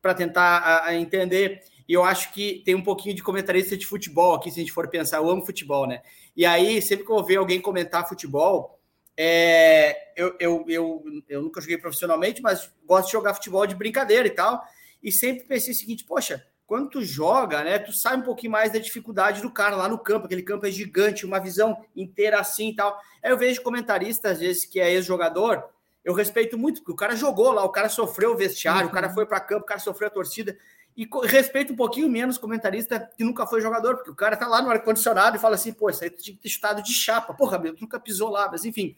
para 0.00 0.14
tentar 0.14 0.58
a, 0.58 0.86
a 0.86 0.94
entender 0.94 1.62
e 1.88 1.94
eu 1.94 2.04
acho 2.04 2.32
que 2.32 2.62
tem 2.66 2.74
um 2.74 2.82
pouquinho 2.82 3.14
de 3.14 3.22
comentarista 3.22 3.76
de 3.76 3.86
futebol 3.86 4.34
aqui, 4.34 4.50
se 4.50 4.58
a 4.58 4.62
gente 4.62 4.72
for 4.72 4.88
pensar. 4.88 5.16
Eu 5.16 5.30
amo 5.30 5.46
futebol, 5.46 5.86
né? 5.86 6.02
E 6.36 6.44
aí, 6.44 6.82
sempre 6.82 7.06
que 7.06 7.10
eu 7.10 7.24
ver 7.24 7.36
alguém 7.36 7.60
comentar 7.60 8.06
futebol, 8.06 8.78
é, 9.16 10.12
eu, 10.14 10.36
eu, 10.38 10.64
eu, 10.68 11.04
eu 11.28 11.42
nunca 11.42 11.60
joguei 11.62 11.78
profissionalmente, 11.78 12.42
mas 12.42 12.70
gosto 12.84 13.06
de 13.06 13.12
jogar 13.12 13.32
futebol 13.32 13.66
de 13.66 13.74
brincadeira 13.74 14.28
e 14.28 14.30
tal. 14.30 14.62
E 15.02 15.10
sempre 15.10 15.44
pensei 15.44 15.72
o 15.72 15.76
seguinte: 15.76 16.04
poxa, 16.04 16.46
quando 16.66 16.90
tu 16.90 17.02
joga, 17.02 17.64
né, 17.64 17.78
tu 17.78 17.90
sai 17.90 18.18
um 18.18 18.22
pouquinho 18.22 18.52
mais 18.52 18.70
da 18.70 18.78
dificuldade 18.78 19.40
do 19.40 19.50
cara 19.50 19.74
lá 19.74 19.88
no 19.88 19.98
campo, 19.98 20.26
aquele 20.26 20.42
campo 20.42 20.66
é 20.66 20.70
gigante, 20.70 21.24
uma 21.24 21.40
visão 21.40 21.82
inteira 21.96 22.38
assim 22.38 22.68
e 22.68 22.76
tal. 22.76 23.00
Aí 23.22 23.30
eu 23.30 23.38
vejo 23.38 23.62
comentarista, 23.62 24.28
às 24.28 24.40
vezes, 24.40 24.66
que 24.66 24.78
é 24.78 24.92
ex-jogador, 24.92 25.64
eu 26.04 26.12
respeito 26.12 26.58
muito, 26.58 26.80
porque 26.80 26.92
o 26.92 26.96
cara 26.96 27.16
jogou 27.16 27.50
lá, 27.50 27.64
o 27.64 27.70
cara 27.70 27.88
sofreu 27.88 28.32
o 28.32 28.36
vestiário, 28.36 28.82
uhum. 28.84 28.88
o 28.88 28.92
cara 28.92 29.08
foi 29.08 29.24
para 29.24 29.40
campo, 29.40 29.62
o 29.62 29.66
cara 29.66 29.80
sofreu 29.80 30.08
a 30.08 30.10
torcida. 30.10 30.58
E 30.98 31.08
respeito 31.28 31.72
um 31.72 31.76
pouquinho 31.76 32.08
menos 32.08 32.36
comentarista 32.36 32.98
que 33.16 33.22
nunca 33.22 33.46
foi 33.46 33.60
jogador, 33.60 33.94
porque 33.94 34.10
o 34.10 34.16
cara 34.16 34.36
tá 34.36 34.48
lá 34.48 34.60
no 34.60 34.68
ar-condicionado 34.68 35.36
e 35.36 35.38
fala 35.38 35.54
assim, 35.54 35.72
pô, 35.72 35.88
isso 35.88 36.02
aí 36.02 36.10
tinha 36.10 36.34
que 36.34 36.42
ter 36.42 36.48
estado 36.48 36.82
de 36.82 36.92
chapa. 36.92 37.32
Porra, 37.32 37.56
meu, 37.56 37.72
nunca 37.80 38.00
pisou 38.00 38.28
lá, 38.28 38.48
mas 38.50 38.64
enfim. 38.64 38.96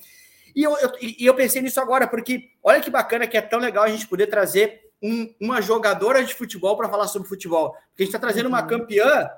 E 0.57 0.63
eu, 0.63 0.75
eu, 0.79 0.93
e 0.99 1.27
eu 1.27 1.35
pensei 1.35 1.61
nisso 1.61 1.79
agora, 1.79 2.09
porque 2.09 2.53
olha 2.63 2.81
que 2.81 2.89
bacana 2.89 3.27
que 3.27 3.37
é 3.37 3.43
tão 3.43 3.59
legal 3.59 3.85
a 3.85 3.89
gente 3.91 4.09
poder 4.09 4.29
trazer 4.29 4.81
um, 5.03 5.31
uma 5.39 5.61
jogadora 5.61 6.25
de 6.25 6.35
futebol 6.35 6.75
para 6.75 6.89
falar 6.89 7.07
sobre 7.07 7.29
futebol. 7.29 7.73
Porque 7.73 8.03
a 8.03 8.07
gente 8.07 8.15
está 8.15 8.19
trazendo 8.19 8.49
uma 8.49 8.63
uhum. 8.63 8.69
campeã 8.69 9.31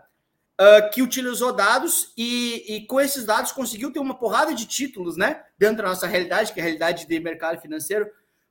uh, 0.61 0.91
que 0.93 1.03
utilizou 1.03 1.53
dados 1.53 2.13
e, 2.17 2.77
e, 2.77 2.87
com 2.87 3.01
esses 3.01 3.25
dados 3.25 3.51
conseguiu 3.51 3.93
ter 3.93 3.99
uma 3.99 4.17
porrada 4.17 4.55
de 4.55 4.67
títulos, 4.67 5.17
né? 5.17 5.43
Dentro 5.59 5.79
da 5.79 5.89
nossa 5.89 6.07
realidade, 6.07 6.53
que 6.53 6.61
é 6.61 6.63
a 6.63 6.67
realidade 6.67 7.09
de 7.09 7.19
mercado 7.19 7.61
financeiro, 7.61 8.09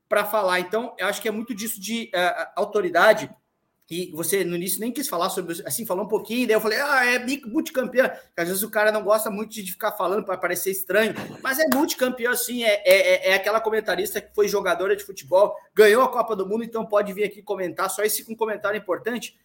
para 0.10 0.26
falar. 0.26 0.60
Então, 0.60 0.93
eu 0.97 1.08
acho 1.08 1.21
que 1.21 1.30
é 1.30 1.32
muito 1.32 1.56
disso 1.56 1.80
de 1.80 2.12
uh, 2.13 2.52
autoridade 2.58 3.34
que 3.91 4.10
você 4.13 4.45
no 4.45 4.56
início 4.56 4.80
nem 4.80 4.89
quis 4.89 5.10
falar 5.10 5.30
sobre, 5.30 5.62
assim, 5.65 5.86
falou 5.86 6.06
um 6.06 6.08
pouquinho, 6.08 6.47
daí 6.47 6.56
eu 6.56 6.62
falei, 6.62 6.80
ah, 6.80 7.06
é 7.06 7.19
multicampeão. 7.45 8.10
Às 8.38 8.47
vezes 8.47 8.63
o 8.63 8.69
cara 8.69 8.89
não 8.89 9.04
gosta 9.04 9.30
muito 9.30 9.51
de 9.51 9.69
ficar 9.69 9.91
falando 9.91 10.23
para 10.23 10.38
parecer 10.38 10.71
estranho, 10.71 11.13
mas 11.43 11.60
é 11.60 11.65
multicampeão, 11.73 12.32
assim, 12.32 12.63
é, 12.63 12.82
é, 12.86 13.32
é 13.32 13.34
aquela 13.34 13.60
comentarista 13.60 14.21
que 14.21 14.34
foi 14.34 14.47
jogadora 14.47 14.95
de 14.95 15.04
futebol, 15.04 15.54
ganhou 15.75 16.01
a 16.04 16.08
Copa 16.08 16.38
do 16.38 16.47
Mundo, 16.47 16.63
então 16.63 16.86
pode 16.86 17.12
vir 17.12 17.25
aqui 17.25 17.43
comentar, 17.43 17.89
só 17.89 18.01
esse 18.01 18.25
um 18.32 18.36
comentário 18.36 18.77
importante, 18.77 19.38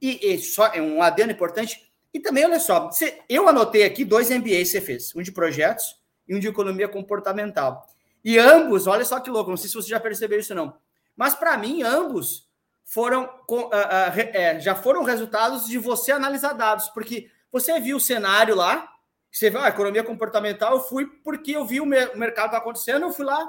e, 0.00 0.34
e 0.34 0.38
só 0.38 0.68
é 0.68 0.80
um 0.80 1.02
adendo 1.02 1.32
importante, 1.32 1.90
e 2.14 2.20
também, 2.20 2.44
olha 2.44 2.60
só, 2.60 2.86
você, 2.92 3.18
eu 3.28 3.48
anotei 3.48 3.82
aqui 3.82 4.04
dois 4.04 4.30
MBAs 4.30 4.44
que 4.44 4.64
você 4.66 4.80
fez, 4.80 5.16
um 5.16 5.22
de 5.22 5.32
projetos 5.32 5.96
e 6.28 6.34
um 6.36 6.38
de 6.38 6.46
economia 6.46 6.86
comportamental. 6.86 7.88
E 8.22 8.38
ambos, 8.38 8.86
olha 8.86 9.04
só 9.04 9.18
que 9.18 9.30
louco, 9.30 9.50
não 9.50 9.56
sei 9.56 9.68
se 9.68 9.74
você 9.74 9.88
já 9.88 9.98
percebeu 9.98 10.38
isso 10.38 10.54
não, 10.54 10.76
mas 11.16 11.34
para 11.34 11.56
mim, 11.56 11.82
ambos 11.82 12.48
foram 12.90 13.22
uh, 13.48 13.66
uh, 13.66 13.70
é, 14.16 14.58
já 14.58 14.74
foram 14.74 15.04
resultados 15.04 15.66
de 15.66 15.78
você 15.78 16.10
analisar 16.10 16.54
dados, 16.54 16.88
porque 16.88 17.30
você 17.50 17.78
viu 17.78 17.98
o 17.98 18.00
cenário 18.00 18.56
lá, 18.56 18.88
você 19.30 19.48
viu 19.48 19.60
a 19.60 19.68
economia 19.68 20.02
comportamental, 20.02 20.72
eu 20.72 20.80
fui 20.80 21.06
porque 21.22 21.52
eu 21.52 21.64
vi 21.64 21.80
o, 21.80 21.86
me 21.86 22.04
o 22.06 22.18
mercado 22.18 22.50
tá 22.50 22.56
acontecendo, 22.56 23.06
eu 23.06 23.12
fui 23.12 23.24
lá 23.24 23.48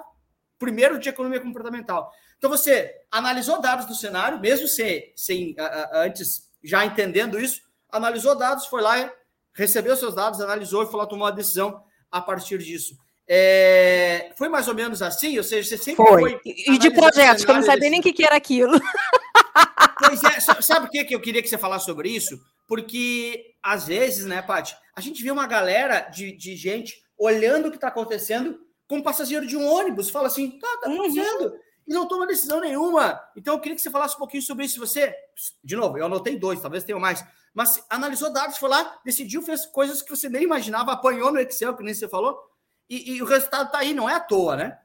primeiro 0.60 1.00
de 1.00 1.10
economia 1.10 1.40
comportamental. 1.40 2.12
Então 2.38 2.52
você 2.52 2.94
analisou 3.10 3.60
dados 3.60 3.88
do 3.88 3.96
cenário, 3.96 4.40
mesmo 4.40 4.68
sem, 4.68 5.12
sem 5.16 5.54
uh, 5.54 5.90
antes 5.94 6.48
já 6.64 6.86
entendendo 6.86 7.40
isso, 7.40 7.62
analisou 7.92 8.36
dados, 8.36 8.68
foi 8.68 8.84
lá, 8.84 9.12
recebeu 9.56 9.98
seus 9.98 10.14
dados, 10.14 10.40
analisou 10.40 10.84
e 10.84 10.86
foi 10.86 11.00
lá 11.00 11.08
tomou 11.08 11.26
uma 11.26 11.32
decisão 11.32 11.84
a 12.12 12.22
partir 12.22 12.60
disso. 12.60 12.96
É, 13.28 14.34
foi 14.38 14.50
mais 14.50 14.68
ou 14.68 14.76
menos 14.76 15.02
assim? 15.02 15.36
Ou 15.38 15.44
seja, 15.44 15.68
você 15.68 15.78
sempre 15.80 16.06
foi. 16.06 16.22
foi 16.22 16.42
e 16.46 16.78
de 16.78 16.92
projetos, 16.92 17.44
que 17.44 17.50
eu 17.50 17.56
não 17.56 17.64
sabia 17.64 17.90
nem 17.90 18.02
o 18.02 18.04
que, 18.04 18.14
que 18.14 18.24
era 18.24 18.36
aquilo. 18.36 18.74
Pois 20.20 20.24
é, 20.24 20.62
sabe 20.62 20.88
por 20.88 20.92
que 20.92 21.16
eu 21.16 21.22
queria 21.22 21.42
que 21.42 21.48
você 21.48 21.58
falasse 21.58 21.86
sobre 21.86 22.10
isso? 22.10 22.38
Porque, 22.68 23.56
às 23.64 23.88
vezes, 23.88 24.26
né, 24.26 24.42
Paty, 24.42 24.76
a 24.96 25.00
gente 25.00 25.24
vê 25.24 25.32
uma 25.32 25.48
galera 25.48 26.02
de, 26.02 26.36
de 26.36 26.56
gente 26.56 27.02
olhando 27.18 27.68
o 27.68 27.70
que 27.70 27.78
está 27.78 27.88
acontecendo 27.88 28.60
como 28.88 29.04
passageiro 29.04 29.48
de 29.48 29.56
um 29.56 29.66
ônibus, 29.66 30.10
fala 30.10 30.28
assim, 30.28 30.60
tá, 30.60 30.68
tá 30.82 30.90
uhum. 30.90 30.96
acontecendo, 30.96 31.54
e 31.88 31.94
não 31.94 32.08
toma 32.08 32.28
decisão 32.28 32.60
nenhuma. 32.60 33.22
Então, 33.38 33.54
eu 33.54 33.60
queria 33.60 33.76
que 33.76 33.82
você 33.82 33.90
falasse 33.90 34.16
um 34.16 34.20
pouquinho 34.20 34.44
sobre 34.44 34.66
isso. 34.66 34.80
Você, 34.80 35.16
de 35.64 35.76
novo, 35.78 35.98
eu 35.98 36.06
anotei 36.06 36.38
dois, 36.38 36.62
talvez 36.62 36.84
tenha 36.84 37.00
mais, 37.00 37.24
mas 37.54 37.84
analisou 37.90 38.34
dados, 38.34 38.58
foi 38.58 38.70
lá, 38.70 39.00
decidiu, 39.06 39.42
fez 39.42 39.66
coisas 39.66 40.02
que 40.02 40.10
você 40.10 40.28
nem 40.28 40.44
imaginava, 40.44 40.92
apanhou 40.92 41.32
no 41.32 41.40
Excel, 41.40 41.76
que 41.76 41.84
nem 41.84 41.94
você 41.94 42.10
falou, 42.10 42.38
e, 42.90 43.14
e 43.14 43.22
o 43.22 43.26
resultado 43.26 43.68
está 43.68 43.80
aí, 43.80 43.94
não 43.94 44.10
é 44.10 44.16
à 44.16 44.20
toa, 44.20 44.58
né? 44.58 44.78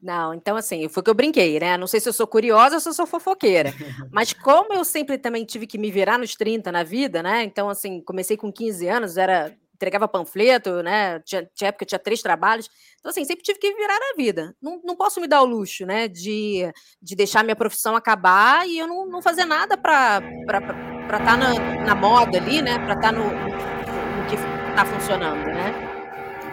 Não, 0.00 0.32
então 0.32 0.56
assim, 0.56 0.88
foi 0.88 1.02
que 1.02 1.10
eu 1.10 1.14
brinquei, 1.14 1.58
né? 1.58 1.76
Não 1.76 1.86
sei 1.86 1.98
se 1.98 2.08
eu 2.08 2.12
sou 2.12 2.26
curiosa 2.26 2.76
ou 2.76 2.80
se 2.80 2.88
eu 2.88 2.94
sou 2.94 3.06
fofoqueira. 3.06 3.72
Mas 4.12 4.32
como 4.32 4.72
eu 4.72 4.84
sempre 4.84 5.18
também 5.18 5.44
tive 5.44 5.66
que 5.66 5.76
me 5.76 5.90
virar 5.90 6.18
nos 6.18 6.34
30 6.36 6.70
na 6.70 6.84
vida, 6.84 7.22
né? 7.22 7.42
Então, 7.42 7.68
assim, 7.68 8.00
comecei 8.02 8.36
com 8.36 8.52
15 8.52 8.86
anos, 8.86 9.16
era 9.16 9.56
entregava 9.78 10.08
panfleto, 10.08 10.82
né? 10.82 11.20
Tinha, 11.20 11.48
tinha 11.54 11.68
época 11.68 11.86
tinha 11.86 11.98
três 11.98 12.20
trabalhos. 12.20 12.68
Então, 12.98 13.10
assim, 13.10 13.24
sempre 13.24 13.44
tive 13.44 13.60
que 13.60 13.72
virar 13.74 13.98
na 13.98 14.16
vida. 14.16 14.54
Não, 14.60 14.80
não 14.84 14.96
posso 14.96 15.20
me 15.20 15.28
dar 15.28 15.40
o 15.40 15.46
luxo, 15.46 15.86
né? 15.86 16.08
De, 16.08 16.70
de 17.00 17.14
deixar 17.14 17.44
minha 17.44 17.56
profissão 17.56 17.94
acabar 17.94 18.68
e 18.68 18.76
eu 18.76 18.88
não, 18.88 19.06
não 19.06 19.22
fazer 19.22 19.44
nada 19.44 19.76
para 19.76 20.20
estar 20.40 21.24
tá 21.24 21.36
na, 21.36 21.54
na 21.84 21.94
moda 21.94 22.38
ali, 22.38 22.60
né? 22.60 22.78
Para 22.80 22.94
estar 22.94 23.12
tá 23.12 23.12
no, 23.12 23.24
no 23.24 24.26
que 24.28 24.34
está 24.70 24.84
funcionando, 24.84 25.44
né? 25.46 25.72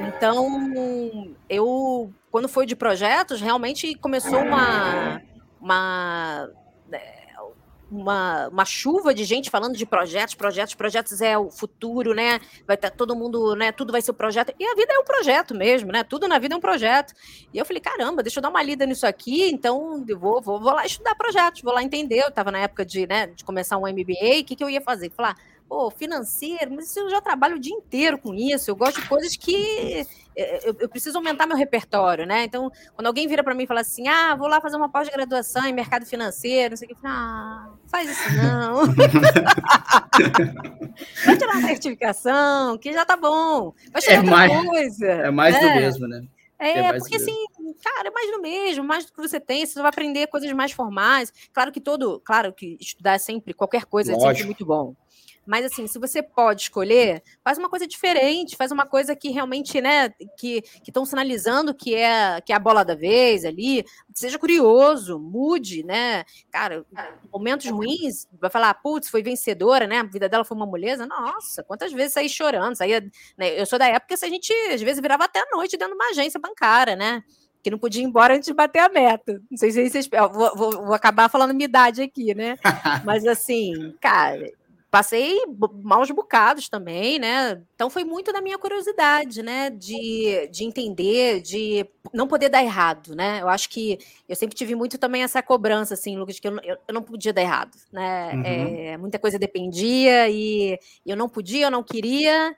Então, 0.07 1.35
eu, 1.49 2.13
quando 2.35 2.49
foi 2.49 2.65
de 2.65 2.75
projetos, 2.75 3.39
realmente 3.39 3.95
começou 3.95 4.39
uma, 4.39 5.21
uma 5.61 6.49
uma, 7.89 8.49
uma 8.49 8.65
chuva 8.65 9.13
de 9.13 9.23
gente 9.23 9.49
falando 9.49 9.77
de 9.77 9.85
projetos, 9.85 10.35
projetos, 10.35 10.75
projetos 10.75 11.21
é 11.21 11.37
o 11.37 11.49
futuro, 11.49 12.13
né? 12.13 12.41
Vai 12.67 12.75
estar 12.75 12.89
tá 12.89 12.95
todo 12.97 13.15
mundo, 13.15 13.55
né? 13.55 13.71
Tudo 13.71 13.93
vai 13.93 14.01
ser 14.01 14.11
um 14.11 14.15
projeto. 14.15 14.53
E 14.59 14.65
a 14.65 14.75
vida 14.75 14.91
é 14.93 14.99
um 14.99 15.05
projeto 15.05 15.55
mesmo, 15.55 15.93
né? 15.93 16.03
Tudo 16.03 16.27
na 16.27 16.37
vida 16.37 16.55
é 16.55 16.57
um 16.57 16.59
projeto. 16.59 17.13
E 17.53 17.57
eu 17.57 17.65
falei, 17.65 17.79
caramba, 17.79 18.21
deixa 18.21 18.39
eu 18.39 18.43
dar 18.43 18.49
uma 18.49 18.61
lida 18.61 18.85
nisso 18.85 19.07
aqui, 19.07 19.49
então 19.49 20.03
eu 20.05 20.19
vou, 20.19 20.41
vou, 20.41 20.59
vou 20.59 20.73
lá 20.73 20.85
estudar 20.85 21.15
projetos, 21.15 21.61
vou 21.61 21.73
lá 21.73 21.83
entender. 21.83 22.19
Eu 22.21 22.27
estava 22.27 22.51
na 22.51 22.59
época 22.59 22.83
de, 22.85 23.07
né, 23.07 23.27
de 23.27 23.45
começar 23.45 23.77
um 23.77 23.87
MBA, 23.87 24.41
o 24.41 24.43
que, 24.43 24.57
que 24.57 24.63
eu 24.63 24.69
ia 24.69 24.81
fazer? 24.81 25.09
Falar, 25.11 25.37
pô, 25.67 25.89
financeiro, 25.89 26.71
mas 26.75 26.95
eu 26.95 27.09
já 27.09 27.19
trabalho 27.21 27.55
o 27.55 27.59
dia 27.59 27.73
inteiro 27.73 28.17
com 28.17 28.33
isso, 28.33 28.69
eu 28.69 28.75
gosto 28.75 29.01
de 29.01 29.07
coisas 29.07 29.35
que 29.35 30.05
eh, 30.35 30.59
eu, 30.63 30.75
eu 30.79 30.89
preciso 30.89 31.17
aumentar 31.17 31.47
meu 31.47 31.57
repertório, 31.57 32.25
né? 32.25 32.43
Então, 32.43 32.71
quando 32.93 33.07
alguém 33.07 33.27
vira 33.27 33.43
para 33.43 33.55
mim 33.55 33.63
e 33.63 33.67
fala 33.67 33.81
assim, 33.81 34.07
ah, 34.07 34.35
vou 34.35 34.47
lá 34.47 34.61
fazer 34.61 34.77
uma 34.77 34.89
pós-graduação 34.89 35.65
em 35.65 35.73
mercado 35.73 36.05
financeiro, 36.05 36.71
não 36.71 36.77
sei 36.77 36.87
o 36.87 36.95
que, 36.95 36.97
ah, 37.03 37.69
faz 37.87 38.09
isso 38.09 38.35
não. 38.37 38.85
Vai 41.25 41.37
tirar 41.37 41.57
uma 41.57 41.67
certificação, 41.67 42.77
que 42.77 42.93
já 42.93 43.05
tá 43.05 43.17
bom. 43.17 43.73
Vai 43.91 44.01
é 44.07 44.21
mais, 44.21 44.65
coisa. 44.65 45.07
É 45.07 45.31
mais 45.31 45.55
né? 45.55 45.61
do 45.61 45.67
mesmo, 45.75 46.07
né? 46.07 46.23
É, 46.57 46.79
é 46.79 46.93
porque 46.97 47.17
assim, 47.17 47.35
cara, 47.83 48.07
é 48.07 48.11
mais 48.11 48.31
do 48.31 48.41
mesmo, 48.41 48.83
mais 48.83 49.05
do 49.05 49.11
que 49.11 49.21
você 49.21 49.39
tem, 49.41 49.65
você 49.65 49.79
vai 49.79 49.89
aprender 49.89 50.27
coisas 50.27 50.51
mais 50.53 50.71
formais. 50.71 51.33
Claro 51.53 51.71
que 51.71 51.81
todo, 51.81 52.21
claro 52.21 52.53
que 52.53 52.77
estudar 52.79 53.15
é 53.15 53.17
sempre, 53.17 53.53
qualquer 53.53 53.85
coisa 53.85 54.13
Lógico. 54.13 54.29
é 54.29 54.33
sempre 54.33 54.45
muito 54.45 54.65
bom. 54.65 54.95
Mas 55.45 55.65
assim, 55.65 55.87
se 55.87 55.99
você 55.99 56.21
pode 56.21 56.63
escolher, 56.63 57.21
faz 57.43 57.57
uma 57.57 57.69
coisa 57.69 57.87
diferente, 57.87 58.55
faz 58.55 58.71
uma 58.71 58.85
coisa 58.85 59.15
que 59.15 59.29
realmente, 59.29 59.79
né, 59.79 60.09
que 60.37 60.63
estão 60.85 61.05
sinalizando 61.05 61.73
que 61.73 61.93
é 61.93 62.41
que 62.41 62.51
é 62.51 62.55
a 62.55 62.59
bola 62.59 62.83
da 62.83 62.95
vez 62.95 63.45
ali, 63.45 63.85
seja 64.13 64.39
curioso, 64.39 65.19
mude, 65.19 65.83
né? 65.83 66.23
Cara, 66.51 66.85
momentos 67.31 67.69
ruins, 67.69 68.27
vai 68.39 68.49
falar, 68.49 68.73
putz, 68.75 69.09
foi 69.09 69.21
vencedora, 69.21 69.87
né? 69.87 69.99
A 69.99 70.03
vida 70.03 70.27
dela 70.29 70.45
foi 70.45 70.55
uma 70.57 70.65
moleza. 70.65 71.05
Nossa, 71.05 71.63
quantas 71.63 71.91
vezes 71.91 72.13
saí 72.13 72.29
chorando, 72.29 72.75
saía, 72.75 73.01
né? 73.37 73.59
Eu 73.59 73.65
sou 73.65 73.77
da 73.77 73.87
época 73.87 74.17
que 74.17 74.25
a 74.25 74.29
gente 74.29 74.53
às 74.71 74.81
vezes 74.81 75.01
virava 75.01 75.25
até 75.25 75.39
a 75.39 75.55
noite 75.55 75.77
dentro 75.77 75.93
de 75.95 76.01
uma 76.01 76.09
agência 76.11 76.39
bancária, 76.39 76.95
né? 76.95 77.23
que 77.65 77.71
não 77.71 77.79
podia 77.79 78.03
ir 78.03 78.05
embora 78.05 78.35
antes 78.35 78.45
de 78.45 78.53
bater 78.53 78.77
a 78.77 78.89
meta. 78.89 79.41
Não 79.49 79.57
sei 79.57 79.71
se 79.71 79.89
vocês. 79.89 80.07
Vou, 80.07 80.55
vou, 80.55 80.71
vou 80.85 80.93
acabar 80.93 81.27
falando 81.29 81.51
minha 81.51 81.65
idade 81.65 81.99
aqui, 81.99 82.35
né? 82.35 82.59
Mas 83.03 83.25
assim, 83.25 83.91
cara, 83.99 84.51
passei 84.95 85.41
maus 85.83 86.09
bocados 86.09 86.69
também, 86.69 87.19
né? 87.19 87.61
Então 87.75 87.89
foi 87.89 88.05
muito 88.05 88.31
da 88.31 88.39
minha 88.39 88.57
curiosidade, 88.57 89.43
né? 89.43 89.69
De, 89.69 90.47
de 90.49 90.63
entender, 90.63 91.41
de 91.41 91.85
não 92.13 92.25
poder 92.29 92.47
dar 92.47 92.63
errado, 92.63 93.13
né? 93.13 93.41
Eu 93.41 93.49
acho 93.49 93.69
que 93.69 93.99
eu 94.29 94.37
sempre 94.37 94.55
tive 94.55 94.73
muito 94.73 94.97
também 94.97 95.21
essa 95.21 95.43
cobrança, 95.43 95.95
assim, 95.95 96.15
Lucas, 96.15 96.39
que 96.39 96.47
eu, 96.47 96.57
eu, 96.63 96.77
eu 96.87 96.93
não 96.93 97.03
podia 97.03 97.33
dar 97.33 97.41
errado, 97.41 97.77
né? 97.91 98.35
Uhum. 98.35 98.43
É, 98.45 98.97
muita 98.97 99.19
coisa 99.19 99.37
dependia 99.37 100.29
e 100.29 100.79
eu 101.05 101.17
não 101.17 101.27
podia, 101.27 101.65
eu 101.65 101.71
não 101.71 101.83
queria. 101.83 102.55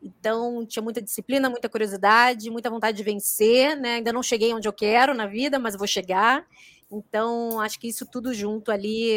Então, 0.00 0.64
tinha 0.64 0.84
muita 0.84 1.02
disciplina, 1.02 1.50
muita 1.50 1.68
curiosidade, 1.68 2.48
muita 2.48 2.70
vontade 2.70 2.96
de 2.96 3.02
vencer, 3.02 3.76
né? 3.76 3.94
Ainda 3.94 4.12
não 4.12 4.22
cheguei 4.22 4.54
onde 4.54 4.68
eu 4.68 4.72
quero 4.72 5.14
na 5.14 5.26
vida, 5.26 5.58
mas 5.58 5.74
vou 5.74 5.88
chegar. 5.88 6.46
Então, 6.88 7.60
acho 7.60 7.80
que 7.80 7.88
isso 7.88 8.06
tudo 8.06 8.32
junto 8.32 8.70
ali 8.70 9.10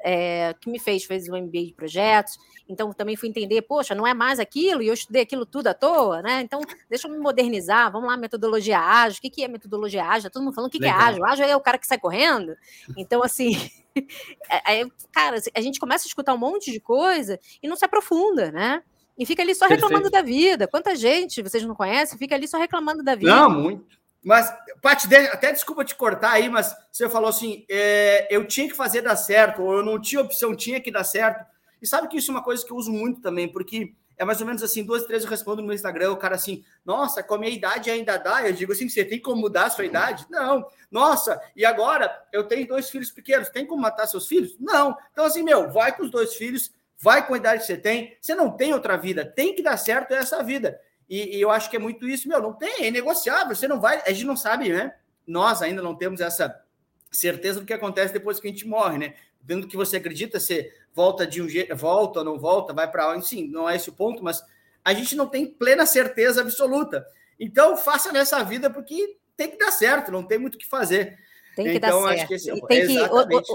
é, 0.00 0.54
que 0.60 0.70
me 0.70 0.78
fez, 0.78 1.04
fez 1.04 1.28
um 1.28 1.36
MBA 1.36 1.66
de 1.66 1.74
projetos, 1.74 2.38
então 2.68 2.92
também 2.92 3.16
fui 3.16 3.28
entender, 3.28 3.62
poxa, 3.62 3.94
não 3.94 4.06
é 4.06 4.14
mais 4.14 4.38
aquilo, 4.38 4.82
e 4.82 4.88
eu 4.88 4.94
estudei 4.94 5.22
aquilo 5.22 5.46
tudo 5.46 5.68
à 5.68 5.74
toa, 5.74 6.22
né? 6.22 6.40
Então, 6.42 6.60
deixa 6.88 7.08
eu 7.08 7.12
me 7.12 7.18
modernizar, 7.18 7.90
vamos 7.90 8.08
lá, 8.08 8.16
metodologia 8.16 8.78
ágil, 8.78 9.18
o 9.18 9.22
que, 9.22 9.30
que 9.30 9.44
é 9.44 9.48
metodologia 9.48 10.04
ágil? 10.04 10.30
Todo 10.30 10.42
mundo 10.42 10.54
falando 10.54 10.68
o 10.68 10.72
que, 10.72 10.78
que 10.78 10.86
é 10.86 10.90
ágil, 10.90 11.24
ágil 11.24 11.44
é 11.44 11.56
o 11.56 11.60
cara 11.60 11.78
que 11.78 11.86
sai 11.86 11.98
correndo. 11.98 12.54
Então, 12.96 13.22
assim, 13.22 13.52
é, 14.50 14.80
é, 14.80 14.86
cara, 15.12 15.38
a 15.54 15.60
gente 15.60 15.78
começa 15.78 16.06
a 16.06 16.08
escutar 16.08 16.34
um 16.34 16.38
monte 16.38 16.70
de 16.70 16.80
coisa 16.80 17.38
e 17.62 17.68
não 17.68 17.76
se 17.76 17.84
aprofunda, 17.84 18.50
né? 18.50 18.82
E 19.18 19.24
fica 19.24 19.42
ali 19.42 19.54
só 19.54 19.66
reclamando 19.66 20.10
Perfeito. 20.10 20.12
da 20.12 20.22
vida. 20.22 20.68
Quanta 20.68 20.94
gente 20.94 21.42
vocês 21.42 21.64
não 21.64 21.74
conhecem, 21.74 22.18
fica 22.18 22.34
ali 22.34 22.46
só 22.46 22.58
reclamando 22.58 23.02
da 23.02 23.14
vida. 23.14 23.34
Não, 23.34 23.50
muito. 23.50 23.96
Mas, 24.26 24.52
Paty, 24.82 25.06
até 25.14 25.52
desculpa 25.52 25.84
te 25.84 25.94
cortar 25.94 26.32
aí, 26.32 26.48
mas 26.48 26.74
você 26.90 27.08
falou 27.08 27.28
assim: 27.28 27.64
é, 27.70 28.26
eu 28.28 28.44
tinha 28.44 28.66
que 28.66 28.74
fazer 28.74 29.00
dar 29.00 29.14
certo, 29.14 29.62
ou 29.62 29.74
eu 29.74 29.84
não 29.84 30.00
tinha 30.00 30.20
opção, 30.20 30.56
tinha 30.56 30.80
que 30.80 30.90
dar 30.90 31.04
certo. 31.04 31.46
E 31.80 31.86
sabe 31.86 32.08
que 32.08 32.16
isso 32.16 32.32
é 32.32 32.34
uma 32.34 32.42
coisa 32.42 32.66
que 32.66 32.72
eu 32.72 32.76
uso 32.76 32.90
muito 32.90 33.20
também, 33.20 33.46
porque 33.46 33.94
é 34.16 34.24
mais 34.24 34.40
ou 34.40 34.46
menos 34.48 34.64
assim: 34.64 34.82
duas, 34.82 35.04
três 35.04 35.22
eu 35.22 35.30
respondo 35.30 35.62
no 35.62 35.68
meu 35.68 35.76
Instagram, 35.76 36.10
o 36.10 36.16
cara 36.16 36.34
assim, 36.34 36.64
nossa, 36.84 37.22
com 37.22 37.36
a 37.36 37.38
minha 37.38 37.52
idade 37.52 37.88
ainda 37.88 38.16
dá. 38.16 38.44
Eu 38.44 38.52
digo 38.52 38.72
assim: 38.72 38.88
você 38.88 39.04
tem 39.04 39.20
como 39.20 39.42
mudar 39.42 39.66
a 39.66 39.70
sua 39.70 39.84
idade? 39.84 40.26
Não. 40.28 40.66
Nossa, 40.90 41.40
e 41.54 41.64
agora 41.64 42.12
eu 42.32 42.42
tenho 42.42 42.66
dois 42.66 42.90
filhos 42.90 43.12
pequenos, 43.12 43.48
tem 43.48 43.64
como 43.64 43.80
matar 43.80 44.08
seus 44.08 44.26
filhos? 44.26 44.56
Não. 44.58 44.96
Então, 45.12 45.24
assim, 45.24 45.44
meu, 45.44 45.70
vai 45.70 45.96
com 45.96 46.02
os 46.02 46.10
dois 46.10 46.34
filhos, 46.34 46.72
vai 46.98 47.24
com 47.24 47.34
a 47.34 47.36
idade 47.36 47.60
que 47.60 47.66
você 47.68 47.76
tem, 47.76 48.16
você 48.20 48.34
não 48.34 48.50
tem 48.50 48.74
outra 48.74 48.96
vida, 48.96 49.24
tem 49.24 49.54
que 49.54 49.62
dar 49.62 49.76
certo 49.76 50.10
essa 50.10 50.42
vida. 50.42 50.80
E, 51.08 51.36
e, 51.36 51.40
eu 51.40 51.50
acho 51.50 51.70
que 51.70 51.76
é 51.76 51.78
muito 51.78 52.06
isso, 52.08 52.28
meu, 52.28 52.40
não 52.40 52.52
tem, 52.52 52.86
é 52.86 52.90
negociável, 52.90 53.54
você 53.54 53.68
não 53.68 53.80
vai, 53.80 54.02
a 54.04 54.12
gente 54.12 54.24
não 54.24 54.36
sabe, 54.36 54.70
né? 54.70 54.94
Nós 55.26 55.62
ainda 55.62 55.80
não 55.80 55.94
temos 55.94 56.20
essa 56.20 56.62
certeza 57.10 57.60
do 57.60 57.66
que 57.66 57.72
acontece 57.72 58.12
depois 58.12 58.40
que 58.40 58.48
a 58.48 58.50
gente 58.50 58.66
morre, 58.66 58.98
né? 58.98 59.14
Dentro 59.40 59.62
do 59.62 59.68
que 59.68 59.76
você 59.76 59.98
acredita, 59.98 60.40
você 60.40 60.72
volta 60.92 61.26
de 61.26 61.40
um 61.40 61.48
jeito, 61.48 61.74
volta 61.76 62.20
ou 62.20 62.24
não 62.24 62.38
volta, 62.38 62.72
vai 62.72 62.90
para 62.90 63.10
onde, 63.10 63.26
sim, 63.26 63.46
não 63.48 63.68
é 63.68 63.76
esse 63.76 63.88
o 63.88 63.92
ponto, 63.92 64.22
mas 64.24 64.42
a 64.84 64.92
gente 64.92 65.14
não 65.14 65.26
tem 65.26 65.46
plena 65.46 65.86
certeza 65.86 66.40
absoluta. 66.40 67.06
Então, 67.38 67.76
faça 67.76 68.10
nessa 68.10 68.42
vida 68.42 68.70
porque 68.70 69.16
tem 69.36 69.50
que 69.50 69.58
dar 69.58 69.70
certo, 69.70 70.10
não 70.10 70.24
tem 70.24 70.38
muito 70.38 70.54
o 70.54 70.58
que 70.58 70.66
fazer. 70.66 71.18
Tem 71.56 71.64
que 71.64 71.78
então, 71.78 72.02
dar 72.02 72.14
certo. 72.14 72.28
Que 72.28 72.50
é, 72.50 72.66
tem 72.66 72.86
que, 72.86 72.98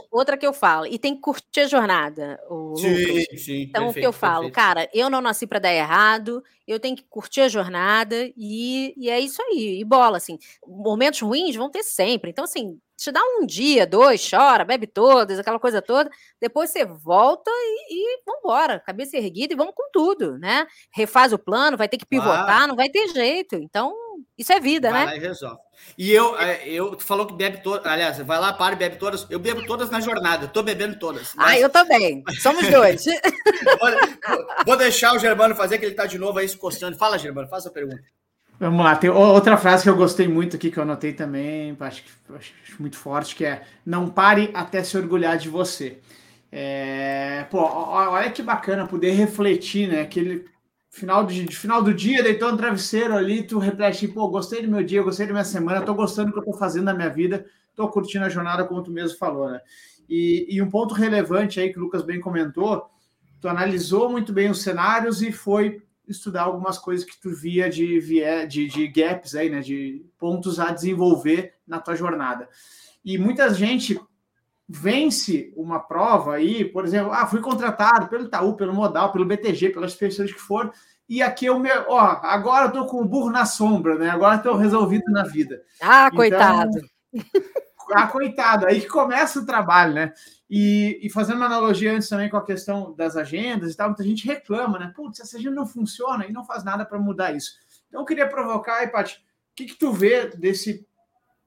outra 0.10 0.36
que 0.36 0.48
eu 0.48 0.52
falo, 0.52 0.88
e 0.88 0.98
tem 0.98 1.14
que 1.14 1.22
curtir 1.22 1.60
a 1.60 1.68
jornada. 1.68 2.40
O 2.50 2.76
sim, 2.76 3.38
sim, 3.38 3.62
então, 3.70 3.90
o 3.90 3.94
que 3.94 4.02
eu 4.02 4.12
falo, 4.12 4.46
perfeito. 4.46 4.56
cara, 4.56 4.90
eu 4.92 5.08
não 5.08 5.22
nasci 5.22 5.46
para 5.46 5.60
dar 5.60 5.72
errado, 5.72 6.44
eu 6.68 6.80
tenho 6.80 6.96
que 6.96 7.04
curtir 7.04 7.42
a 7.42 7.48
jornada 7.48 8.16
e, 8.36 8.96
e 8.98 9.08
é 9.08 9.20
isso 9.20 9.40
aí. 9.44 9.80
E 9.80 9.86
bola, 9.86 10.18
assim, 10.18 10.40
momentos 10.66 11.22
ruins 11.22 11.56
vão 11.56 11.70
ter 11.70 11.84
sempre. 11.84 12.32
Então, 12.32 12.46
assim, 12.46 12.80
te 12.98 13.12
dá 13.12 13.22
um 13.40 13.46
dia, 13.46 13.86
dois, 13.86 14.28
chora, 14.28 14.66
bebe 14.66 14.88
todas, 14.88 15.38
aquela 15.38 15.60
coisa 15.60 15.80
toda. 15.80 16.10
Depois 16.40 16.72
você 16.72 16.84
volta 16.84 17.52
e, 17.52 17.94
e 17.94 18.24
vambora, 18.26 18.80
cabeça 18.80 19.16
erguida 19.16 19.54
e 19.54 19.58
vamos 19.58 19.76
com 19.76 19.92
tudo, 19.92 20.40
né? 20.40 20.66
Refaz 20.92 21.34
o 21.34 21.38
plano, 21.38 21.78
vai 21.78 21.88
ter 21.88 22.00
que 22.00 22.06
pivotar, 22.06 22.64
ah. 22.64 22.68
não 22.68 22.76
vai 22.76 22.90
ter 22.90 23.08
jeito. 23.10 23.58
Então, 23.58 23.94
isso 24.38 24.52
é 24.54 24.60
vida, 24.60 24.92
vai 24.92 25.06
né? 25.06 25.12
Lá 25.12 25.18
e 25.18 25.20
resolve. 25.20 25.60
E 25.98 26.12
eu, 26.12 26.38
é, 26.40 26.68
eu 26.68 26.96
tu 26.96 27.04
falou 27.04 27.26
que 27.26 27.34
bebe 27.34 27.62
todas. 27.62 27.86
Aliás, 27.86 28.18
vai 28.20 28.40
lá, 28.40 28.54
para 28.54 28.74
e 28.74 28.78
bebe 28.78 28.98
todas. 28.98 29.26
Eu 29.30 29.40
bebo 29.40 29.66
todas 29.66 29.90
na 29.90 30.00
jornada, 30.00 30.48
tô 30.48 30.64
bebendo 30.64 30.98
todas. 30.98 31.34
Mas... 31.36 31.48
Ah, 31.48 31.60
eu 31.60 31.70
também. 31.70 32.24
Somos 32.40 32.68
dois. 32.70 33.04
Vou 34.66 34.78
deixar 34.78 35.14
o 35.14 35.20
Germano 35.20 35.56
fazer, 35.56 35.78
que 35.78 35.86
ele 35.86 35.96
tá 35.96 36.06
de 36.06 36.18
novo 36.18 36.40
aí 36.40 36.48
se 36.48 36.58
coçando. 36.58 36.98
Fala, 36.98 37.18
Germano, 37.18 37.48
faça 37.48 37.70
a 37.70 37.72
pergunta. 37.72 38.02
Vamos 38.60 38.86
lá, 38.86 38.96
tem 38.96 39.10
outra 39.10 39.58
frase 39.58 39.82
que 39.82 39.90
eu 39.90 39.96
gostei 39.96 40.28
muito 40.28 40.56
aqui, 40.56 40.70
que 40.70 40.78
eu 40.78 40.84
anotei 40.84 41.14
também, 41.14 41.76
acho, 41.80 42.04
que, 42.04 42.12
acho 42.36 42.54
muito 42.80 42.96
forte, 42.96 43.36
que 43.36 43.44
é 43.44 43.64
não 43.84 44.08
pare 44.08 44.52
até 44.54 44.84
se 44.84 44.96
orgulhar 44.96 45.36
de 45.36 45.50
você. 45.50 45.98
É, 46.52 47.44
pô, 47.50 47.58
olha 47.60 48.30
que 48.30 48.44
bacana 48.44 48.86
poder 48.86 49.14
refletir, 49.14 49.88
né? 49.88 50.02
Aquele 50.02 50.46
final, 50.92 51.26
de, 51.26 51.48
final 51.48 51.82
do 51.82 51.94
dia, 51.94 52.22
deitou 52.22 52.52
no 52.52 52.58
travesseiro 52.58 53.16
ali, 53.16 53.42
tu 53.42 53.58
reflete, 53.58 54.08
pô, 54.10 54.28
gostei 54.28 54.62
do 54.62 54.70
meu 54.70 54.84
dia, 54.84 55.02
gostei 55.02 55.26
da 55.26 55.32
minha 55.32 55.46
semana, 55.46 55.82
tô 55.82 55.96
gostando 55.96 56.28
do 56.28 56.34
que 56.34 56.40
eu 56.40 56.54
tô 56.54 56.60
fazendo 56.60 56.84
na 56.84 56.94
minha 56.94 57.10
vida, 57.10 57.46
tô 57.74 57.88
curtindo 57.88 58.26
a 58.26 58.30
jornada, 58.30 58.66
como 58.66 58.84
tu 58.84 58.92
mesmo 58.92 59.18
falou, 59.18 59.50
né? 59.50 59.62
E, 60.08 60.46
e 60.50 60.62
um 60.62 60.70
ponto 60.70 60.94
relevante 60.94 61.60
aí 61.60 61.72
que 61.72 61.80
o 61.80 61.82
Lucas 61.82 62.04
bem 62.04 62.20
comentou, 62.20 62.90
tu 63.40 63.48
analisou 63.48 64.10
muito 64.12 64.34
bem 64.34 64.52
os 64.52 64.62
cenários 64.62 65.22
e 65.22 65.32
foi 65.32 65.82
estudar 66.06 66.44
algumas 66.44 66.78
coisas 66.78 67.06
que 67.06 67.20
tu 67.20 67.34
via 67.34 67.70
de, 67.70 68.46
de, 68.48 68.68
de 68.68 68.88
gaps 68.90 69.34
aí, 69.34 69.50
né? 69.50 69.62
De 69.62 70.06
pontos 70.20 70.60
a 70.60 70.72
desenvolver 70.72 71.54
na 71.66 71.80
tua 71.80 71.96
jornada. 71.96 72.50
E 73.04 73.18
muita 73.18 73.52
gente 73.54 74.00
vence 74.72 75.54
uma 75.56 75.80
prova 75.80 76.36
aí, 76.36 76.64
por 76.64 76.86
exemplo, 76.86 77.12
ah, 77.12 77.28
fui 77.28 77.42
contratado 77.42 78.08
pelo 78.08 78.26
Itaú, 78.26 78.56
pelo 78.56 78.74
Modal, 78.74 79.12
pelo 79.12 79.26
BTG, 79.26 79.70
pelas 79.70 79.94
pessoas 79.94 80.32
que 80.32 80.40
for, 80.40 80.72
e 81.10 81.22
aqui 81.22 81.46
eu 81.46 81.60
me, 81.60 81.70
ó, 81.88 82.00
agora 82.24 82.68
eu 82.68 82.72
tô 82.72 82.86
com 82.86 83.02
o 83.02 83.06
burro 83.06 83.30
na 83.30 83.46
sombra, 83.46 83.96
né? 83.96 84.10
Agora 84.10 84.38
estou 84.38 84.56
resolvido 84.56 85.12
na 85.12 85.24
vida. 85.24 85.62
Ah, 85.82 86.08
então, 86.08 86.18
coitado. 86.18 86.82
Ah, 87.94 88.08
coitado, 88.08 88.68
aí 88.68 88.80
que 88.80 88.88
começa 88.88 89.40
o 89.40 89.46
trabalho, 89.46 89.94
né? 89.94 90.14
E, 90.50 90.98
e, 91.04 91.10
fazendo 91.10 91.36
uma 91.36 91.48
analogia 91.48 91.94
antes 91.94 92.08
também 92.08 92.30
com 92.30 92.38
a 92.38 92.46
questão 92.46 92.94
das 92.96 93.18
agendas 93.18 93.74
e 93.74 93.76
tal, 93.76 93.90
muita 93.90 94.04
gente 94.04 94.26
reclama, 94.26 94.80
né? 94.80 94.94
Putz, 94.96 95.20
essa 95.20 95.36
agenda 95.36 95.56
não 95.56 95.68
funciona 95.68 96.26
e 96.26 96.32
não 96.32 96.46
faz 96.46 96.64
nada 96.64 96.86
para 96.86 96.98
mudar 96.98 97.36
isso. 97.36 97.52
Então 97.90 98.00
eu 98.00 98.06
queria 98.06 98.30
provocar 98.30 98.78
aí, 98.78 98.88
Paty, 98.88 99.16
o 99.16 99.56
que, 99.56 99.66
que 99.66 99.76
tu 99.76 99.92
vê 99.92 100.28
desse 100.28 100.88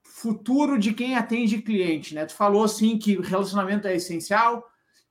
futuro 0.05 0.78
de 0.78 0.92
quem 0.92 1.16
atende 1.16 1.61
cliente, 1.61 2.14
né? 2.14 2.26
Tu 2.26 2.34
falou 2.34 2.62
assim 2.62 2.98
que 2.98 3.20
relacionamento 3.20 3.88
é 3.88 3.96
essencial, 3.96 4.64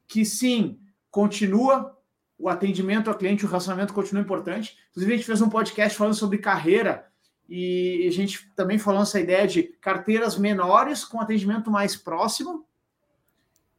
que 0.07 0.23
sim, 0.23 0.79
continua 1.11 1.97
o 2.37 2.49
atendimento 2.49 3.09
ao 3.09 3.17
cliente, 3.17 3.45
o 3.45 3.47
relacionamento 3.47 3.93
continua 3.93 4.23
importante. 4.23 4.77
Inclusive, 4.91 5.13
a 5.13 5.17
gente 5.17 5.25
fez 5.25 5.41
um 5.41 5.49
podcast 5.49 5.97
falando 5.97 6.13
sobre 6.13 6.37
carreira 6.37 7.07
e 7.47 8.05
a 8.07 8.11
gente 8.11 8.49
também 8.55 8.79
falou 8.79 9.01
essa 9.01 9.19
ideia 9.19 9.47
de 9.47 9.63
carteiras 9.63 10.37
menores 10.37 11.03
com 11.03 11.19
atendimento 11.19 11.69
mais 11.69 11.95
próximo. 11.95 12.65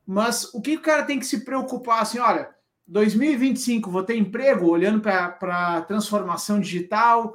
Mas 0.07 0.53
o 0.53 0.61
que 0.61 0.77
o 0.77 0.83
cara 0.83 1.05
tem 1.05 1.19
que 1.19 1.27
se 1.27 1.45
preocupar 1.45 2.03
assim, 2.03 2.19
olha, 2.19 2.55
2025 2.87 3.91
vou 3.91 4.03
ter 4.03 4.17
emprego 4.17 4.67
olhando 4.67 5.01
para 5.01 5.77
a 5.77 5.83
transformação 5.83 6.61
digital 6.61 7.35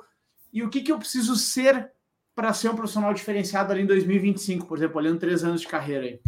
e 0.53 0.63
o 0.63 0.69
que, 0.69 0.81
que 0.81 0.91
eu 0.91 0.99
preciso 0.99 1.35
ser 1.35 1.91
para 2.39 2.53
ser 2.53 2.69
um 2.69 2.75
profissional 2.75 3.13
diferenciado 3.13 3.73
ali 3.73 3.81
em 3.81 3.85
2025, 3.85 4.65
por 4.65 4.77
exemplo, 4.77 4.97
olhando 4.97 5.19
três 5.19 5.43
anos 5.43 5.59
de 5.59 5.67
carreira 5.67 6.05
aí? 6.05 6.21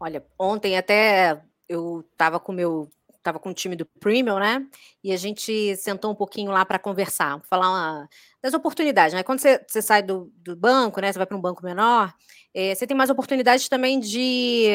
Olha, 0.00 0.26
ontem 0.36 0.76
até 0.76 1.40
eu 1.68 2.04
estava 2.12 2.40
com 2.40 2.50
meu 2.50 2.88
estava 3.16 3.38
com 3.38 3.50
o 3.50 3.54
time 3.54 3.76
do 3.76 3.84
Premium, 3.84 4.38
né? 4.38 4.66
E 5.04 5.12
a 5.12 5.16
gente 5.16 5.76
sentou 5.76 6.10
um 6.10 6.14
pouquinho 6.14 6.50
lá 6.50 6.64
para 6.64 6.78
conversar, 6.78 7.40
falar 7.48 7.68
uma, 7.68 8.08
das 8.42 8.54
oportunidades, 8.54 9.14
né? 9.14 9.22
Quando 9.22 9.38
você, 9.38 9.64
você 9.68 9.80
sai 9.80 10.02
do, 10.02 10.32
do, 10.36 10.56
banco, 10.56 11.00
né? 11.00 11.12
Você 11.12 11.18
vai 11.18 11.26
para 11.26 11.36
um 11.36 11.40
banco 11.40 11.62
menor, 11.62 12.12
é, 12.52 12.74
você 12.74 12.86
tem 12.86 12.96
mais 12.96 13.10
oportunidades 13.10 13.68
também 13.68 14.00
de, 14.00 14.68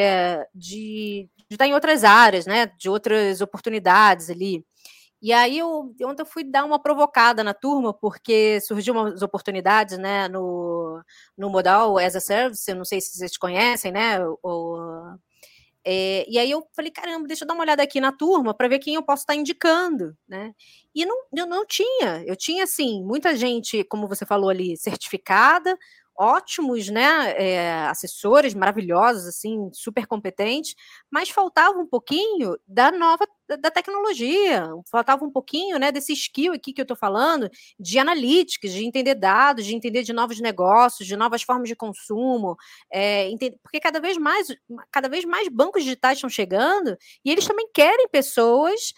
de, 0.54 1.28
de, 1.50 1.56
estar 1.56 1.68
em 1.68 1.74
outras 1.74 2.04
áreas, 2.06 2.46
né? 2.46 2.68
De 2.78 2.88
outras 2.88 3.42
oportunidades 3.42 4.30
ali. 4.30 4.64
E 5.26 5.34
aí 5.34 5.58
eu 5.58 5.92
ontem 6.04 6.22
eu 6.22 6.26
fui 6.26 6.44
dar 6.44 6.64
uma 6.64 6.80
provocada 6.80 7.44
na 7.44 7.52
turma, 7.52 7.92
porque 7.92 8.62
surgiu 8.62 8.94
umas 8.94 9.24
oportunidades, 9.24 9.98
né, 9.98 10.28
no, 10.28 11.02
no 11.36 11.50
modal 11.50 11.98
as 11.98 12.16
a 12.16 12.20
service, 12.22 12.70
eu 12.70 12.76
não 12.76 12.86
sei 12.86 13.02
se 13.02 13.18
vocês 13.18 13.36
conhecem, 13.36 13.92
né, 13.92 14.20
o, 14.44 15.18
é, 15.84 16.28
e 16.30 16.38
aí 16.38 16.52
eu 16.52 16.68
falei, 16.76 16.92
caramba, 16.92 17.28
deixa 17.28 17.44
eu 17.44 17.48
dar 17.48 17.56
uma 17.56 17.64
olhada 17.64 17.82
aqui 17.82 18.00
na 18.00 18.12
turma 18.12 18.54
para 18.54 18.68
ver 18.68 18.78
quem 18.78 18.94
eu 18.94 19.02
posso 19.02 19.24
estar 19.24 19.34
indicando, 19.34 20.16
né? 20.28 20.54
E 20.94 21.04
não, 21.08 21.18
eu 21.36 21.48
não 21.48 21.66
tinha, 21.66 22.24
eu 22.28 22.36
tinha 22.36 22.64
assim, 22.64 23.04
muita 23.04 23.36
gente, 23.36 23.84
como 23.86 24.08
você 24.08 24.28
falou 24.28 24.52
ali, 24.52 24.78
certificada, 24.78 25.76
ótimos, 26.18 26.90
né, 26.90 27.34
é, 27.38 27.86
assessores 27.88 28.54
maravilhosos, 28.54 29.26
assim, 29.28 29.70
super 29.74 30.06
competentes, 30.08 30.76
mas 31.12 31.30
faltava 31.30 31.78
um 31.78 31.88
pouquinho 31.88 32.58
da 32.68 32.92
nova 32.92 33.28
da 33.48 33.70
tecnologia, 33.70 34.68
faltava 34.90 35.24
um 35.24 35.30
pouquinho, 35.30 35.78
né, 35.78 35.92
desse 35.92 36.14
skill 36.14 36.54
aqui 36.54 36.74
que 36.74 36.82
eu 36.82 36.84
estou 36.84 36.98
falando, 36.98 37.48
de 37.80 38.00
analytics, 38.00 38.72
de 38.72 38.84
entender 38.84 39.14
dados, 39.14 39.66
de 39.66 39.76
entender 39.76 40.02
de 40.02 40.14
novos 40.14 40.40
negócios, 40.40 41.08
de 41.08 41.16
novas 41.16 41.44
formas 41.44 41.70
de 41.70 41.76
consumo, 41.76 42.56
é, 42.92 43.30
entender, 43.30 43.58
porque 43.62 43.80
cada 43.80 44.00
vez 44.00 44.18
mais, 44.18 44.48
cada 44.92 45.08
vez 45.08 45.26
mais 45.26 45.48
bancos 45.48 45.84
digitais 45.84 46.18
estão 46.18 46.30
chegando 46.30 46.98
e 47.24 47.32
eles 47.32 47.46
também 47.46 47.70
querem 47.72 48.08
pessoas 48.10 48.94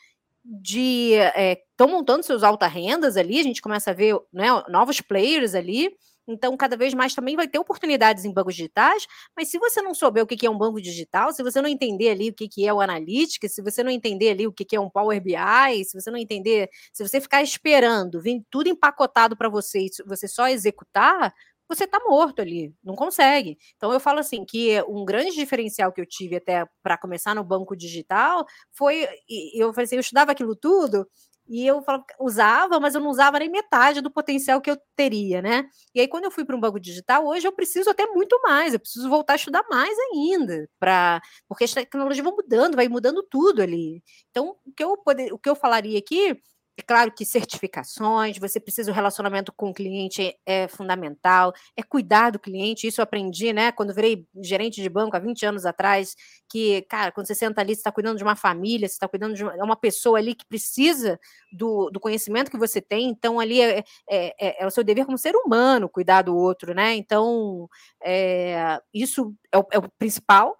de 0.45 1.11
estão 1.13 1.87
é, 1.87 1.91
montando 1.91 2.23
seus 2.23 2.41
alta 2.41 2.67
rendas 2.67 3.17
ali, 3.17 3.39
a 3.39 3.43
gente 3.43 3.61
começa 3.61 3.91
a 3.91 3.93
ver 3.93 4.17
né, 4.31 4.47
novos 4.69 5.01
players 5.01 5.53
ali, 5.53 5.91
então, 6.27 6.55
cada 6.57 6.75
vez 6.75 6.93
mais 6.93 7.15
também 7.15 7.35
vai 7.35 7.47
ter 7.47 7.59
oportunidades 7.59 8.25
em 8.25 8.33
bancos 8.33 8.55
digitais, 8.55 9.07
mas 9.35 9.49
se 9.49 9.57
você 9.57 9.81
não 9.81 9.93
souber 9.93 10.23
o 10.23 10.27
que 10.27 10.45
é 10.45 10.49
um 10.49 10.57
banco 10.57 10.81
digital, 10.81 11.31
se 11.31 11.41
você 11.43 11.61
não 11.61 11.69
entender 11.69 12.09
ali 12.09 12.29
o 12.29 12.33
que 12.33 12.65
é 12.65 12.73
o 12.73 12.81
Analytics, 12.81 13.53
se 13.53 13.61
você 13.61 13.83
não 13.83 13.91
entender 13.91 14.31
ali 14.31 14.45
o 14.47 14.51
que 14.53 14.75
é 14.75 14.79
um 14.79 14.89
Power 14.89 15.21
BI, 15.21 15.85
se 15.85 15.99
você 15.99 16.11
não 16.11 16.17
entender, 16.17 16.69
se 16.91 17.07
você 17.07 17.21
ficar 17.21 17.41
esperando, 17.41 18.21
vir 18.21 18.43
tudo 18.49 18.67
empacotado 18.67 19.37
para 19.37 19.49
você 19.49 19.85
e 19.85 19.89
você 20.05 20.27
só 20.27 20.47
executar, 20.47 21.33
você 21.67 21.83
está 21.83 21.99
morto 22.07 22.41
ali, 22.41 22.73
não 22.83 22.95
consegue. 22.95 23.57
Então 23.75 23.91
eu 23.91 23.99
falo 23.99 24.19
assim 24.19 24.45
que 24.45 24.81
um 24.87 25.03
grande 25.03 25.35
diferencial 25.35 25.91
que 25.91 25.99
eu 25.99 26.05
tive 26.05 26.37
até 26.37 26.65
para 26.81 26.97
começar 26.97 27.35
no 27.35 27.43
banco 27.43 27.75
digital 27.75 28.45
foi, 28.71 29.07
eu 29.53 29.73
falei 29.73 29.85
assim, 29.85 29.95
eu 29.95 30.01
estudava 30.01 30.31
aquilo 30.31 30.55
tudo 30.55 31.05
e 31.49 31.65
eu 31.65 31.81
falava, 31.81 32.05
usava, 32.19 32.79
mas 32.79 32.95
eu 32.95 33.01
não 33.01 33.09
usava 33.09 33.39
nem 33.39 33.49
metade 33.49 34.01
do 34.01 34.11
potencial 34.11 34.61
que 34.61 34.69
eu 34.71 34.77
teria, 34.95 35.41
né? 35.41 35.65
E 35.95 35.99
aí, 36.01 36.07
quando 36.07 36.25
eu 36.25 36.31
fui 36.31 36.45
para 36.45 36.55
um 36.55 36.59
banco 36.59 36.79
digital, 36.79 37.25
hoje 37.25 37.47
eu 37.47 37.51
preciso 37.53 37.89
até 37.89 38.05
muito 38.07 38.39
mais, 38.43 38.73
eu 38.73 38.79
preciso 38.79 39.09
voltar 39.09 39.33
a 39.33 39.35
estudar 39.37 39.63
mais 39.69 39.95
ainda, 40.13 40.69
para 40.79 41.21
porque 41.47 41.63
as 41.63 41.73
tecnologias 41.73 42.23
vão 42.23 42.35
mudando, 42.35 42.75
vai 42.75 42.87
mudando 42.89 43.23
tudo 43.29 43.61
ali. 43.61 44.01
Então, 44.31 44.55
o 44.65 44.71
que 44.73 44.83
eu, 44.83 44.97
poder, 44.97 45.33
o 45.33 45.39
que 45.39 45.49
eu 45.49 45.55
falaria 45.55 45.97
aqui 45.99 46.39
é 46.77 46.81
claro 46.83 47.11
que 47.11 47.25
certificações, 47.25 48.37
você 48.37 48.59
precisa, 48.59 48.91
o 48.91 48.93
relacionamento 48.93 49.51
com 49.51 49.71
o 49.71 49.73
cliente 49.73 50.37
é 50.45 50.67
fundamental, 50.67 51.51
é 51.75 51.81
cuidar 51.81 52.29
do 52.29 52.37
cliente, 52.37 52.85
isso 52.85 53.01
eu 53.01 53.03
aprendi, 53.03 53.51
né, 53.51 53.71
quando 53.71 53.95
virei 53.95 54.27
gerente 54.43 54.79
de 54.79 54.87
banco 54.87 55.17
há 55.17 55.19
20 55.19 55.43
anos 55.43 55.65
atrás, 55.65 56.15
que, 56.47 56.83
cara, 56.83 57.11
quando 57.11 57.25
você 57.25 57.33
senta 57.33 57.61
ali, 57.61 57.73
você 57.73 57.79
está 57.79 57.91
cuidando 57.91 58.17
de 58.17 58.23
uma 58.23 58.35
família, 58.35 58.87
você 58.87 58.93
está 58.93 59.07
cuidando 59.07 59.33
de 59.33 59.43
uma, 59.43 59.55
é 59.55 59.63
uma, 59.63 59.75
pessoa 59.75 60.19
ali 60.19 60.35
que 60.35 60.45
precisa 60.45 61.19
do, 61.51 61.89
do 61.89 61.99
conhecimento 61.99 62.51
que 62.51 62.57
você 62.57 62.79
tem, 62.79 63.09
então 63.09 63.39
ali 63.39 63.59
é, 63.59 63.79
é, 64.07 64.35
é, 64.39 64.63
é, 64.63 64.67
o 64.67 64.71
seu 64.71 64.83
dever 64.83 65.05
como 65.05 65.17
ser 65.17 65.35
humano 65.35 65.89
cuidar 65.89 66.21
do 66.21 66.35
outro, 66.35 66.75
né, 66.75 66.93
então 66.95 67.67
é, 68.03 68.79
isso 68.93 69.33
é 69.51 69.57
o, 69.57 69.65
é 69.71 69.79
o 69.79 69.89
principal, 69.97 70.55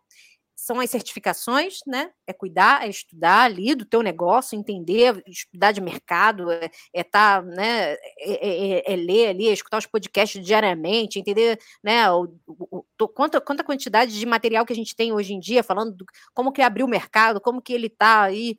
são 0.68 0.82
as 0.82 0.90
certificações, 0.90 1.80
né? 1.88 2.12
É 2.28 2.34
cuidar, 2.34 2.86
é 2.86 2.90
estudar 2.90 3.44
ali 3.44 3.74
do 3.74 3.86
teu 3.86 4.02
negócio, 4.02 4.60
entender, 4.60 5.24
estudar 5.26 5.72
de 5.72 5.80
mercado, 5.80 6.52
é 6.52 6.70
é 6.94 7.04
tá, 7.04 7.42
né? 7.42 7.94
É, 7.94 8.00
é, 8.20 8.80
é, 8.80 8.94
é, 8.94 8.96
ler 8.98 9.30
ali, 9.30 9.48
é 9.48 9.54
escutar 9.54 9.78
os 9.78 9.86
podcasts 9.86 10.46
diariamente, 10.46 11.20
entender, 11.20 11.58
né? 11.82 12.12
O, 12.12 12.28
o, 12.46 12.86
o, 13.00 13.08
quanta, 13.08 13.40
quanta 13.40 13.64
quantidade 13.64 14.20
de 14.20 14.26
material 14.26 14.66
que 14.66 14.74
a 14.74 14.76
gente 14.76 14.94
tem 14.94 15.14
hoje 15.14 15.34
em 15.34 15.40
dia, 15.40 15.64
falando 15.64 15.94
do, 15.96 16.06
como 16.34 16.52
que 16.52 16.62
abriu 16.62 16.86
o 16.86 16.90
mercado, 16.90 17.40
como 17.40 17.62
que 17.62 17.72
ele 17.72 17.88
está 17.88 18.24
aí. 18.24 18.58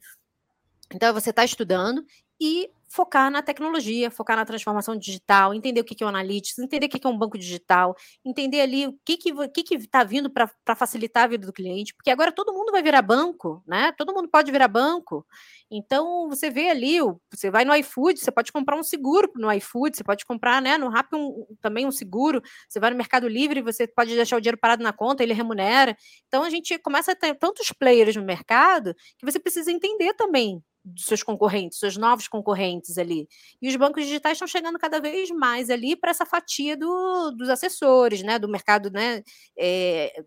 Então, 0.95 1.13
você 1.13 1.29
está 1.29 1.45
estudando 1.45 2.03
e 2.41 2.71
focar 2.89 3.31
na 3.31 3.43
tecnologia, 3.43 4.11
focar 4.11 4.37
na 4.37 4.45
transformação 4.45 4.97
digital, 4.97 5.53
entender 5.53 5.81
o 5.81 5.85
que 5.85 6.03
é 6.03 6.07
o 6.07 6.09
Analytics, 6.09 6.59
entender 6.59 6.87
o 6.87 6.89
que 6.89 7.07
é 7.07 7.11
um 7.11 7.19
banco 7.19 7.39
digital, 7.39 7.95
entender 8.25 8.61
ali 8.63 8.87
o 8.87 8.99
que 9.05 9.19
está 9.29 9.49
que, 9.49 9.63
que 9.63 9.87
tá 9.87 10.03
vindo 10.03 10.31
para 10.31 10.75
facilitar 10.75 11.25
a 11.25 11.27
vida 11.27 11.47
do 11.47 11.53
cliente, 11.53 11.95
porque 11.95 12.11
agora 12.11 12.33
todo 12.33 12.53
mundo 12.53 12.73
vai 12.73 12.83
virar 12.83 13.03
banco, 13.03 13.63
né? 13.67 13.93
Todo 13.93 14.15
mundo 14.15 14.29
pode 14.29 14.51
virar 14.51 14.69
banco. 14.69 15.27
Então, 15.71 16.29
você 16.31 16.49
vê 16.51 16.71
ali, 16.71 16.99
você 17.31 17.51
vai 17.51 17.65
no 17.65 17.75
iFood, 17.77 18.19
você 18.19 18.33
pode 18.33 18.51
comprar 18.51 18.77
um 18.77 18.83
seguro 18.83 19.31
no 19.37 19.53
iFood, 19.53 19.97
você 19.97 20.05
pode 20.05 20.25
comprar 20.25 20.63
né, 20.63 20.79
no 20.79 20.89
Rappi 20.89 21.15
um, 21.15 21.47
também 21.61 21.87
um 21.87 21.91
seguro, 21.91 22.41
você 22.69 22.81
vai 22.81 22.91
no 22.91 22.97
Mercado 22.97 23.29
Livre, 23.29 23.61
você 23.61 23.87
pode 23.87 24.15
deixar 24.15 24.37
o 24.39 24.41
dinheiro 24.41 24.59
parado 24.59 24.83
na 24.83 24.93
conta, 24.95 25.23
ele 25.23 25.35
remunera. 25.35 25.95
Então, 26.27 26.43
a 26.43 26.49
gente 26.51 26.79
começa 26.79 27.13
a 27.13 27.17
ter 27.17 27.35
tantos 27.35 27.71
players 27.71 28.17
no 28.17 28.23
mercado 28.23 28.95
que 29.19 29.27
você 29.27 29.39
precisa 29.39 29.71
entender 29.71 30.15
também 30.15 30.63
dos 30.89 31.05
seus 31.05 31.23
concorrentes, 31.23 31.79
seus 31.79 31.97
novos 31.97 32.29
concorrentes 32.29 32.99
ali. 32.99 33.29
E 33.61 33.69
os 33.69 33.77
bancos 33.77 34.05
digitais 34.05 34.35
estão 34.35 34.49
chegando 34.49 34.79
cada 34.79 35.01
vez 35.01 35.31
mais 35.31 35.71
ali 35.71 35.97
para 35.97 36.11
essa 36.11 36.27
fatia 36.27 36.77
do, 36.77 37.31
dos 37.33 37.49
assessores, 37.49 38.23
né? 38.23 38.39
Do 38.39 38.49
mercado, 38.49 38.91
né? 38.91 39.23
É, 39.57 40.23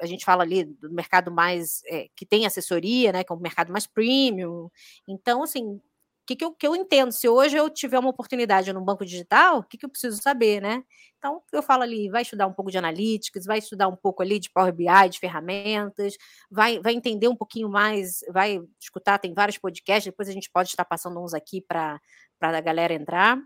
a 0.00 0.06
gente 0.06 0.24
fala 0.24 0.42
ali 0.42 0.64
do 0.64 0.90
mercado 0.90 1.30
mais 1.30 1.82
é, 1.86 2.08
que 2.16 2.26
tem 2.26 2.46
assessoria, 2.46 3.12
né? 3.12 3.24
Que 3.24 3.32
é 3.32 3.36
um 3.36 3.40
mercado 3.40 3.72
mais 3.72 3.86
premium. 3.86 4.68
Então, 5.08 5.42
assim, 5.42 5.80
que, 6.26 6.36
que, 6.36 6.44
eu, 6.44 6.54
que 6.54 6.66
eu 6.66 6.76
entendo? 6.76 7.12
Se 7.12 7.28
hoje 7.28 7.56
eu 7.56 7.68
tiver 7.68 7.98
uma 7.98 8.10
oportunidade 8.10 8.72
no 8.72 8.84
banco 8.84 9.04
digital, 9.04 9.58
o 9.58 9.62
que, 9.64 9.76
que 9.76 9.84
eu 9.84 9.90
preciso 9.90 10.20
saber, 10.22 10.60
né? 10.60 10.82
Então, 11.18 11.42
eu 11.52 11.62
falo 11.62 11.82
ali, 11.82 12.08
vai 12.10 12.22
estudar 12.22 12.46
um 12.46 12.52
pouco 12.52 12.70
de 12.70 12.78
analytics, 12.78 13.44
vai 13.46 13.58
estudar 13.58 13.88
um 13.88 13.96
pouco 13.96 14.22
ali 14.22 14.38
de 14.38 14.50
Power 14.50 14.72
BI, 14.72 15.08
de 15.10 15.18
ferramentas, 15.18 16.14
vai, 16.50 16.80
vai 16.80 16.94
entender 16.94 17.28
um 17.28 17.36
pouquinho 17.36 17.68
mais, 17.68 18.20
vai 18.30 18.60
escutar, 18.80 19.18
tem 19.18 19.32
vários 19.32 19.58
podcasts, 19.58 20.10
depois 20.10 20.28
a 20.28 20.32
gente 20.32 20.50
pode 20.52 20.68
estar 20.68 20.84
passando 20.84 21.22
uns 21.22 21.34
aqui 21.34 21.60
para 21.60 22.00
a 22.40 22.60
galera 22.60 22.92
entrar. 22.94 23.38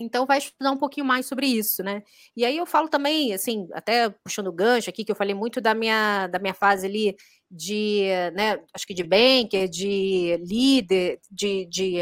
Então, 0.00 0.26
vai 0.26 0.38
estudar 0.38 0.72
um 0.72 0.76
pouquinho 0.76 1.06
mais 1.06 1.26
sobre 1.26 1.46
isso, 1.46 1.82
né? 1.82 2.02
E 2.36 2.44
aí 2.44 2.56
eu 2.56 2.66
falo 2.66 2.88
também, 2.88 3.32
assim, 3.32 3.68
até 3.72 4.10
puxando 4.10 4.48
o 4.48 4.52
gancho 4.52 4.90
aqui, 4.90 5.04
que 5.04 5.12
eu 5.12 5.16
falei 5.16 5.34
muito 5.34 5.60
da 5.60 5.72
minha, 5.74 6.26
da 6.26 6.38
minha 6.40 6.54
fase 6.54 6.86
ali 6.86 7.16
de, 7.54 8.08
né, 8.34 8.58
acho 8.74 8.86
que 8.86 8.94
de 8.94 9.04
banker, 9.04 9.68
de 9.68 10.36
líder, 10.44 11.20
de, 11.30 11.66
de, 11.66 11.98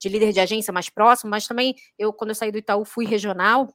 de 0.00 0.08
líder 0.08 0.32
de 0.32 0.40
agência 0.40 0.72
mais 0.72 0.88
próximo, 0.88 1.30
mas 1.30 1.46
também 1.46 1.74
eu, 1.98 2.12
quando 2.12 2.30
eu 2.30 2.34
saí 2.34 2.50
do 2.50 2.58
Itaú, 2.58 2.84
fui 2.84 3.04
regional, 3.04 3.68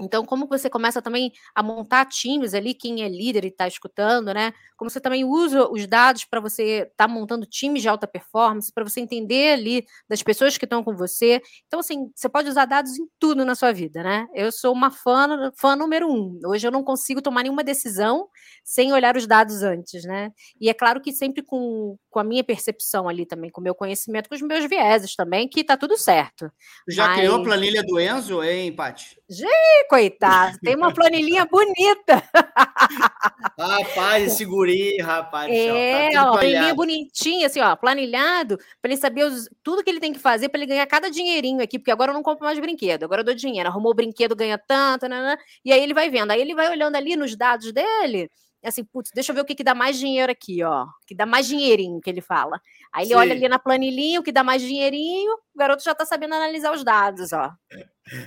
Então, 0.00 0.24
como 0.24 0.46
você 0.46 0.68
começa 0.68 1.00
também 1.00 1.32
a 1.54 1.62
montar 1.62 2.04
times 2.06 2.52
ali, 2.52 2.74
quem 2.74 3.02
é 3.04 3.08
líder 3.08 3.44
e 3.44 3.48
está 3.48 3.68
escutando, 3.68 4.34
né? 4.34 4.52
Como 4.76 4.90
você 4.90 5.00
também 5.00 5.24
usa 5.24 5.68
os 5.70 5.86
dados 5.86 6.24
para 6.24 6.40
você 6.40 6.80
estar 6.90 7.06
tá 7.06 7.08
montando 7.08 7.46
times 7.46 7.80
de 7.80 7.88
alta 7.88 8.06
performance, 8.06 8.72
para 8.72 8.82
você 8.82 9.00
entender 9.00 9.52
ali 9.52 9.86
das 10.08 10.22
pessoas 10.22 10.58
que 10.58 10.64
estão 10.64 10.82
com 10.82 10.96
você. 10.96 11.40
Então, 11.66 11.78
assim, 11.78 12.10
você 12.14 12.28
pode 12.28 12.48
usar 12.48 12.64
dados 12.64 12.98
em 12.98 13.06
tudo 13.20 13.44
na 13.44 13.54
sua 13.54 13.72
vida, 13.72 14.02
né? 14.02 14.26
Eu 14.34 14.50
sou 14.50 14.72
uma 14.72 14.90
fã, 14.90 15.52
fã 15.56 15.76
número 15.76 16.10
um. 16.10 16.40
Hoje 16.44 16.66
eu 16.66 16.72
não 16.72 16.82
consigo 16.82 17.22
tomar 17.22 17.44
nenhuma 17.44 17.62
decisão 17.62 18.28
sem 18.64 18.92
olhar 18.92 19.16
os 19.16 19.28
dados 19.28 19.62
antes, 19.62 20.04
né? 20.04 20.32
E 20.60 20.68
é 20.68 20.74
claro 20.74 21.00
que 21.00 21.12
sempre 21.12 21.42
com, 21.42 21.96
com 22.10 22.18
a 22.18 22.24
minha 22.24 22.42
percepção 22.42 23.08
ali 23.08 23.24
também, 23.24 23.50
com 23.50 23.60
o 23.60 23.64
meu 23.64 23.74
conhecimento, 23.74 24.28
com 24.28 24.34
os 24.34 24.42
meus 24.42 24.68
vieses 24.68 25.14
também, 25.14 25.48
que 25.48 25.60
está 25.60 25.76
tudo 25.76 25.96
certo. 25.96 26.50
Já 26.88 27.06
Mas... 27.08 27.18
criou 27.18 27.40
a 27.40 27.44
planilha 27.44 27.82
do 27.84 28.00
Enzo, 28.00 28.42
hein, 28.42 28.72
Paty? 28.72 29.20
Gente, 29.28 29.83
coitado, 29.88 30.58
tem 30.62 30.76
uma 30.76 30.92
planilhinha 30.92 31.44
bonita. 31.46 32.22
Rapaz, 33.58 34.32
esse 34.32 34.44
guri, 34.44 34.98
rapaz. 35.00 35.50
É, 35.52 36.10
tá 36.10 36.30
ó, 36.30 36.32
planilhinha 36.32 36.74
bonitinha, 36.74 37.46
assim, 37.46 37.60
ó, 37.60 37.76
planilhado, 37.76 38.58
para 38.82 38.90
ele 38.90 39.00
saber 39.00 39.24
os, 39.24 39.48
tudo 39.62 39.82
que 39.82 39.90
ele 39.90 40.00
tem 40.00 40.12
que 40.12 40.18
fazer 40.18 40.48
para 40.48 40.58
ele 40.58 40.66
ganhar 40.66 40.86
cada 40.86 41.10
dinheirinho 41.10 41.62
aqui, 41.62 41.78
porque 41.78 41.90
agora 41.90 42.10
eu 42.10 42.14
não 42.14 42.22
compro 42.22 42.44
mais 42.44 42.58
brinquedo, 42.58 43.04
agora 43.04 43.20
eu 43.20 43.24
dou 43.24 43.34
dinheiro. 43.34 43.68
Arrumou 43.68 43.92
o 43.92 43.94
brinquedo, 43.94 44.34
ganha 44.34 44.58
tanto, 44.58 45.08
né, 45.08 45.20
né, 45.20 45.36
e 45.64 45.72
aí 45.72 45.82
ele 45.82 45.94
vai 45.94 46.10
vendo. 46.10 46.30
Aí 46.30 46.40
ele 46.40 46.54
vai 46.54 46.68
olhando 46.68 46.96
ali 46.96 47.16
nos 47.16 47.36
dados 47.36 47.72
dele, 47.72 48.30
assim, 48.68 48.84
putz, 48.84 49.10
deixa 49.14 49.30
eu 49.30 49.34
ver 49.34 49.42
o 49.42 49.44
que, 49.44 49.54
que 49.54 49.64
dá 49.64 49.74
mais 49.74 49.98
dinheiro 49.98 50.32
aqui, 50.32 50.62
ó. 50.62 50.86
Que 51.06 51.14
dá 51.14 51.26
mais 51.26 51.46
dinheirinho, 51.46 52.00
que 52.00 52.10
ele 52.10 52.20
fala. 52.20 52.60
Aí 52.94 53.02
ele 53.02 53.14
Sim. 53.14 53.16
olha 53.16 53.32
ali 53.32 53.48
na 53.48 53.58
planilhinha, 53.58 54.20
o 54.20 54.22
que 54.22 54.30
dá 54.30 54.44
mais 54.44 54.62
dinheirinho, 54.62 55.32
o 55.32 55.58
garoto 55.58 55.82
já 55.82 55.94
tá 55.94 56.06
sabendo 56.06 56.34
analisar 56.36 56.72
os 56.72 56.84
dados, 56.84 57.32
ó. 57.32 57.50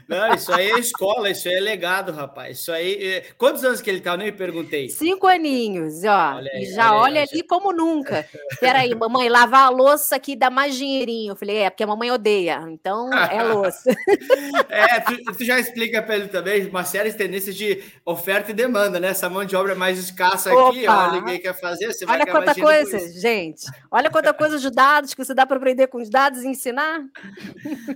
Não, 0.10 0.34
isso 0.34 0.52
aí 0.52 0.72
é 0.72 0.80
escola, 0.80 1.30
isso 1.30 1.48
aí 1.48 1.54
é 1.54 1.60
legado, 1.60 2.12
rapaz. 2.12 2.60
Isso 2.60 2.72
aí. 2.72 2.96
É, 2.96 3.22
quantos 3.38 3.64
anos 3.64 3.80
que 3.80 3.90
ele 3.90 4.02
tá? 4.02 4.14
Eu 4.14 4.18
nem 4.18 4.34
perguntei. 4.34 4.90
Cinco 4.90 5.28
aninhos, 5.28 6.04
ó. 6.04 6.38
Aí, 6.38 6.64
e 6.64 6.74
já 6.74 6.94
olha, 6.94 7.02
olha 7.02 7.22
ali 7.22 7.44
como 7.44 7.72
nunca. 7.72 8.28
Peraí, 8.60 8.96
mamãe, 8.96 9.30
lavar 9.30 9.68
a 9.68 9.70
louça 9.70 10.16
aqui 10.16 10.36
dá 10.36 10.50
mais 10.50 10.76
dinheirinho. 10.76 11.34
Eu 11.34 11.36
falei, 11.36 11.58
é, 11.58 11.70
porque 11.70 11.84
a 11.84 11.88
mamãe 11.88 12.10
odeia. 12.10 12.66
Então 12.70 13.14
é 13.14 13.44
louça. 13.44 13.92
é, 14.68 15.00
tu, 15.02 15.24
tu, 15.38 15.46
já 15.46 15.60
explica 15.60 16.02
para 16.02 16.16
ele 16.16 16.28
também 16.28 16.68
uma 16.68 16.84
série 16.84 17.12
de 17.12 17.18
tendências 17.18 17.56
de 17.56 17.84
oferta 18.04 18.50
e 18.50 18.56
demanda, 18.56 19.00
né? 19.00 19.10
Essa 19.10 19.30
mão 19.30 19.46
de 19.46 19.56
obra 19.56 19.74
é 19.74 19.76
mais 19.76 20.00
escassa 20.00 20.52
Opa. 20.52 20.70
aqui, 20.70 20.88
ó. 20.88 21.12
Ninguém 21.12 21.40
quer 21.40 21.54
fazer. 21.54 21.94
Você 21.94 22.04
olha 22.08 22.26
quanta 22.26 22.56
coisa, 22.56 23.00
gente. 23.12 23.66
Olha 23.92 24.10
quanta 24.10 24.34
coisa 24.34 24.57
de 24.62 24.70
dados 24.70 25.14
que 25.14 25.24
você 25.24 25.34
dá 25.34 25.46
para 25.46 25.58
aprender 25.58 25.88
com 25.88 26.00
os 26.00 26.10
dados 26.10 26.44
e 26.44 26.48
ensinar. 26.48 27.02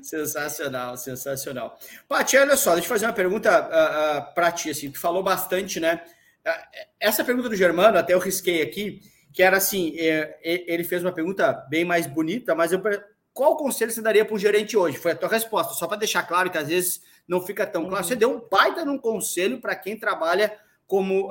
Sensacional, 0.02 0.98
sensacional. 0.98 1.78
Paty, 2.08 2.38
olha 2.38 2.56
só, 2.56 2.74
deixa 2.74 2.86
eu 2.86 2.90
fazer 2.90 3.06
uma 3.06 3.14
pergunta 3.14 3.50
uh, 3.62 4.20
uh, 4.20 4.34
para 4.34 4.52
ti. 4.52 4.70
Assim, 4.70 4.92
tu 4.92 5.00
falou 5.00 5.24
bastante, 5.24 5.80
né? 5.80 6.02
Uh, 6.46 6.88
essa 7.00 7.24
pergunta 7.24 7.50
do 7.50 7.56
Germano, 7.56 7.98
até 7.98 8.14
eu 8.14 8.20
risquei 8.20 8.62
aqui, 8.62 9.02
que 9.34 9.44
era 9.44 9.58
assim: 9.58 9.96
é, 9.98 10.40
ele 10.44 10.84
fez 10.84 11.04
uma 11.04 11.12
pergunta 11.12 11.54
bem 11.70 11.86
mais 11.86 12.08
bonita, 12.08 12.56
mas 12.56 12.72
eu, 12.72 12.82
qual 13.34 13.56
conselho 13.56 13.92
você 13.92 14.02
daria 14.02 14.26
para 14.26 14.36
um 14.36 14.40
gerente 14.40 14.76
hoje? 14.76 14.98
Foi 14.98 15.12
a 15.12 15.16
tua 15.16 15.30
resposta, 15.30 15.74
só 15.74 15.88
para 15.88 15.98
deixar 15.98 16.24
claro 16.24 16.50
que 16.50 16.58
às 16.58 16.68
vezes 16.68 17.02
não 17.28 17.42
fica 17.42 17.66
tão 17.66 17.88
claro. 17.88 18.04
Você 18.04 18.16
deu 18.16 18.32
um 18.32 18.48
baita 18.50 18.84
num 18.84 18.98
conselho 18.98 19.62
para 19.62 19.76
quem 19.76 19.98
trabalha 19.98 20.54
como 20.92 21.30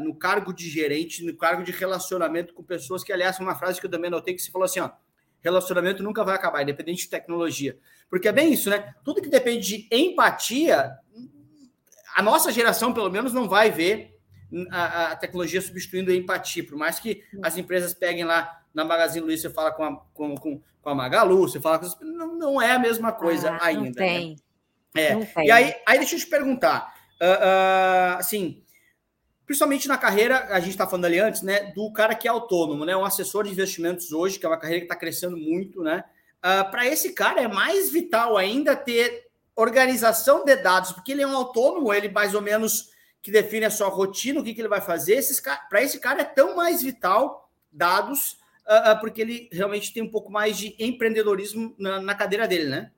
no 0.00 0.14
cargo 0.14 0.52
de 0.52 0.68
gerente, 0.68 1.24
no 1.24 1.34
cargo 1.34 1.62
de 1.62 1.72
relacionamento 1.72 2.52
com 2.52 2.62
pessoas, 2.62 3.02
que 3.02 3.10
aliás, 3.10 3.38
uma 3.40 3.54
frase 3.54 3.80
que 3.80 3.86
eu 3.86 3.90
também 3.90 4.10
notei 4.10 4.34
que 4.34 4.42
você 4.42 4.50
falou 4.50 4.66
assim: 4.66 4.80
ó, 4.80 4.90
relacionamento 5.40 6.02
nunca 6.02 6.22
vai 6.22 6.34
acabar, 6.34 6.60
independente 6.60 7.04
de 7.04 7.08
tecnologia. 7.08 7.78
Porque 8.10 8.28
é 8.28 8.32
bem 8.32 8.52
isso, 8.52 8.68
né? 8.68 8.94
Tudo 9.02 9.22
que 9.22 9.30
depende 9.30 9.66
de 9.66 9.88
empatia, 9.90 10.92
a 12.14 12.22
nossa 12.22 12.52
geração, 12.52 12.92
pelo 12.92 13.08
menos, 13.08 13.32
não 13.32 13.48
vai 13.48 13.70
ver 13.70 14.14
a, 14.70 15.12
a 15.12 15.16
tecnologia 15.16 15.62
substituindo 15.62 16.10
a 16.10 16.14
empatia. 16.14 16.62
Por 16.62 16.76
mais 16.76 17.00
que 17.00 17.24
as 17.42 17.56
empresas 17.56 17.94
peguem 17.94 18.24
lá 18.24 18.60
na 18.74 18.84
Magazine 18.84 19.24
Luiza, 19.24 19.48
você 19.48 19.54
fala 19.54 19.72
com 19.72 19.84
a, 19.84 19.96
com, 20.12 20.34
com, 20.34 20.60
com 20.82 20.90
a 20.90 20.94
Magalu, 20.94 21.48
você 21.48 21.58
fala 21.58 21.78
com... 21.78 21.86
Não, 22.04 22.36
não 22.36 22.60
é 22.60 22.72
a 22.72 22.78
mesma 22.78 23.10
coisa 23.10 23.52
ah, 23.52 23.64
ainda. 23.64 23.84
Não 23.84 23.92
tem. 23.94 24.36
Né? 24.94 25.02
É. 25.02 25.14
Não 25.14 25.24
tem. 25.24 25.46
E 25.46 25.50
aí, 25.50 25.74
aí, 25.88 25.96
deixa 25.96 26.14
eu 26.14 26.20
te 26.20 26.26
perguntar. 26.26 26.94
Uh, 27.22 27.24
uh, 27.24 28.18
assim, 28.18 28.62
principalmente 29.52 29.86
na 29.86 29.98
carreira, 29.98 30.46
a 30.48 30.60
gente 30.60 30.70
está 30.70 30.86
falando 30.86 31.04
ali 31.04 31.18
antes, 31.18 31.42
né, 31.42 31.72
do 31.74 31.92
cara 31.92 32.14
que 32.14 32.26
é 32.26 32.30
autônomo, 32.30 32.86
né, 32.86 32.96
um 32.96 33.04
assessor 33.04 33.44
de 33.44 33.50
investimentos 33.50 34.10
hoje, 34.10 34.38
que 34.38 34.46
é 34.46 34.48
uma 34.48 34.56
carreira 34.56 34.80
que 34.80 34.86
está 34.86 34.96
crescendo 34.96 35.36
muito, 35.36 35.82
né, 35.82 36.02
uh, 36.06 36.40
ah, 36.40 36.64
para 36.64 36.86
esse 36.86 37.12
cara 37.12 37.42
é 37.42 37.46
mais 37.46 37.90
vital 37.90 38.38
ainda 38.38 38.74
ter 38.74 39.26
organização 39.54 40.42
de 40.42 40.56
dados, 40.56 40.92
porque 40.92 41.12
ele 41.12 41.20
é 41.20 41.26
um 41.26 41.36
autônomo, 41.36 41.92
ele 41.92 42.08
mais 42.08 42.34
ou 42.34 42.40
menos 42.40 42.92
que 43.20 43.30
define 43.30 43.66
a 43.66 43.70
sua 43.70 43.88
rotina, 43.88 44.40
o 44.40 44.42
que, 44.42 44.54
que 44.54 44.60
ele 44.62 44.68
vai 44.68 44.80
fazer, 44.80 45.20
para 45.68 45.82
esse 45.82 46.00
cara 46.00 46.22
é 46.22 46.24
tão 46.24 46.56
mais 46.56 46.82
vital 46.82 47.50
dados, 47.70 48.38
uh, 48.66 48.92
uh, 48.92 49.00
porque 49.00 49.20
ele 49.20 49.50
realmente 49.52 49.92
tem 49.92 50.02
um 50.02 50.10
pouco 50.10 50.32
mais 50.32 50.56
de 50.56 50.74
empreendedorismo 50.78 51.74
na, 51.78 52.00
na 52.00 52.14
cadeira 52.14 52.48
dele, 52.48 52.70
né? 52.70 52.90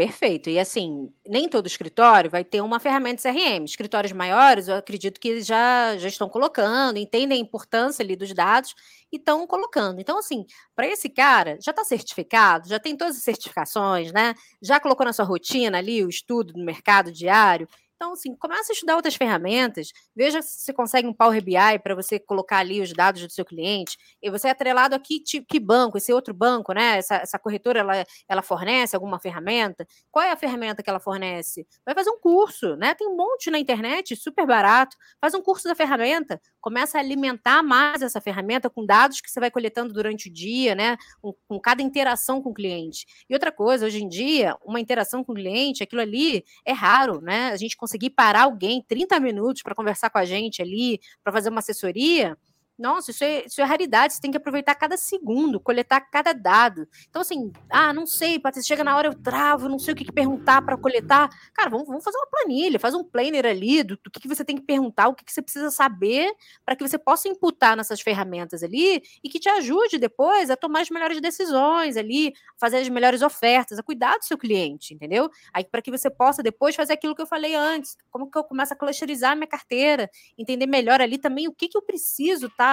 Perfeito. 0.00 0.48
E 0.48 0.58
assim, 0.58 1.12
nem 1.28 1.46
todo 1.46 1.66
escritório 1.66 2.30
vai 2.30 2.42
ter 2.42 2.62
uma 2.62 2.80
ferramenta 2.80 3.20
CRM. 3.20 3.66
Escritórios 3.66 4.12
maiores, 4.12 4.66
eu 4.66 4.76
acredito 4.76 5.20
que 5.20 5.42
já, 5.42 5.94
já 5.98 6.08
estão 6.08 6.26
colocando, 6.26 6.96
entendem 6.96 7.36
a 7.36 7.40
importância 7.42 8.02
ali 8.02 8.16
dos 8.16 8.32
dados 8.32 8.74
e 9.12 9.16
estão 9.18 9.46
colocando. 9.46 10.00
Então, 10.00 10.18
assim, 10.18 10.46
para 10.74 10.86
esse 10.86 11.10
cara, 11.10 11.58
já 11.60 11.70
está 11.70 11.84
certificado, 11.84 12.66
já 12.66 12.78
tem 12.78 12.96
todas 12.96 13.14
as 13.18 13.22
certificações, 13.22 14.10
né? 14.10 14.34
Já 14.62 14.80
colocou 14.80 15.04
na 15.04 15.12
sua 15.12 15.26
rotina 15.26 15.76
ali 15.76 16.02
o 16.02 16.08
estudo 16.08 16.54
do 16.54 16.64
mercado 16.64 17.12
diário. 17.12 17.68
Então, 18.00 18.14
assim, 18.14 18.34
comece 18.34 18.72
a 18.72 18.74
estudar 18.74 18.96
outras 18.96 19.14
ferramentas, 19.14 19.92
veja 20.16 20.40
se 20.40 20.62
você 20.62 20.72
consegue 20.72 21.06
um 21.06 21.12
Power 21.12 21.44
BI 21.44 21.78
para 21.82 21.94
você 21.94 22.18
colocar 22.18 22.56
ali 22.56 22.80
os 22.80 22.94
dados 22.94 23.20
do 23.26 23.30
seu 23.30 23.44
cliente, 23.44 23.98
e 24.22 24.30
você 24.30 24.48
é 24.48 24.52
atrelado 24.52 24.94
aqui, 24.94 25.20
tipo, 25.20 25.46
que 25.46 25.60
banco, 25.60 25.98
esse 25.98 26.10
outro 26.10 26.32
banco, 26.32 26.72
né? 26.72 26.96
Essa, 26.96 27.16
essa 27.16 27.38
corretora, 27.38 27.80
ela, 27.80 28.06
ela 28.26 28.40
fornece 28.40 28.96
alguma 28.96 29.20
ferramenta? 29.20 29.86
Qual 30.10 30.24
é 30.24 30.30
a 30.30 30.36
ferramenta 30.36 30.82
que 30.82 30.88
ela 30.88 30.98
fornece? 30.98 31.66
Vai 31.84 31.94
fazer 31.94 32.08
um 32.08 32.18
curso, 32.18 32.74
né? 32.74 32.94
Tem 32.94 33.06
um 33.06 33.14
monte 33.14 33.50
na 33.50 33.58
internet, 33.58 34.16
super 34.16 34.46
barato. 34.46 34.96
Faz 35.20 35.34
um 35.34 35.42
curso 35.42 35.68
da 35.68 35.74
ferramenta, 35.74 36.40
começa 36.60 36.98
a 36.98 37.00
alimentar 37.00 37.62
mais 37.62 38.02
essa 38.02 38.20
ferramenta 38.20 38.68
com 38.68 38.84
dados 38.84 39.20
que 39.20 39.30
você 39.30 39.40
vai 39.40 39.50
coletando 39.50 39.92
durante 39.92 40.28
o 40.28 40.32
dia, 40.32 40.74
né? 40.74 40.96
Com, 41.20 41.34
com 41.48 41.60
cada 41.60 41.82
interação 41.82 42.42
com 42.42 42.50
o 42.50 42.54
cliente. 42.54 43.06
E 43.28 43.34
outra 43.34 43.50
coisa, 43.50 43.86
hoje 43.86 44.02
em 44.02 44.08
dia, 44.08 44.56
uma 44.64 44.80
interação 44.80 45.24
com 45.24 45.32
o 45.32 45.34
cliente, 45.34 45.82
aquilo 45.82 46.00
ali 46.00 46.44
é 46.64 46.72
raro, 46.72 47.20
né? 47.20 47.48
A 47.48 47.56
gente 47.56 47.76
conseguir 47.76 48.10
parar 48.10 48.42
alguém 48.42 48.84
30 48.86 49.18
minutos 49.20 49.62
para 49.62 49.74
conversar 49.74 50.10
com 50.10 50.18
a 50.18 50.24
gente 50.24 50.60
ali, 50.60 51.00
para 51.22 51.32
fazer 51.32 51.48
uma 51.48 51.60
assessoria, 51.60 52.36
nossa, 52.80 53.10
isso 53.10 53.22
é, 53.22 53.44
isso 53.44 53.60
é 53.60 53.64
raridade, 53.64 54.14
você 54.14 54.20
tem 54.20 54.30
que 54.30 54.38
aproveitar 54.38 54.74
cada 54.74 54.96
segundo, 54.96 55.60
coletar 55.60 56.00
cada 56.00 56.32
dado. 56.32 56.88
Então, 57.08 57.20
assim, 57.20 57.52
ah, 57.68 57.92
não 57.92 58.06
sei, 58.06 58.38
Patrícia, 58.38 58.68
chega 58.68 58.82
na 58.82 58.96
hora 58.96 59.08
eu 59.08 59.14
travo, 59.14 59.68
não 59.68 59.78
sei 59.78 59.92
o 59.92 59.96
que, 59.96 60.04
que 60.04 60.12
perguntar 60.12 60.62
para 60.62 60.76
coletar. 60.78 61.28
Cara, 61.52 61.68
vamos, 61.68 61.86
vamos, 61.86 62.02
fazer 62.02 62.16
uma 62.16 62.26
planilha, 62.26 62.80
faz 62.80 62.94
um 62.94 63.04
planner 63.04 63.44
ali 63.44 63.82
do, 63.82 63.98
do 64.02 64.10
que, 64.10 64.20
que 64.20 64.28
você 64.28 64.44
tem 64.44 64.56
que 64.56 64.62
perguntar, 64.62 65.08
o 65.08 65.14
que, 65.14 65.24
que 65.24 65.32
você 65.32 65.42
precisa 65.42 65.70
saber 65.70 66.32
para 66.64 66.74
que 66.74 66.86
você 66.86 66.98
possa 66.98 67.28
imputar 67.28 67.76
nessas 67.76 68.00
ferramentas 68.00 68.62
ali 68.62 69.02
e 69.22 69.28
que 69.28 69.38
te 69.38 69.48
ajude 69.50 69.98
depois 69.98 70.48
a 70.48 70.56
tomar 70.56 70.80
as 70.80 70.88
melhores 70.88 71.20
decisões 71.20 71.98
ali, 71.98 72.32
fazer 72.58 72.78
as 72.78 72.88
melhores 72.88 73.20
ofertas, 73.20 73.78
a 73.78 73.82
cuidar 73.82 74.16
do 74.16 74.24
seu 74.24 74.38
cliente, 74.38 74.94
entendeu? 74.94 75.30
Aí 75.52 75.64
para 75.64 75.82
que 75.82 75.90
você 75.90 76.08
possa 76.08 76.42
depois 76.42 76.74
fazer 76.74 76.94
aquilo 76.94 77.14
que 77.14 77.20
eu 77.20 77.26
falei 77.26 77.54
antes, 77.54 77.96
como 78.10 78.30
que 78.30 78.38
eu 78.38 78.44
começo 78.44 78.72
a 78.72 78.76
clusterizar 78.76 79.36
minha 79.36 79.46
carteira, 79.46 80.10
entender 80.38 80.66
melhor 80.66 81.02
ali 81.02 81.18
também 81.18 81.46
o 81.46 81.52
que, 81.52 81.68
que 81.68 81.76
eu 81.76 81.82
preciso, 81.82 82.48
tá? 82.56 82.69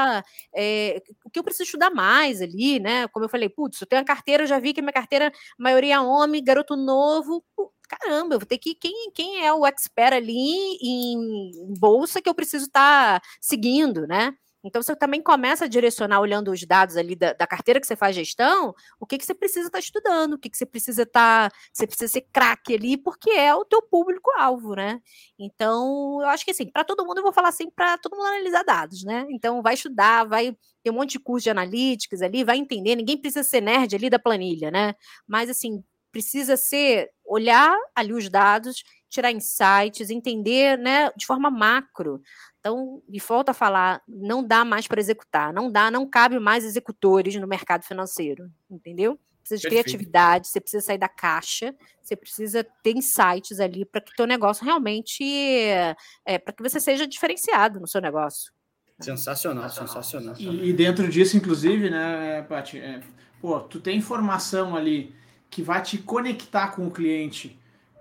É, 0.55 1.01
o 1.25 1.29
que 1.29 1.39
eu 1.39 1.43
preciso 1.43 1.63
estudar 1.63 1.89
mais 1.89 2.41
ali, 2.41 2.79
né? 2.79 3.07
Como 3.09 3.25
eu 3.25 3.29
falei, 3.29 3.49
putz, 3.49 3.81
eu 3.81 3.87
tenho 3.87 4.01
a 4.01 4.05
carteira, 4.05 4.43
eu 4.43 4.47
já 4.47 4.59
vi 4.59 4.73
que 4.73 4.81
minha 4.81 4.93
carteira, 4.93 5.31
maioria 5.57 5.95
é 5.95 5.99
homem, 5.99 6.43
garoto 6.43 6.75
novo, 6.75 7.43
caramba, 7.87 8.35
eu 8.35 8.39
vou 8.39 8.47
ter 8.47 8.57
que. 8.57 8.75
Quem, 8.75 9.11
quem 9.13 9.45
é 9.45 9.53
o 9.53 9.65
expert 9.65 10.13
ali 10.13 10.77
em 10.81 11.75
bolsa 11.79 12.21
que 12.21 12.29
eu 12.29 12.35
preciso 12.35 12.65
estar 12.65 13.19
tá 13.19 13.27
seguindo, 13.41 14.05
né? 14.07 14.33
Então, 14.63 14.81
você 14.81 14.95
também 14.95 15.21
começa 15.21 15.65
a 15.65 15.67
direcionar, 15.67 16.19
olhando 16.19 16.51
os 16.51 16.65
dados 16.65 16.97
ali 16.97 17.15
da, 17.15 17.33
da 17.33 17.47
carteira 17.47 17.79
que 17.79 17.87
você 17.87 17.95
faz 17.95 18.15
gestão, 18.15 18.73
o 18.99 19.05
que, 19.05 19.17
que 19.17 19.25
você 19.25 19.33
precisa 19.33 19.67
estar 19.67 19.77
tá 19.77 19.79
estudando, 19.79 20.33
o 20.33 20.39
que, 20.39 20.49
que 20.49 20.57
você 20.57 20.65
precisa 20.65 21.03
estar, 21.03 21.49
tá, 21.49 21.57
você 21.71 21.87
precisa 21.87 22.11
ser 22.11 22.21
craque 22.33 22.73
ali, 22.75 22.97
porque 22.97 23.29
é 23.29 23.53
o 23.53 23.63
teu 23.65 23.81
público-alvo, 23.81 24.75
né? 24.75 24.99
Então, 25.39 26.19
eu 26.21 26.27
acho 26.27 26.43
que 26.43 26.51
assim, 26.51 26.69
para 26.69 26.83
todo 26.83 27.05
mundo, 27.05 27.19
eu 27.19 27.23
vou 27.23 27.33
falar 27.33 27.49
assim, 27.49 27.69
para 27.69 27.97
todo 27.97 28.15
mundo 28.15 28.27
analisar 28.27 28.63
dados, 28.63 29.03
né? 29.03 29.25
Então, 29.29 29.61
vai 29.61 29.75
estudar, 29.75 30.25
vai 30.25 30.55
ter 30.83 30.91
um 30.91 30.93
monte 30.93 31.11
de 31.11 31.19
curso 31.19 31.43
de 31.45 31.49
analíticas 31.49 32.21
ali, 32.21 32.43
vai 32.43 32.57
entender, 32.57 32.95
ninguém 32.95 33.17
precisa 33.17 33.43
ser 33.43 33.61
nerd 33.61 33.95
ali 33.95 34.09
da 34.09 34.19
planilha, 34.19 34.71
né? 34.71 34.95
Mas 35.27 35.49
assim, 35.49 35.83
precisa 36.11 36.57
ser 36.57 37.09
olhar 37.25 37.77
ali 37.95 38.13
os 38.13 38.29
dados, 38.29 38.83
tirar 39.09 39.31
insights, 39.31 40.09
entender, 40.09 40.77
né, 40.77 41.11
de 41.15 41.25
forma 41.25 41.49
macro. 41.49 42.21
Então, 42.67 43.01
me 43.07 43.19
falta 43.19 43.53
falar, 43.53 44.01
não 44.05 44.45
dá 44.45 44.65
mais 44.65 44.87
para 44.87 44.99
executar, 44.99 45.53
não 45.53 45.71
dá, 45.71 45.89
não 45.89 46.05
cabe 46.05 46.37
mais 46.37 46.65
executores 46.65 47.33
no 47.35 47.47
mercado 47.47 47.83
financeiro, 47.85 48.51
entendeu? 48.69 49.17
precisa 49.47 49.61
de 49.61 49.63
Perfeito. 49.63 49.85
criatividade, 49.85 50.47
você 50.49 50.59
precisa 50.59 50.85
sair 50.85 50.97
da 50.97 51.07
caixa, 51.07 51.73
você 52.03 52.17
precisa 52.17 52.65
ter 52.83 52.97
insights 52.97 53.61
ali 53.61 53.85
para 53.85 54.01
que 54.01 54.13
teu 54.13 54.27
negócio 54.27 54.65
realmente 54.65 55.23
é, 55.23 56.37
para 56.37 56.53
que 56.53 56.61
você 56.61 56.81
seja 56.81 57.07
diferenciado 57.07 57.79
no 57.79 57.87
seu 57.87 58.01
negócio. 58.01 58.51
Sensacional, 58.99 59.69
sensacional. 59.69 60.35
E, 60.37 60.69
e 60.69 60.73
dentro 60.73 61.07
disso, 61.07 61.37
inclusive, 61.37 61.89
né, 61.89 62.41
Paty, 62.49 62.79
é, 62.79 62.99
pô, 63.39 63.61
tu 63.61 63.79
tem 63.79 63.97
informação 63.97 64.75
ali 64.75 65.15
que 65.49 65.61
vai 65.61 65.81
te 65.81 65.97
conectar 65.97 66.69
com 66.75 66.85
o 66.85 66.91
cliente. 66.91 67.57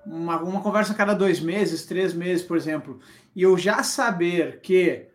Uma, 0.07 0.41
uma 0.41 0.63
conversa 0.63 0.93
a 0.93 0.97
cada 0.97 1.15
dois 1.15 1.41
meses, 1.41 1.85
três 1.85 2.15
meses, 2.15 2.45
por 2.45 2.57
exemplo, 2.57 3.01
e 3.35 3.43
eu 3.43 3.59
já 3.59 3.83
saber 3.83 4.61
que 4.61 5.09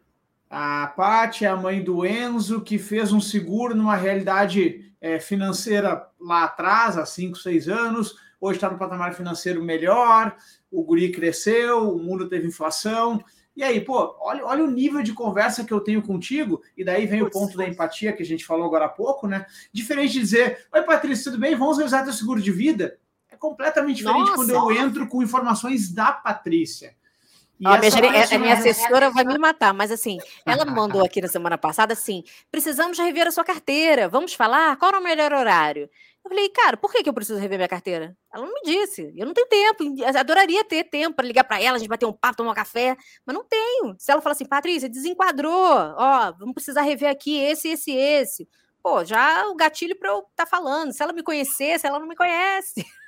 a 0.49 0.87
Paty 0.87 1.45
é 1.45 1.47
a 1.47 1.55
mãe 1.55 1.81
do 1.81 2.05
Enzo, 2.05 2.59
que 2.59 2.77
fez 2.77 3.13
um 3.13 3.21
seguro 3.21 3.73
numa 3.73 3.95
realidade 3.95 4.93
é, 4.99 5.17
financeira 5.17 6.05
lá 6.19 6.43
atrás, 6.43 6.97
há 6.97 7.05
cinco, 7.05 7.37
seis 7.37 7.69
anos, 7.69 8.15
hoje 8.39 8.57
está 8.57 8.69
no 8.69 8.77
patamar 8.77 9.13
financeiro 9.13 9.63
melhor, 9.63 10.35
o 10.69 10.83
guri 10.83 11.11
cresceu, 11.11 11.95
o 11.95 11.97
mundo 11.97 12.27
teve 12.27 12.47
inflação. 12.47 13.23
E 13.55 13.63
aí, 13.63 13.81
pô, 13.81 14.15
olha, 14.19 14.45
olha 14.45 14.63
o 14.63 14.71
nível 14.71 15.01
de 15.03 15.13
conversa 15.13 15.63
que 15.63 15.73
eu 15.73 15.79
tenho 15.79 16.01
contigo, 16.01 16.61
e 16.75 16.83
daí 16.83 17.05
vem 17.05 17.21
o 17.21 17.29
ponto 17.29 17.57
da 17.57 17.67
empatia 17.67 18.13
que 18.13 18.23
a 18.23 18.25
gente 18.25 18.45
falou 18.45 18.65
agora 18.65 18.85
há 18.85 18.89
pouco, 18.89 19.27
né? 19.27 19.45
Diferente 19.73 20.13
de 20.13 20.19
dizer, 20.19 20.65
oi 20.73 20.83
Patrícia, 20.83 21.31
tudo 21.31 21.39
bem? 21.39 21.55
Vamos 21.55 21.77
usar 21.77 22.03
teu 22.03 22.13
seguro 22.13 22.41
de 22.41 22.51
vida? 22.51 22.97
É 23.41 23.47
completamente 23.47 23.97
diferente 23.97 24.29
Nossa. 24.29 24.35
quando 24.35 24.51
eu 24.51 24.71
entro 24.71 25.07
com 25.07 25.23
informações 25.23 25.91
da 25.91 26.11
Patrícia. 26.11 26.95
Ah, 27.63 27.77
minha, 27.77 28.25
a 28.25 28.39
minha 28.39 28.53
assessora 28.55 29.11
vai 29.11 29.23
me 29.23 29.37
matar, 29.37 29.71
mas 29.71 29.91
assim, 29.91 30.17
ela 30.47 30.65
me 30.65 30.71
mandou 30.71 31.05
aqui 31.05 31.21
na 31.21 31.27
semana 31.27 31.59
passada 31.59 31.93
assim: 31.93 32.23
precisamos 32.51 32.97
rever 32.97 33.27
a 33.27 33.31
sua 33.31 33.43
carteira, 33.43 34.09
vamos 34.09 34.33
falar? 34.33 34.77
Qual 34.77 34.91
é 34.91 34.97
o 34.97 35.03
melhor 35.03 35.31
horário? 35.31 35.87
Eu 36.23 36.29
falei, 36.29 36.49
cara, 36.49 36.77
por 36.77 36.91
que, 36.91 37.03
que 37.03 37.09
eu 37.09 37.13
preciso 37.13 37.39
rever 37.39 37.57
minha 37.57 37.67
carteira? 37.67 38.15
Ela 38.33 38.45
não 38.45 38.53
me 38.53 38.61
disse. 38.63 39.11
Eu 39.15 39.25
não 39.25 39.33
tenho 39.33 39.47
tempo. 39.47 39.83
Adoraria 40.17 40.63
ter 40.63 40.83
tempo 40.83 41.15
para 41.15 41.25
ligar 41.25 41.43
para 41.43 41.59
ela, 41.61 41.77
a 41.77 41.79
gente 41.79 41.89
bater 41.89 42.05
um 42.05 42.13
papo, 42.13 42.37
tomar 42.37 42.51
um 42.51 42.55
café, 42.55 42.95
mas 43.25 43.35
não 43.35 43.43
tenho. 43.43 43.95
Se 43.97 44.11
ela 44.11 44.21
falar 44.21 44.33
assim, 44.33 44.45
Patrícia, 44.45 44.87
desenquadrou, 44.87 45.51
ó, 45.51 46.31
vamos 46.33 46.53
precisar 46.53 46.81
rever 46.81 47.09
aqui 47.09 47.37
esse, 47.39 47.69
esse, 47.69 47.91
esse. 47.91 48.47
Pô, 48.83 49.03
já 49.03 49.47
o 49.47 49.55
gatilho 49.55 49.95
para 49.95 50.09
eu 50.09 50.19
estar 50.19 50.45
tá 50.45 50.45
falando. 50.45 50.93
Se 50.93 51.01
ela 51.01 51.13
me 51.13 51.23
conhecesse, 51.23 51.85
ela 51.85 51.99
não 51.99 52.07
me 52.07 52.15
conhece. 52.15 52.85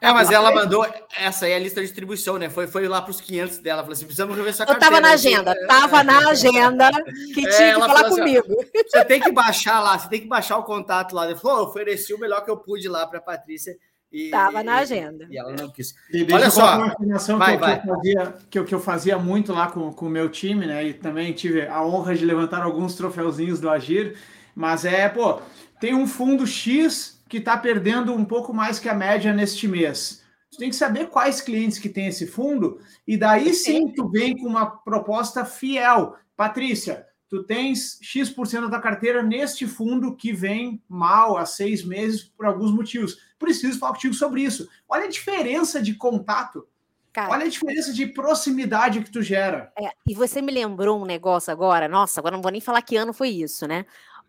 É, 0.00 0.12
mas 0.12 0.30
ela 0.30 0.52
mandou 0.52 0.84
essa 1.16 1.46
aí 1.46 1.52
é 1.52 1.56
a 1.56 1.58
lista 1.58 1.80
de 1.80 1.86
distribuição, 1.86 2.36
né? 2.36 2.50
Foi, 2.50 2.66
foi 2.66 2.88
lá 2.88 3.00
para 3.00 3.12
os 3.12 3.20
500 3.20 3.58
dela. 3.58 3.82
Falou 3.82 3.92
assim: 3.92 4.06
precisamos 4.06 4.36
rever 4.36 4.50
essa 4.50 4.66
carteira. 4.66 4.86
Eu 4.86 4.90
tava 4.90 5.00
na 5.00 5.14
agenda, 5.14 5.52
é, 5.52 5.66
tava 5.66 6.02
na 6.02 6.18
agenda 6.30 6.90
que 7.32 7.46
é, 7.46 7.50
tinha 7.50 7.74
que 7.74 7.80
falar 7.80 8.06
assim, 8.06 8.16
comigo. 8.16 8.56
você 8.86 9.04
tem 9.04 9.20
que 9.20 9.30
baixar 9.30 9.80
lá, 9.80 9.96
você 9.96 10.08
tem 10.08 10.20
que 10.20 10.26
baixar 10.26 10.58
o 10.58 10.64
contato 10.64 11.14
lá. 11.14 11.26
Ele 11.26 11.38
falou: 11.38 11.60
oh, 11.60 11.68
ofereci 11.68 12.12
o 12.12 12.18
melhor 12.18 12.44
que 12.44 12.50
eu 12.50 12.56
pude 12.56 12.88
lá 12.88 13.06
para 13.06 13.18
a 13.18 13.22
Patrícia. 13.22 13.76
E, 14.10 14.30
tava 14.30 14.64
na 14.64 14.78
agenda. 14.78 15.26
E, 15.30 15.34
e 15.34 15.38
ela 15.38 15.52
não 15.52 15.70
quis. 15.70 15.94
E 16.12 16.26
Olha 16.32 16.50
só, 16.50 16.76
uma 16.76 16.86
afirmação 16.88 17.38
vai, 17.38 17.52
que, 17.52 17.60
vai. 17.60 17.78
Eu 17.78 17.94
fazia, 17.94 18.34
que, 18.50 18.58
eu, 18.58 18.64
que 18.64 18.74
eu 18.74 18.80
fazia 18.80 19.18
muito 19.18 19.52
lá 19.52 19.70
com, 19.70 19.92
com 19.92 20.06
o 20.06 20.10
meu 20.10 20.28
time, 20.28 20.66
né? 20.66 20.84
E 20.84 20.94
também 20.94 21.32
tive 21.32 21.66
a 21.66 21.84
honra 21.84 22.16
de 22.16 22.24
levantar 22.24 22.62
alguns 22.62 22.94
troféuzinhos 22.96 23.60
do 23.60 23.70
Agir. 23.70 24.16
Mas 24.56 24.84
é, 24.84 25.08
pô, 25.08 25.40
tem 25.78 25.94
um 25.94 26.06
fundo 26.06 26.46
X 26.46 27.17
que 27.28 27.38
está 27.38 27.56
perdendo 27.56 28.12
um 28.14 28.24
pouco 28.24 28.52
mais 28.54 28.78
que 28.78 28.88
a 28.88 28.94
média 28.94 29.32
neste 29.32 29.68
mês. 29.68 30.22
Tu 30.50 30.58
tem 30.58 30.70
que 30.70 30.76
saber 30.76 31.08
quais 31.08 31.40
clientes 31.40 31.78
que 31.78 31.88
tem 31.88 32.06
esse 32.06 32.26
fundo 32.26 32.80
e 33.06 33.16
daí 33.16 33.52
sim 33.52 33.92
tu 33.92 34.08
vem 34.08 34.36
com 34.36 34.46
uma 34.46 34.66
proposta 34.66 35.44
fiel. 35.44 36.16
Patrícia, 36.34 37.06
tu 37.28 37.44
tens 37.44 37.98
X% 38.00 38.62
da 38.62 38.68
tua 38.68 38.80
carteira 38.80 39.22
neste 39.22 39.66
fundo 39.66 40.16
que 40.16 40.32
vem 40.32 40.82
mal 40.88 41.36
há 41.36 41.44
seis 41.44 41.84
meses 41.84 42.24
por 42.24 42.46
alguns 42.46 42.72
motivos. 42.72 43.18
Preciso 43.38 43.78
falar 43.78 43.92
contigo 43.92 44.14
sobre 44.14 44.42
isso. 44.42 44.68
Olha 44.88 45.04
a 45.04 45.10
diferença 45.10 45.82
de 45.82 45.94
contato. 45.94 46.66
Cara, 47.12 47.32
Olha 47.32 47.46
a 47.46 47.48
diferença 47.48 47.92
de 47.92 48.06
proximidade 48.06 49.02
que 49.02 49.10
tu 49.10 49.20
gera. 49.20 49.72
É, 49.78 49.90
e 50.06 50.14
você 50.14 50.40
me 50.40 50.52
lembrou 50.52 51.00
um 51.00 51.04
negócio 51.04 51.52
agora, 51.52 51.88
nossa, 51.88 52.20
agora 52.20 52.36
não 52.36 52.42
vou 52.42 52.52
nem 52.52 52.60
falar 52.60 52.80
que 52.80 52.96
ano 52.96 53.12
foi 53.12 53.30
isso, 53.30 53.66
né? 53.66 53.84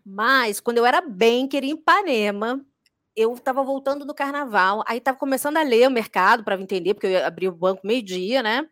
Mas 0.06 0.60
quando 0.60 0.80
eu 0.80 0.86
era 0.86 1.02
banker 1.02 1.64
em 1.64 1.72
Ipanema, 1.72 2.66
eu 3.20 3.34
estava 3.34 3.62
voltando 3.62 4.06
do 4.06 4.14
carnaval, 4.14 4.82
aí 4.88 4.98
estava 4.98 5.18
começando 5.18 5.58
a 5.58 5.62
ler 5.62 5.90
o 5.90 5.92
mercado 5.92 6.42
para 6.42 6.60
entender, 6.60 6.94
porque 6.94 7.08
eu 7.08 7.26
abri 7.26 7.50
o 7.50 7.52
banco 7.52 7.86
meio-dia, 7.86 8.42
né? 8.42 8.66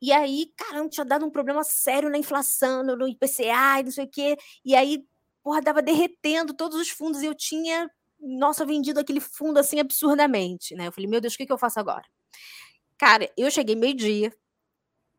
E 0.00 0.10
aí, 0.10 0.50
caramba, 0.56 0.88
tinha 0.88 1.04
dado 1.04 1.26
um 1.26 1.30
problema 1.30 1.62
sério 1.62 2.08
na 2.08 2.16
inflação, 2.16 2.82
no 2.82 3.06
IPCA 3.06 3.80
e 3.80 3.82
não 3.84 3.90
sei 3.90 4.06
o 4.06 4.08
quê. 4.08 4.38
E 4.64 4.74
aí, 4.74 5.04
porra, 5.42 5.60
dava 5.60 5.82
derretendo 5.82 6.54
todos 6.54 6.80
os 6.80 6.88
fundos 6.88 7.22
e 7.22 7.26
eu 7.26 7.34
tinha, 7.34 7.90
nossa, 8.18 8.64
vendido 8.64 8.98
aquele 8.98 9.20
fundo 9.20 9.58
assim 9.58 9.78
absurdamente, 9.78 10.74
né? 10.74 10.86
Eu 10.86 10.92
falei, 10.92 11.08
meu 11.10 11.20
Deus, 11.20 11.34
o 11.34 11.36
que, 11.36 11.44
que 11.44 11.52
eu 11.52 11.58
faço 11.58 11.78
agora? 11.78 12.04
Cara, 12.96 13.30
eu 13.36 13.50
cheguei 13.50 13.76
meio-dia, 13.76 14.34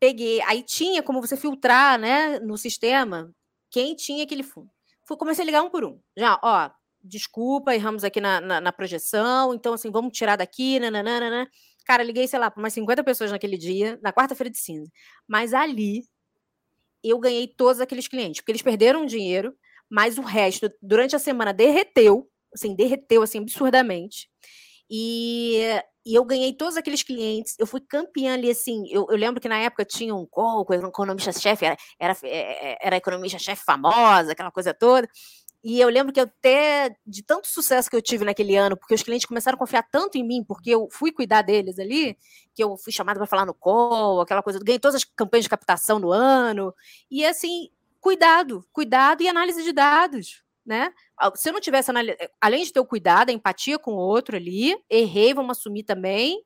peguei, 0.00 0.42
aí 0.42 0.64
tinha 0.64 1.00
como 1.00 1.20
você 1.20 1.36
filtrar, 1.36 1.96
né, 1.98 2.40
no 2.40 2.58
sistema, 2.58 3.32
quem 3.70 3.94
tinha 3.94 4.24
aquele 4.24 4.42
fundo. 4.42 4.70
Fui, 5.04 5.16
comecei 5.16 5.44
a 5.44 5.46
ligar 5.46 5.62
um 5.62 5.70
por 5.70 5.84
um. 5.84 6.00
Já, 6.16 6.40
ó, 6.42 6.70
desculpa, 7.04 7.74
erramos 7.74 8.02
aqui 8.02 8.20
na, 8.20 8.40
na, 8.40 8.60
na 8.60 8.72
projeção, 8.72 9.54
então, 9.54 9.74
assim, 9.74 9.90
vamos 9.90 10.16
tirar 10.16 10.36
daqui, 10.36 10.80
nananana. 10.80 11.48
Cara, 11.84 12.02
liguei, 12.02 12.26
sei 12.26 12.38
lá, 12.38 12.50
para 12.50 12.60
umas 12.60 12.72
50 12.72 13.04
pessoas 13.04 13.30
naquele 13.30 13.58
dia, 13.58 13.98
na 14.02 14.12
quarta-feira 14.12 14.50
de 14.50 14.58
cinza. 14.58 14.90
Mas 15.28 15.52
ali, 15.52 16.04
eu 17.02 17.18
ganhei 17.18 17.46
todos 17.46 17.80
aqueles 17.80 18.08
clientes, 18.08 18.40
porque 18.40 18.52
eles 18.52 18.62
perderam 18.62 19.04
dinheiro, 19.04 19.54
mas 19.90 20.16
o 20.16 20.22
resto, 20.22 20.70
durante 20.80 21.14
a 21.14 21.18
semana, 21.18 21.52
derreteu, 21.52 22.28
assim, 22.52 22.74
derreteu, 22.74 23.22
assim, 23.22 23.40
absurdamente. 23.40 24.28
E, 24.90 25.60
e 26.06 26.14
eu 26.14 26.24
ganhei 26.24 26.54
todos 26.54 26.76
aqueles 26.76 27.02
clientes, 27.02 27.54
eu 27.58 27.66
fui 27.66 27.80
campeã 27.80 28.34
ali, 28.34 28.50
assim, 28.50 28.84
eu, 28.90 29.06
eu 29.10 29.16
lembro 29.16 29.40
que 29.40 29.48
na 29.48 29.58
época 29.58 29.84
tinha 29.84 30.14
um 30.14 30.26
era 30.70 30.86
um 30.86 30.90
economista-chefe, 30.90 31.64
era, 31.66 31.76
era, 31.98 32.16
é, 32.22 32.78
era 32.86 32.96
economista-chefe 32.96 33.62
famosa, 33.64 34.32
aquela 34.32 34.50
coisa 34.50 34.72
toda, 34.72 35.08
e 35.64 35.80
eu 35.80 35.88
lembro 35.88 36.12
que 36.12 36.20
até, 36.20 36.94
de 37.06 37.22
tanto 37.22 37.48
sucesso 37.48 37.88
que 37.88 37.96
eu 37.96 38.02
tive 38.02 38.22
naquele 38.22 38.54
ano, 38.54 38.76
porque 38.76 38.92
os 38.94 39.02
clientes 39.02 39.26
começaram 39.26 39.56
a 39.56 39.58
confiar 39.58 39.82
tanto 39.90 40.18
em 40.18 40.22
mim, 40.22 40.44
porque 40.44 40.68
eu 40.68 40.88
fui 40.90 41.10
cuidar 41.10 41.40
deles 41.40 41.78
ali, 41.78 42.18
que 42.54 42.62
eu 42.62 42.76
fui 42.76 42.92
chamada 42.92 43.18
para 43.18 43.26
falar 43.26 43.46
no 43.46 43.54
call, 43.54 44.20
aquela 44.20 44.42
coisa, 44.42 44.58
ganhei 44.62 44.78
todas 44.78 44.96
as 44.96 45.04
campanhas 45.04 45.44
de 45.44 45.48
captação 45.48 45.98
no 45.98 46.12
ano. 46.12 46.74
E 47.10 47.24
assim, 47.24 47.70
cuidado, 47.98 48.62
cuidado 48.74 49.22
e 49.22 49.28
análise 49.28 49.64
de 49.64 49.72
dados, 49.72 50.44
né? 50.66 50.92
Se 51.34 51.48
eu 51.48 51.54
não 51.54 51.60
tivesse 51.62 51.88
análise, 51.88 52.18
além 52.38 52.62
de 52.62 52.70
ter 52.70 52.80
o 52.80 52.86
cuidado, 52.86 53.30
a 53.30 53.32
empatia 53.32 53.78
com 53.78 53.94
o 53.94 53.98
outro 53.98 54.36
ali, 54.36 54.76
errei, 54.90 55.32
vamos 55.32 55.56
assumir 55.56 55.84
também. 55.84 56.44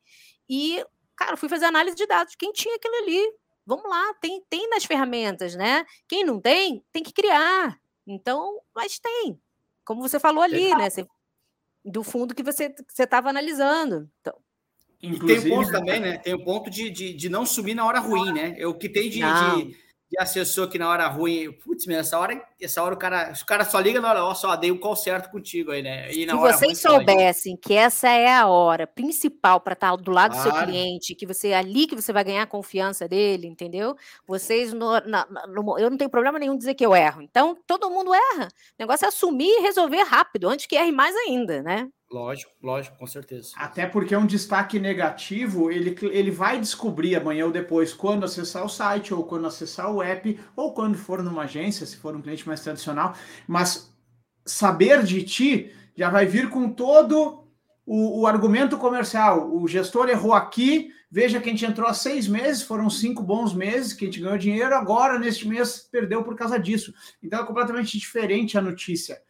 E, 0.48 0.80
cara, 1.16 1.36
fui 1.36 1.48
fazer 1.48 1.64
análise 1.64 1.96
de 1.96 2.06
dados. 2.06 2.36
Quem 2.36 2.52
tinha 2.52 2.76
aquilo 2.76 2.94
ali? 3.02 3.32
Vamos 3.66 3.90
lá, 3.90 4.14
tem, 4.20 4.40
tem 4.48 4.70
nas 4.70 4.84
ferramentas, 4.84 5.56
né? 5.56 5.84
Quem 6.06 6.24
não 6.24 6.40
tem, 6.40 6.84
tem 6.92 7.02
que 7.02 7.12
criar. 7.12 7.76
Então, 8.08 8.60
mas 8.74 8.98
tem. 8.98 9.38
Como 9.84 10.00
você 10.00 10.18
falou 10.18 10.42
ali, 10.42 10.74
né? 10.74 10.88
Você, 10.88 11.06
do 11.84 12.02
fundo 12.02 12.34
que 12.34 12.42
você 12.42 12.74
estava 12.98 13.28
analisando. 13.28 14.10
Então, 14.20 14.34
Inclusive, 15.02 15.42
tem 15.42 15.52
um 15.52 15.56
ponto 15.56 15.70
também, 15.70 16.00
né? 16.00 16.18
Tem 16.18 16.34
o 16.34 16.38
um 16.38 16.44
ponto 16.44 16.70
de, 16.70 16.90
de, 16.90 17.12
de, 17.12 17.28
não 17.28 17.46
subir 17.46 17.74
na 17.74 17.86
hora 17.86 18.00
ruim, 18.00 18.32
né? 18.32 18.54
Eu 18.58 18.74
que 18.74 18.88
tem 18.88 19.08
de, 19.08 19.20
de, 19.20 19.76
de 20.10 20.18
assessor 20.18 20.68
que 20.68 20.78
na 20.78 20.88
hora 20.88 21.06
ruim, 21.06 21.52
putz, 21.52 21.86
essa 21.88 22.18
hora, 22.18 22.42
essa 22.60 22.82
hora 22.82 22.94
o 22.94 22.98
cara, 22.98 23.32
o 23.40 23.46
cara 23.46 23.64
só 23.64 23.78
liga 23.78 24.00
na 24.00 24.08
hora, 24.08 24.24
ó, 24.24 24.34
só 24.34 24.56
dei 24.56 24.70
o 24.70 24.80
call 24.80 24.96
certo 24.96 25.30
contigo 25.30 25.70
aí, 25.70 25.82
né? 25.82 26.10
E 26.12 26.24
na 26.24 26.32
Se 26.32 26.38
vocês 26.38 26.80
soubessem 26.80 27.56
que 27.56 27.74
essa 27.74 28.08
é 28.08 28.32
a 28.34 28.46
hora 28.46 28.86
principal 28.86 29.60
para 29.60 29.74
estar 29.74 29.90
tá 29.90 29.96
do 29.96 30.10
lado 30.10 30.32
claro. 30.32 30.50
do 30.50 30.56
seu 30.56 30.66
cliente, 30.66 31.14
que 31.14 31.26
você 31.26 31.48
é 31.48 31.56
ali 31.56 31.86
que 31.86 31.94
você 31.94 32.12
vai 32.12 32.24
ganhar 32.24 32.42
a 32.42 32.46
confiança 32.46 33.06
dele, 33.06 33.46
entendeu? 33.46 33.94
Vocês, 34.26 34.72
no, 34.72 34.98
na, 35.00 35.26
no, 35.46 35.78
eu 35.78 35.90
não 35.90 35.98
tenho 35.98 36.10
problema 36.10 36.38
nenhum 36.38 36.56
dizer 36.56 36.74
que 36.74 36.84
eu 36.84 36.96
erro. 36.96 37.20
Então, 37.20 37.56
todo 37.66 37.90
mundo 37.90 38.14
erra. 38.14 38.48
O 38.48 38.76
negócio 38.78 39.04
é 39.04 39.08
assumir 39.08 39.58
e 39.58 39.60
resolver 39.60 40.02
rápido, 40.04 40.48
antes 40.48 40.66
que 40.66 40.76
erre 40.76 40.92
mais 40.92 41.14
ainda, 41.14 41.62
né? 41.62 41.88
Lógico, 42.10 42.50
lógico, 42.62 42.96
com 42.96 43.06
certeza. 43.06 43.50
Até 43.54 43.86
porque 43.86 44.16
um 44.16 44.24
destaque 44.24 44.78
negativo, 44.78 45.70
ele, 45.70 45.94
ele 46.10 46.30
vai 46.30 46.58
descobrir 46.58 47.14
amanhã 47.14 47.44
ou 47.44 47.52
depois, 47.52 47.92
quando 47.92 48.24
acessar 48.24 48.64
o 48.64 48.68
site, 48.68 49.12
ou 49.12 49.24
quando 49.24 49.46
acessar 49.46 49.92
o 49.92 50.02
app, 50.02 50.40
ou 50.56 50.72
quando 50.72 50.96
for 50.96 51.22
numa 51.22 51.42
agência, 51.42 51.84
se 51.84 51.96
for 51.96 52.16
um 52.16 52.22
cliente 52.22 52.46
mais 52.46 52.62
tradicional. 52.62 53.14
Mas 53.46 53.94
saber 54.46 55.02
de 55.04 55.22
ti 55.22 55.70
já 55.94 56.08
vai 56.08 56.24
vir 56.24 56.48
com 56.48 56.70
todo 56.70 57.44
o, 57.84 58.20
o 58.20 58.26
argumento 58.26 58.78
comercial. 58.78 59.54
O 59.54 59.68
gestor 59.68 60.08
errou 60.08 60.32
aqui, 60.32 60.90
veja 61.10 61.40
que 61.40 61.48
a 61.48 61.52
gente 61.52 61.66
entrou 61.66 61.88
há 61.88 61.92
seis 61.92 62.26
meses, 62.26 62.62
foram 62.62 62.88
cinco 62.88 63.22
bons 63.22 63.52
meses 63.52 63.92
que 63.92 64.04
a 64.04 64.06
gente 64.06 64.20
ganhou 64.20 64.38
dinheiro, 64.38 64.74
agora 64.74 65.18
neste 65.18 65.46
mês 65.46 65.86
perdeu 65.90 66.22
por 66.22 66.36
causa 66.36 66.58
disso. 66.58 66.94
Então 67.22 67.42
é 67.42 67.46
completamente 67.46 67.98
diferente 67.98 68.56
a 68.56 68.62
notícia. 68.62 69.20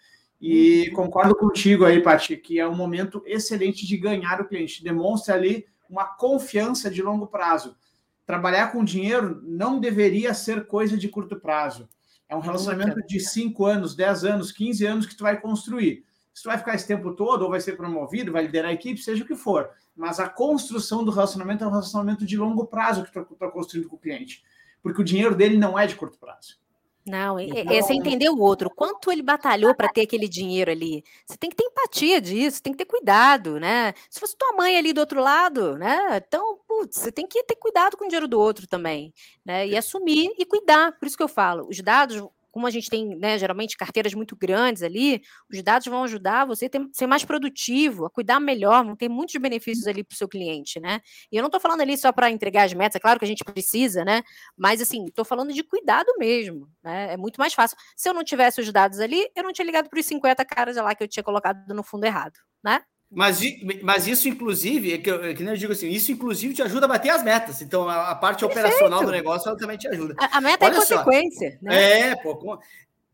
E 0.41 0.91
concordo 0.93 1.35
contigo 1.35 1.85
aí, 1.85 2.01
Paty, 2.01 2.37
que 2.37 2.61
é 2.61 2.69
um 2.69 2.77
momento 2.77 3.23
excelente 3.27 3.87
de 3.87 3.97
ganhar 3.97 4.41
o 4.41 4.47
cliente. 4.47 4.85
Demonstra 4.85 5.35
ali 5.35 5.67
uma 5.91 6.05
confiança 6.05 6.91
de 6.91 7.03
longo 7.03 7.27
prazo. 7.27 7.77
Trabalhar 8.25 8.71
com 8.73 8.85
dinheiro 8.85 9.41
não 9.43 9.81
deveria 9.81 10.35
ser 10.35 10.67
coisa 10.67 10.97
de 10.97 11.09
curto 11.09 11.41
prazo. 11.41 11.89
É 12.29 12.37
um 12.37 12.41
relacionamento 12.41 13.01
de 13.07 13.19
5 13.19 13.65
anos, 13.65 13.97
10 13.97 14.25
anos, 14.25 14.53
15 14.53 14.87
anos 14.87 15.07
que 15.07 15.17
tu 15.17 15.25
vai 15.25 15.41
construir. 15.41 16.05
Se 16.35 16.43
tu 16.43 16.51
vai 16.51 16.59
ficar 16.59 16.75
esse 16.75 16.87
tempo 16.87 17.15
todo, 17.15 17.43
ou 17.43 17.51
vai 17.51 17.61
ser 17.61 17.77
promovido, 17.77 18.31
vai 18.31 18.43
liderar 18.43 18.71
a 18.71 18.75
equipe, 18.75 19.01
seja 19.01 19.25
o 19.25 19.27
que 19.27 19.35
for. 19.35 19.71
Mas 19.97 20.21
a 20.21 20.29
construção 20.29 21.03
do 21.03 21.11
relacionamento 21.11 21.65
é 21.65 21.67
um 21.67 21.71
relacionamento 21.71 22.25
de 22.25 22.37
longo 22.37 22.67
prazo 22.67 23.03
que 23.03 23.11
tu 23.11 23.21
está 23.33 23.49
construindo 23.49 23.89
com 23.89 23.97
o 23.97 23.99
cliente. 23.99 24.45
Porque 24.81 25.01
o 25.01 25.05
dinheiro 25.05 25.35
dele 25.35 25.57
não 25.57 25.77
é 25.77 25.87
de 25.87 25.97
curto 25.97 26.19
prazo. 26.19 26.59
Não, 27.07 27.41
então... 27.41 27.73
é, 27.73 27.83
você 27.83 27.95
entender 27.95 28.29
o 28.29 28.39
outro, 28.39 28.71
quanto 28.71 29.11
ele 29.11 29.23
batalhou 29.23 29.75
para 29.75 29.89
ter 29.89 30.03
aquele 30.03 30.29
dinheiro 30.29 30.71
ali. 30.71 31.03
Você 31.27 31.37
tem 31.39 31.49
que 31.49 31.57
ter 31.57 31.65
empatia 31.65 32.21
disso, 32.21 32.63
tem 32.63 32.73
que 32.73 32.79
ter 32.79 32.85
cuidado, 32.85 33.59
né? 33.59 33.95
Se 34.11 34.21
fosse 34.21 34.37
tua 34.37 34.53
mãe 34.53 34.77
ali 34.77 34.93
do 34.93 35.01
outro 35.01 35.21
lado, 35.21 35.79
né? 35.79 36.17
Então, 36.17 36.59
putz, 36.69 36.99
você 36.99 37.11
tem 37.11 37.27
que 37.27 37.43
ter 37.45 37.57
cuidado 37.57 37.97
com 37.97 38.05
o 38.05 38.09
dinheiro 38.09 38.29
do 38.29 38.39
outro 38.39 38.67
também, 38.67 39.13
né? 39.45 39.67
E 39.67 39.77
assumir 39.77 40.33
e 40.39 40.45
cuidar. 40.45 40.93
Por 40.99 41.07
isso 41.07 41.17
que 41.17 41.23
eu 41.23 41.29
falo, 41.29 41.67
os 41.69 41.81
dados 41.81 42.23
como 42.51 42.67
a 42.67 42.71
gente 42.71 42.89
tem, 42.91 43.17
né, 43.17 43.39
geralmente, 43.39 43.77
carteiras 43.77 44.15
muito 44.15 44.37
grandes 44.37 44.83
ali, 44.83 45.23
os 45.53 45.63
dados 45.63 45.87
vão 45.87 46.05
ajudar 46.05 46.47
você 46.47 46.67
a 46.67 46.71
ser 46.93 47.07
mais 47.07 47.25
produtivo, 47.25 48.07
a 48.07 48.11
cuidar 48.11 48.41
melhor, 48.41 48.85
vão 48.85 48.97
ter 48.97 49.09
muitos 49.09 49.35
benefícios 49.41 49.87
ali 49.87 50.03
para 50.05 50.15
o 50.15 50.17
seu 50.17 50.29
cliente, 50.29 50.81
né? 50.81 51.01
E 51.33 51.37
eu 51.37 51.43
não 51.43 51.49
estou 51.49 51.61
falando 51.61 51.81
ali 51.83 51.97
só 51.97 52.13
para 52.13 52.31
entregar 52.31 52.65
as 52.65 52.75
metas, 52.75 52.97
é 52.97 53.01
claro 53.01 53.19
que 53.19 53.25
a 53.25 53.29
gente 53.29 53.45
precisa, 53.45 54.05
né? 54.05 54.23
Mas, 54.57 54.81
assim, 54.81 55.05
estou 55.07 55.25
falando 55.25 55.53
de 55.53 55.63
cuidado 55.63 56.13
mesmo, 56.19 56.69
né? 56.83 57.13
É 57.15 57.17
muito 57.17 57.37
mais 57.39 57.55
fácil. 57.55 57.77
Se 57.97 58.09
eu 58.09 58.15
não 58.15 58.25
tivesse 58.25 58.61
os 58.61 58.73
dados 58.73 59.01
ali, 59.01 59.27
eu 59.37 59.43
não 59.43 59.53
tinha 59.53 59.65
ligado 59.67 59.89
para 59.89 59.99
os 60.01 60.07
50 60.07 60.45
caras 60.45 60.77
lá 60.77 60.95
que 60.95 61.03
eu 61.05 61.09
tinha 61.09 61.23
colocado 61.23 61.75
no 61.75 61.83
fundo 61.83 62.05
errado, 62.05 62.35
né? 62.65 62.83
Mas, 63.11 63.41
mas 63.83 64.07
isso, 64.07 64.29
inclusive, 64.29 64.93
é 64.93 64.99
que, 64.99 65.11
eu, 65.11 65.35
que 65.35 65.43
eu 65.43 65.57
digo 65.57 65.73
assim, 65.73 65.89
isso 65.89 66.13
inclusive 66.13 66.53
te 66.53 66.63
ajuda 66.63 66.85
a 66.85 66.89
bater 66.89 67.09
as 67.09 67.23
metas. 67.23 67.63
Então, 67.63 67.89
a, 67.89 68.11
a 68.11 68.15
parte 68.15 68.45
Perfeito. 68.45 68.67
operacional 68.67 69.05
do 69.05 69.11
negócio 69.11 69.49
ela 69.49 69.57
também 69.57 69.79
te 69.79 69.89
ajuda. 69.89 70.15
A, 70.19 70.37
a 70.37 70.41
meta 70.41 70.67
é 70.67 70.69
Olha 70.69 70.75
é 70.75 70.79
consequência. 70.79 71.59
Né? 71.63 72.11
É, 72.11 72.17
pô. 72.17 72.59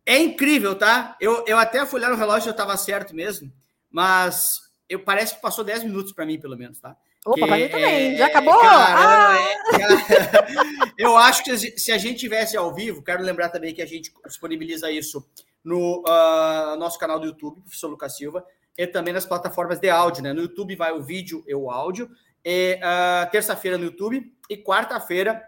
É 0.05 0.19
incrível, 0.19 0.75
tá? 0.75 1.17
Eu, 1.21 1.45
eu 1.47 1.57
até 1.57 1.87
fui 1.87 2.01
olhar 2.01 2.11
no 2.11 2.17
relógio, 2.17 2.49
eu 2.49 2.53
estava 2.53 2.77
certo 2.77 3.15
mesmo, 3.15 3.51
mas 3.91 4.63
eu 4.89 4.99
parece 4.99 5.37
que 5.37 5.41
passou 5.41 5.65
10 5.65 5.85
minutos 5.85 6.13
para 6.13 6.27
mim, 6.27 6.39
pelo 6.39 6.59
menos, 6.59 6.81
tá? 6.81 6.97
Opa, 7.25 7.47
para 7.47 7.57
mim 7.57 7.69
também. 7.69 8.15
É, 8.15 8.17
Já 8.17 8.27
acabou? 8.27 8.59
Cara, 8.59 9.31
ah! 9.31 9.39
é, 9.39 10.93
eu 10.99 11.17
acho 11.17 11.43
que 11.43 11.57
se 11.57 11.93
a 11.93 11.97
gente 11.97 12.19
tivesse 12.19 12.57
ao 12.57 12.75
vivo, 12.75 13.03
quero 13.03 13.23
lembrar 13.23 13.49
também 13.49 13.73
que 13.73 13.81
a 13.81 13.87
gente 13.87 14.13
disponibiliza 14.27 14.91
isso 14.91 15.25
no 15.63 16.01
uh, 16.01 16.77
nosso 16.77 16.99
canal 16.99 17.19
do 17.19 17.27
YouTube, 17.27 17.63
professor 17.63 17.89
Lucas 17.89 18.17
Silva 18.17 18.45
e 18.77 18.87
também 18.87 19.15
nas 19.15 19.27
plataformas 19.27 19.79
de 19.79 19.89
áudio, 19.89 20.23
né? 20.23 20.33
No 20.33 20.43
YouTube 20.43 20.75
vai 20.77 20.93
o 20.93 21.03
vídeo 21.03 21.45
e 21.47 21.55
o 21.55 21.71
áudio. 21.71 22.11
E, 22.45 22.79
uh, 22.83 23.31
terça-feira 23.31 23.79
no 23.79 23.85
YouTube 23.85 24.33
e 24.51 24.57
quarta-feira 24.57 25.43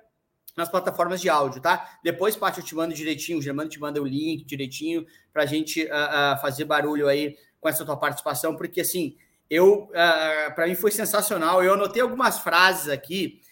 nas 0.57 0.71
plataformas 0.71 1.21
de 1.21 1.29
áudio, 1.29 1.61
tá? 1.61 1.99
Depois, 2.03 2.35
Paty, 2.35 2.61
eu 2.61 2.65
te 2.65 2.75
mando 2.75 2.95
direitinho, 2.95 3.39
o 3.39 3.43
Germano 3.43 3.69
te 3.69 3.79
manda 3.79 4.01
o 4.01 4.07
link 4.07 4.45
direitinho 4.45 5.07
para 5.33 5.43
a 5.43 5.47
gente 5.47 5.85
uh, 5.85 5.89
uh, 5.89 6.41
fazer 6.41 6.65
barulho 6.65 7.07
aí 7.07 7.37
com 7.61 7.69
essa 7.69 7.85
tua 7.85 7.97
participação, 7.97 8.57
porque 8.57 8.81
assim, 8.81 9.17
eu 9.51 9.85
uh, 9.85 10.55
para 10.55 10.67
mim 10.67 10.75
foi 10.75 10.91
sensacional. 10.91 11.63
Eu 11.63 11.75
anotei 11.75 12.01
algumas 12.01 12.39
frases 12.39 12.89
aqui 12.89 13.43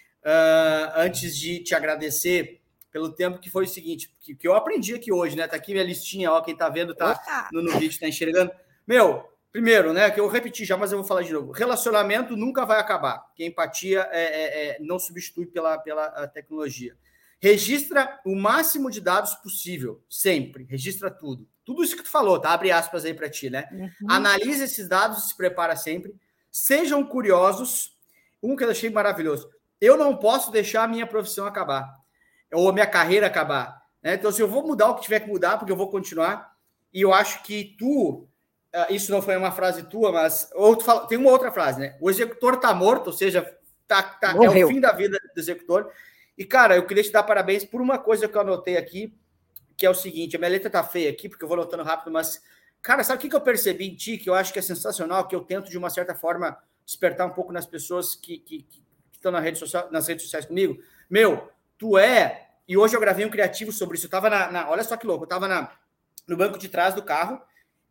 antes 0.97 1.37
de 1.37 1.59
te 1.59 1.75
agradecer 1.75 2.63
pelo 2.91 3.11
tempo 3.11 3.39
que 3.39 3.51
foi 3.51 3.65
o 3.65 3.69
seguinte, 3.69 4.11
que, 4.21 4.35
que, 4.35 4.49
eu 4.49 4.55
aprendi 4.55 4.95
aqui 4.95 5.13
hoje, 5.13 5.37
né? 5.37 5.47
Tá 5.47 5.57
aqui 5.57 5.73
minha 5.73 5.85
listinha, 5.85 6.33
ó, 6.33 6.41
quem 6.41 6.57
tá 6.57 6.67
vendo 6.71 6.95
tá 6.95 7.51
no, 7.53 7.61
no 7.61 7.79
vídeo, 7.79 8.01
tá 8.01 8.09
enxergando. 8.09 8.51
Meu, 8.87 9.29
Primeiro, 9.55 9.93
né, 9.93 10.11
que 10.11 10.19
eu 10.19 10.27
repeti 10.27 10.65
já, 10.65 10.77
mas 10.77 10.91
eu 10.91 10.99
vou 10.99 11.07
falar 11.07 11.23
de 11.23 11.33
novo. 11.33 11.53
Relacionamento 11.53 12.37
nunca 12.37 12.67
vai 12.67 12.81
acabar, 12.81 13.25
que 13.37 13.45
a 13.45 13.47
empatia 13.47 14.01
é, 14.11 14.25
é, 14.25 14.67
é, 14.67 14.79
não 14.81 14.99
substitui 14.99 15.47
pela, 15.47 15.79
pela 15.79 16.27
tecnologia. 16.27 16.97
Registra 17.39 18.19
o 18.27 18.35
máximo 18.35 18.91
de 18.91 19.01
dados 19.01 19.33
possível, 19.37 20.03
sempre. 20.11 20.65
Registra 20.65 21.09
tudo. 21.09 21.47
Tudo 21.65 21.85
isso 21.85 21.97
que 21.97 22.03
tu 22.03 22.11
falou, 22.11 22.41
tá? 22.41 22.51
Abre 22.51 22.73
aspas 22.73 23.05
aí 23.05 23.15
para 23.15 23.31
ti, 23.31 23.49
né? 23.49 23.69
Uhum. 23.71 24.11
Analise 24.11 24.65
esses 24.65 24.89
dados 24.89 25.19
e 25.19 25.29
se 25.29 25.37
prepara 25.37 25.77
sempre. 25.77 26.13
Sejam 26.51 27.07
curiosos. 27.07 27.97
Um 28.43 28.57
que 28.57 28.65
eu 28.65 28.71
achei 28.71 28.91
maravilhoso. 28.91 29.49
Eu 29.81 29.97
não 29.97 30.17
posso 30.17 30.51
deixar 30.51 30.83
a 30.83 30.89
minha 30.89 31.07
profissão 31.07 31.47
acabar, 31.47 31.95
ou 32.53 32.69
a 32.69 32.73
minha 32.73 32.89
carreira 32.89 33.29
acabar. 33.29 33.81
Né? 34.03 34.15
Então, 34.15 34.33
se 34.33 34.43
eu 34.43 34.49
vou 34.49 34.67
mudar 34.67 34.89
o 34.89 34.97
que 34.97 35.03
tiver 35.03 35.21
que 35.21 35.31
mudar, 35.31 35.59
porque 35.59 35.71
eu 35.71 35.77
vou 35.77 35.93
continuar, 35.93 36.57
e 36.93 37.03
eu 37.03 37.15
acho 37.15 37.45
que 37.45 37.77
tu 37.79 38.29
isso 38.91 39.13
não 39.13 39.23
foi 39.23 39.37
uma 39.37 39.53
frase 39.53 39.85
tua, 39.85 40.11
mas 40.11 40.51
fala, 40.85 41.07
tem 41.07 41.17
uma 41.17 41.31
outra 41.31 41.53
frase, 41.53 41.79
né? 41.79 41.97
O 42.01 42.11
executor 42.11 42.55
está 42.55 42.75
morto, 42.75 43.09
ou 43.09 43.13
seja, 43.13 43.57
tá, 43.87 44.03
tá 44.03 44.33
é 44.33 44.65
o 44.65 44.69
fim 44.69 44.81
da 44.81 44.93
vida 44.93 45.19
do 45.33 45.39
executor. 45.39 45.93
E, 46.37 46.45
cara, 46.45 46.75
eu 46.75 46.87
queria 46.87 47.03
te 47.03 47.13
dar 47.13 47.23
parabéns 47.23 47.65
por 47.65 47.81
uma 47.81 47.99
coisa 47.99 48.29
que 48.29 48.37
eu 48.37 48.41
anotei 48.41 48.77
aqui, 48.77 49.17
que 49.77 49.87
é 49.87 49.91
o 49.91 49.95
seguinte: 49.95 50.35
a 50.35 50.39
minha 50.39 50.51
letra 50.51 50.69
tá 50.69 50.83
feia 50.83 51.09
aqui, 51.11 51.29
porque 51.29 51.45
eu 51.45 51.49
vou 51.49 51.57
anotando 51.57 51.85
rápido, 51.85 52.11
mas, 52.11 52.43
cara, 52.83 53.05
sabe 53.05 53.19
o 53.19 53.21
que, 53.21 53.29
que 53.29 53.37
eu 53.37 53.41
percebi 53.41 53.87
em 53.87 53.95
ti, 53.95 54.19
que 54.19 54.29
eu 54.29 54.35
acho 54.35 54.53
que 54.53 54.59
é 54.59 54.63
sensacional, 54.63 55.29
que 55.29 55.37
eu 55.37 55.41
tento, 55.41 55.71
de 55.71 55.79
uma 55.79 55.91
certa 55.91 56.15
forma, 56.15 56.59
despertar 56.85 57.27
um 57.29 57.33
pouco 57.33 57.53
nas 57.53 57.67
pessoas 57.67 58.17
que, 58.17 58.39
que, 58.39 58.63
que 58.63 58.83
estão 59.13 59.31
na 59.31 59.41
rede 59.41 59.59
social, 59.59 59.89
nas 59.93 60.09
redes 60.09 60.25
sociais 60.25 60.47
comigo? 60.47 60.79
Meu, 61.09 61.49
tu 61.79 61.97
é. 61.97 62.49
E 62.67 62.77
hoje 62.77 62.97
eu 62.97 63.01
gravei 63.01 63.25
um 63.25 63.31
criativo 63.31 63.71
sobre 63.71 63.97
isso. 63.97 64.07
Eu 64.07 64.11
tava 64.11 64.29
na. 64.29 64.51
na 64.51 64.69
olha 64.69 64.83
só 64.83 64.97
que 64.97 65.07
louco, 65.07 65.25
eu 65.25 65.29
tava 65.29 65.47
na, 65.47 65.71
no 66.27 66.37
banco 66.37 66.59
de 66.59 66.69
trás 66.69 66.93
do 66.93 67.03
carro 67.03 67.41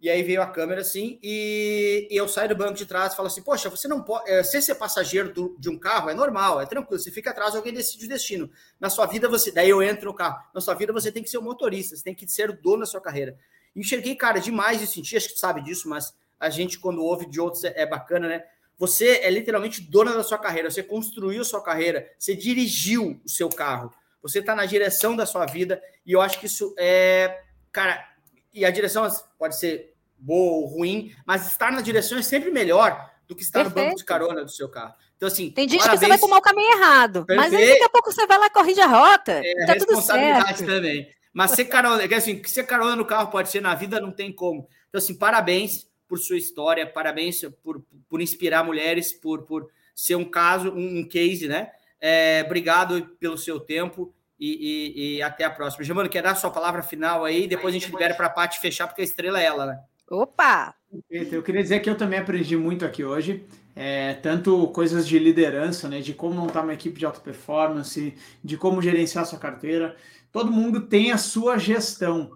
e 0.03 0.09
aí 0.09 0.21
veio 0.21 0.41
a 0.41 0.45
câmera 0.45 0.81
assim, 0.81 1.17
e, 1.23 2.09
e 2.11 2.17
eu 2.17 2.27
saio 2.27 2.49
do 2.49 2.57
banco 2.57 2.73
de 2.73 2.85
trás 2.85 3.13
e 3.13 3.15
falo 3.15 3.27
assim: 3.27 3.41
Poxa, 3.41 3.69
você 3.69 3.87
não 3.87 4.03
pode. 4.03 4.29
É, 4.29 4.43
se 4.43 4.61
ser 4.61 4.75
passageiro 4.75 5.33
do, 5.33 5.55
de 5.57 5.69
um 5.69 5.79
carro 5.79 6.09
é 6.09 6.13
normal, 6.13 6.59
é 6.59 6.65
tranquilo. 6.65 7.01
Você 7.01 7.09
fica 7.09 7.29
atrás, 7.29 7.55
alguém 7.55 7.73
decide 7.73 8.05
o 8.05 8.09
destino. 8.09 8.51
Na 8.77 8.89
sua 8.89 9.05
vida, 9.05 9.29
você. 9.29 9.49
Daí 9.49 9.69
eu 9.69 9.81
entro 9.81 10.07
no 10.07 10.13
carro. 10.13 10.43
Na 10.53 10.59
sua 10.59 10.73
vida, 10.73 10.91
você 10.91 11.09
tem 11.09 11.23
que 11.23 11.29
ser 11.29 11.37
o 11.37 11.41
motorista, 11.41 11.95
você 11.95 12.03
tem 12.03 12.13
que 12.13 12.27
ser 12.27 12.49
o 12.49 12.61
dono 12.61 12.81
da 12.81 12.85
sua 12.85 12.99
carreira. 12.99 13.37
E 13.73 13.79
enxerguei, 13.79 14.13
cara, 14.13 14.39
demais 14.39 14.77
de 14.77 14.87
sentir, 14.87 15.15
acho 15.15 15.29
que 15.29 15.39
sabe 15.39 15.61
disso, 15.61 15.87
mas 15.87 16.13
a 16.37 16.49
gente, 16.49 16.79
quando 16.79 17.01
ouve 17.01 17.25
de 17.25 17.39
outros, 17.39 17.63
é, 17.63 17.73
é 17.73 17.85
bacana, 17.85 18.27
né? 18.27 18.43
Você 18.77 19.21
é 19.23 19.29
literalmente 19.29 19.79
dona 19.79 20.11
da 20.11 20.23
sua 20.23 20.37
carreira, 20.37 20.69
você 20.69 20.83
construiu 20.83 21.45
sua 21.45 21.63
carreira, 21.63 22.11
você 22.19 22.35
dirigiu 22.35 23.21
o 23.23 23.29
seu 23.29 23.47
carro, 23.47 23.93
você 24.21 24.39
está 24.39 24.53
na 24.53 24.65
direção 24.65 25.15
da 25.15 25.25
sua 25.25 25.45
vida, 25.45 25.81
e 26.05 26.11
eu 26.11 26.19
acho 26.19 26.41
que 26.41 26.47
isso 26.47 26.75
é. 26.77 27.41
Cara, 27.71 28.05
e 28.53 28.65
a 28.65 28.69
direção 28.69 29.07
pode 29.39 29.57
ser 29.57 29.92
boa 30.23 30.53
ou 30.53 30.65
ruim, 30.65 31.13
mas 31.25 31.47
estar 31.47 31.71
na 31.71 31.81
direção 31.81 32.17
é 32.17 32.21
sempre 32.21 32.49
melhor 32.49 33.11
do 33.27 33.35
que 33.35 33.43
estar 33.43 33.63
Perfeito. 33.63 33.77
no 33.77 33.85
banco 33.85 33.97
de 33.97 34.05
carona 34.05 34.43
do 34.43 34.51
seu 34.51 34.69
carro. 34.69 34.93
Então, 35.17 35.27
assim. 35.27 35.51
Tem 35.51 35.67
gente 35.67 35.79
parabéns. 35.79 35.99
que 35.99 36.05
você 36.05 36.09
vai 36.09 36.19
tomar 36.19 36.37
o 36.37 36.41
caminho 36.41 36.71
errado, 36.71 37.25
Perfeito. 37.25 37.51
mas 37.51 37.53
aí 37.53 37.69
daqui 37.69 37.83
a 37.83 37.89
pouco 37.89 38.11
você 38.11 38.25
vai 38.25 38.37
lá 38.37 38.45
e 38.47 38.49
corrige 38.49 38.81
a 38.81 38.87
rota. 38.87 39.41
É, 39.43 39.65
tá 39.65 39.75
tudo 39.75 40.01
certo. 40.01 40.65
também. 40.65 41.09
Mas 41.33 41.51
ser 41.51 41.65
carona, 41.65 42.03
assim, 42.15 42.41
ser 42.45 42.63
carona 42.63 42.95
no 42.95 43.05
carro 43.05 43.31
pode 43.31 43.49
ser 43.49 43.61
na 43.61 43.73
vida, 43.73 43.99
não 43.99 44.11
tem 44.11 44.31
como. 44.31 44.67
Então, 44.87 44.99
assim, 44.99 45.15
parabéns 45.15 45.87
por 46.07 46.19
sua 46.19 46.37
história, 46.37 46.85
parabéns 46.85 47.41
por, 47.63 47.83
por 48.07 48.21
inspirar 48.21 48.63
mulheres, 48.63 49.11
por, 49.11 49.43
por 49.43 49.67
ser 49.95 50.15
um 50.15 50.25
caso, 50.25 50.69
um, 50.69 50.99
um 50.99 51.07
case, 51.07 51.47
né? 51.47 51.71
É, 51.99 52.43
obrigado 52.45 53.15
pelo 53.19 53.37
seu 53.37 53.59
tempo 53.59 54.13
e, 54.39 54.49
e, 54.51 55.15
e 55.15 55.21
até 55.21 55.45
a 55.45 55.49
próxima. 55.49 55.83
Germano, 55.83 56.09
quer 56.09 56.21
dar 56.21 56.31
a 56.31 56.35
sua 56.35 56.51
palavra 56.51 56.83
final 56.83 57.25
aí? 57.25 57.47
Depois 57.47 57.73
a 57.73 57.79
gente 57.79 57.89
libera 57.89 58.13
para 58.13 58.27
a 58.27 58.29
Paty 58.29 58.59
fechar, 58.59 58.87
porque 58.87 59.01
a 59.01 59.05
estrela 59.05 59.41
é 59.41 59.45
ela, 59.45 59.65
né? 59.65 59.79
Opa! 60.09 60.75
Eu 61.09 61.41
queria 61.41 61.63
dizer 61.63 61.79
que 61.79 61.89
eu 61.89 61.97
também 61.97 62.19
aprendi 62.19 62.55
muito 62.55 62.85
aqui 62.85 63.03
hoje, 63.03 63.45
é, 63.75 64.13
tanto 64.15 64.67
coisas 64.67 65.07
de 65.07 65.17
liderança, 65.17 65.89
né, 65.89 66.01
de 66.01 66.13
como 66.13 66.35
montar 66.35 66.61
uma 66.61 66.73
equipe 66.73 66.99
de 66.99 67.05
alta 67.05 67.19
performance, 67.19 68.15
de 68.43 68.57
como 68.57 68.81
gerenciar 68.81 69.25
sua 69.25 69.39
carteira. 69.39 69.95
Todo 70.31 70.51
mundo 70.51 70.81
tem 70.81 71.11
a 71.11 71.17
sua 71.17 71.57
gestão. 71.57 72.31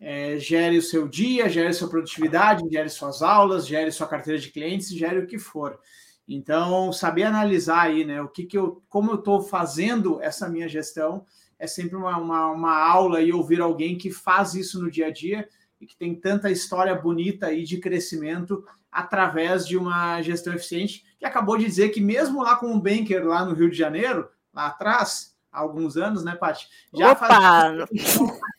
É, 0.00 0.38
gere 0.38 0.76
o 0.76 0.82
seu 0.82 1.06
dia, 1.06 1.48
gere 1.48 1.72
sua 1.72 1.88
produtividade, 1.88 2.68
gere 2.68 2.88
suas 2.88 3.22
aulas, 3.22 3.66
gere 3.66 3.92
sua 3.92 4.08
carteira 4.08 4.38
de 4.38 4.50
clientes, 4.50 4.88
gere 4.88 5.20
o 5.20 5.26
que 5.26 5.38
for. 5.38 5.78
Então, 6.26 6.92
saber 6.92 7.22
analisar 7.22 7.82
aí, 7.82 8.04
né, 8.04 8.20
o 8.20 8.28
que, 8.28 8.44
que 8.44 8.58
eu, 8.58 8.82
como 8.88 9.12
eu 9.12 9.16
estou 9.16 9.40
fazendo 9.42 10.20
essa 10.20 10.48
minha 10.48 10.68
gestão, 10.68 11.24
é 11.58 11.66
sempre 11.66 11.96
uma, 11.96 12.18
uma, 12.18 12.50
uma 12.50 12.76
aula 12.76 13.20
e 13.20 13.32
ouvir 13.32 13.60
alguém 13.60 13.96
que 13.96 14.10
faz 14.10 14.54
isso 14.54 14.82
no 14.82 14.90
dia 14.90 15.06
a 15.06 15.10
dia 15.10 15.48
e 15.80 15.86
que 15.86 15.96
tem 15.96 16.14
tanta 16.14 16.50
história 16.50 16.94
bonita 16.94 17.46
aí 17.46 17.64
de 17.64 17.78
crescimento 17.78 18.64
através 18.90 19.66
de 19.66 19.76
uma 19.76 20.22
gestão 20.22 20.54
eficiente, 20.54 21.04
que 21.18 21.26
acabou 21.26 21.58
de 21.58 21.64
dizer 21.64 21.88
que 21.88 22.00
mesmo 22.00 22.42
lá 22.42 22.56
com 22.56 22.72
o 22.72 22.80
Banker 22.80 23.26
lá 23.26 23.44
no 23.44 23.54
Rio 23.54 23.68
de 23.68 23.76
Janeiro, 23.76 24.28
lá 24.52 24.66
atrás, 24.66 25.34
há 25.50 25.60
alguns 25.60 25.96
anos, 25.96 26.24
né, 26.24 26.36
Paty? 26.36 26.68
Já 26.96 27.12
Opa! 27.12 27.26
faz 27.26 27.88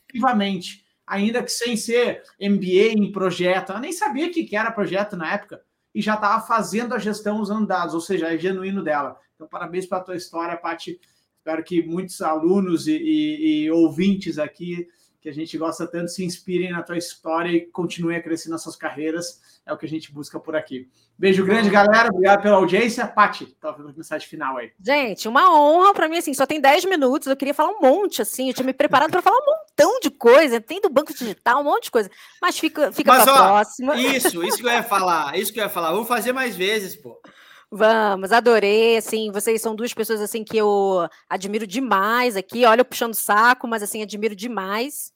ativamente, 0.09 0.85
ainda 1.07 1.41
que 1.41 1.51
sem 1.51 1.77
ser 1.77 2.23
MBA 2.39 2.93
em 2.97 3.11
projeto, 3.11 3.71
ela 3.71 3.79
nem 3.79 3.93
sabia 3.93 4.27
o 4.27 4.31
que 4.31 4.55
era 4.55 4.71
projeto 4.71 5.15
na 5.15 5.33
época, 5.33 5.61
e 5.93 6.01
já 6.01 6.15
estava 6.15 6.45
fazendo 6.45 6.93
a 6.93 6.99
gestão 6.99 7.39
usando 7.39 7.65
dados, 7.65 7.93
ou 7.95 8.01
seja, 8.01 8.33
é 8.33 8.37
genuíno 8.37 8.83
dela. 8.83 9.17
Então, 9.35 9.47
parabéns 9.47 9.85
pela 9.85 10.01
tua 10.01 10.17
história, 10.17 10.57
Paty. 10.57 10.99
Espero 11.37 11.63
que 11.63 11.81
muitos 11.83 12.21
alunos 12.21 12.87
e, 12.87 12.97
e, 12.97 13.63
e 13.63 13.71
ouvintes 13.71 14.37
aqui 14.37 14.87
que 15.25 15.29
a 15.29 15.33
gente 15.33 15.57
gosta 15.57 15.87
tanto 15.87 16.11
se 16.11 16.23
inspirem 16.23 16.71
na 16.71 16.83
tua 16.83 16.99
história 16.99 17.49
e 17.49 17.61
continuem 17.61 18.15
a 18.15 18.21
crescer 18.21 18.47
nas 18.47 18.61
suas 18.61 18.75
carreiras. 18.75 19.41
É 19.65 19.73
o 19.73 19.77
que 19.77 19.87
a 19.87 19.89
gente 19.89 20.13
busca 20.13 20.39
por 20.39 20.55
aqui. 20.55 20.87
Beijo 21.17 21.43
grande, 21.43 21.67
galera. 21.67 22.09
Obrigado 22.09 22.43
pela 22.43 22.57
audiência. 22.57 23.07
Pati, 23.07 23.47
talvez 23.59 23.87
tá 23.87 23.93
mensagem 23.97 24.27
final 24.27 24.55
aí. 24.57 24.71
Gente, 24.79 25.27
uma 25.27 25.51
honra 25.59 25.95
para 25.95 26.07
mim, 26.07 26.17
assim, 26.17 26.31
só 26.35 26.45
tem 26.45 26.61
10 26.61 26.85
minutos. 26.85 27.27
Eu 27.27 27.35
queria 27.35 27.55
falar 27.55 27.71
um 27.71 27.81
monte, 27.81 28.21
assim. 28.21 28.49
Eu 28.49 28.53
tinha 28.53 28.67
me 28.67 28.73
preparado 28.73 29.09
para 29.09 29.23
falar 29.23 29.37
um 29.37 29.45
montão 29.47 29.99
de 29.99 30.11
coisa, 30.11 30.61
tem 30.61 30.79
do 30.79 30.89
banco 30.89 31.11
digital, 31.11 31.61
um 31.61 31.63
monte 31.63 31.85
de 31.85 31.91
coisa. 31.91 32.11
Mas 32.39 32.59
fica, 32.59 32.91
fica 32.91 33.11
para 33.11 33.23
a 33.23 33.47
próxima. 33.47 33.99
Isso, 33.99 34.43
isso 34.43 34.59
que 34.59 34.67
eu 34.67 34.71
ia 34.71 34.83
falar, 34.83 35.35
isso 35.35 35.51
que 35.51 35.59
eu 35.59 35.63
ia 35.63 35.69
falar. 35.69 35.89
Vamos 35.89 36.07
fazer 36.07 36.33
mais 36.33 36.55
vezes, 36.55 36.95
pô. 36.95 37.19
Vamos, 37.71 38.31
adorei, 38.31 38.95
assim, 38.95 39.31
vocês 39.31 39.61
são 39.61 39.75
duas 39.75 39.93
pessoas, 39.93 40.21
assim, 40.21 40.43
que 40.43 40.55
eu 40.55 41.09
admiro 41.29 41.65
demais 41.65 42.37
aqui, 42.37 42.63
olha 42.63 42.81
eu 42.81 42.85
puxando 42.85 43.13
saco, 43.13 43.67
mas, 43.67 43.81
assim, 43.81 44.01
admiro 44.01 44.35
demais, 44.35 45.11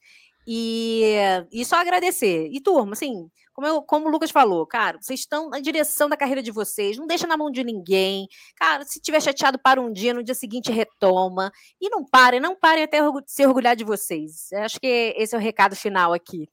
e, 0.46 1.14
e 1.52 1.64
só 1.64 1.76
agradecer. 1.76 2.48
E, 2.50 2.60
turma, 2.60 2.92
assim, 2.92 3.28
como, 3.52 3.66
eu, 3.66 3.82
como 3.82 4.08
o 4.08 4.10
Lucas 4.10 4.30
falou, 4.30 4.66
cara, 4.66 4.98
vocês 5.00 5.20
estão 5.20 5.48
na 5.48 5.60
direção 5.60 6.08
da 6.08 6.16
carreira 6.16 6.42
de 6.42 6.50
vocês, 6.50 6.96
não 6.96 7.06
deixa 7.06 7.26
na 7.26 7.36
mão 7.36 7.50
de 7.50 7.62
ninguém. 7.62 8.26
Cara, 8.56 8.84
se 8.84 9.00
tiver 9.00 9.20
chateado 9.20 9.58
para 9.58 9.80
um 9.80 9.92
dia, 9.92 10.14
no 10.14 10.22
dia 10.22 10.34
seguinte 10.34 10.72
retoma. 10.72 11.52
E 11.80 11.88
não 11.88 12.04
parem, 12.04 12.40
não 12.40 12.56
parem 12.56 12.84
até 12.84 12.98
se 13.26 13.46
orgulhar 13.46 13.76
de 13.76 13.84
vocês. 13.84 14.50
Eu 14.52 14.62
acho 14.62 14.80
que 14.80 15.14
esse 15.16 15.34
é 15.34 15.38
o 15.38 15.40
recado 15.40 15.76
final 15.76 16.12
aqui. 16.12 16.48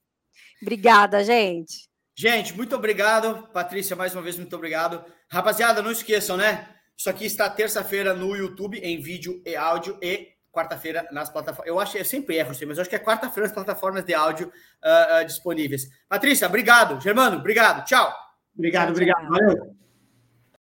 Obrigada, 0.60 1.24
gente. 1.24 1.88
Gente, 2.16 2.54
muito 2.54 2.74
obrigado. 2.74 3.48
Patrícia, 3.52 3.94
mais 3.94 4.12
uma 4.12 4.22
vez, 4.22 4.36
muito 4.36 4.54
obrigado. 4.56 5.04
Rapaziada, 5.30 5.80
não 5.80 5.92
esqueçam, 5.92 6.36
né? 6.36 6.68
Isso 6.96 7.08
aqui 7.08 7.24
está 7.24 7.48
terça-feira 7.48 8.12
no 8.12 8.34
YouTube, 8.34 8.76
em 8.80 9.00
vídeo 9.00 9.40
e 9.46 9.54
áudio, 9.54 9.96
e 10.02 10.32
quarta-feira 10.58 11.06
nas 11.12 11.30
plataformas. 11.30 11.68
Eu 11.68 11.78
acho 11.78 11.92
que 11.92 11.98
eu 11.98 12.04
sempre 12.04 12.36
erro, 12.36 12.48
mas 12.48 12.60
eu 12.76 12.80
acho 12.80 12.90
que 12.90 12.96
é 12.96 12.98
quarta-feira 12.98 13.46
nas 13.46 13.54
plataformas 13.54 14.04
de 14.04 14.14
áudio 14.14 14.48
uh, 14.48 15.22
uh, 15.22 15.24
disponíveis. 15.24 15.88
Patrícia, 16.08 16.46
obrigado. 16.48 17.00
Germano, 17.00 17.38
obrigado. 17.38 17.84
Tchau. 17.84 18.12
Obrigado, 18.56 18.90
obrigado. 18.90 19.28
Valeu. 19.28 19.87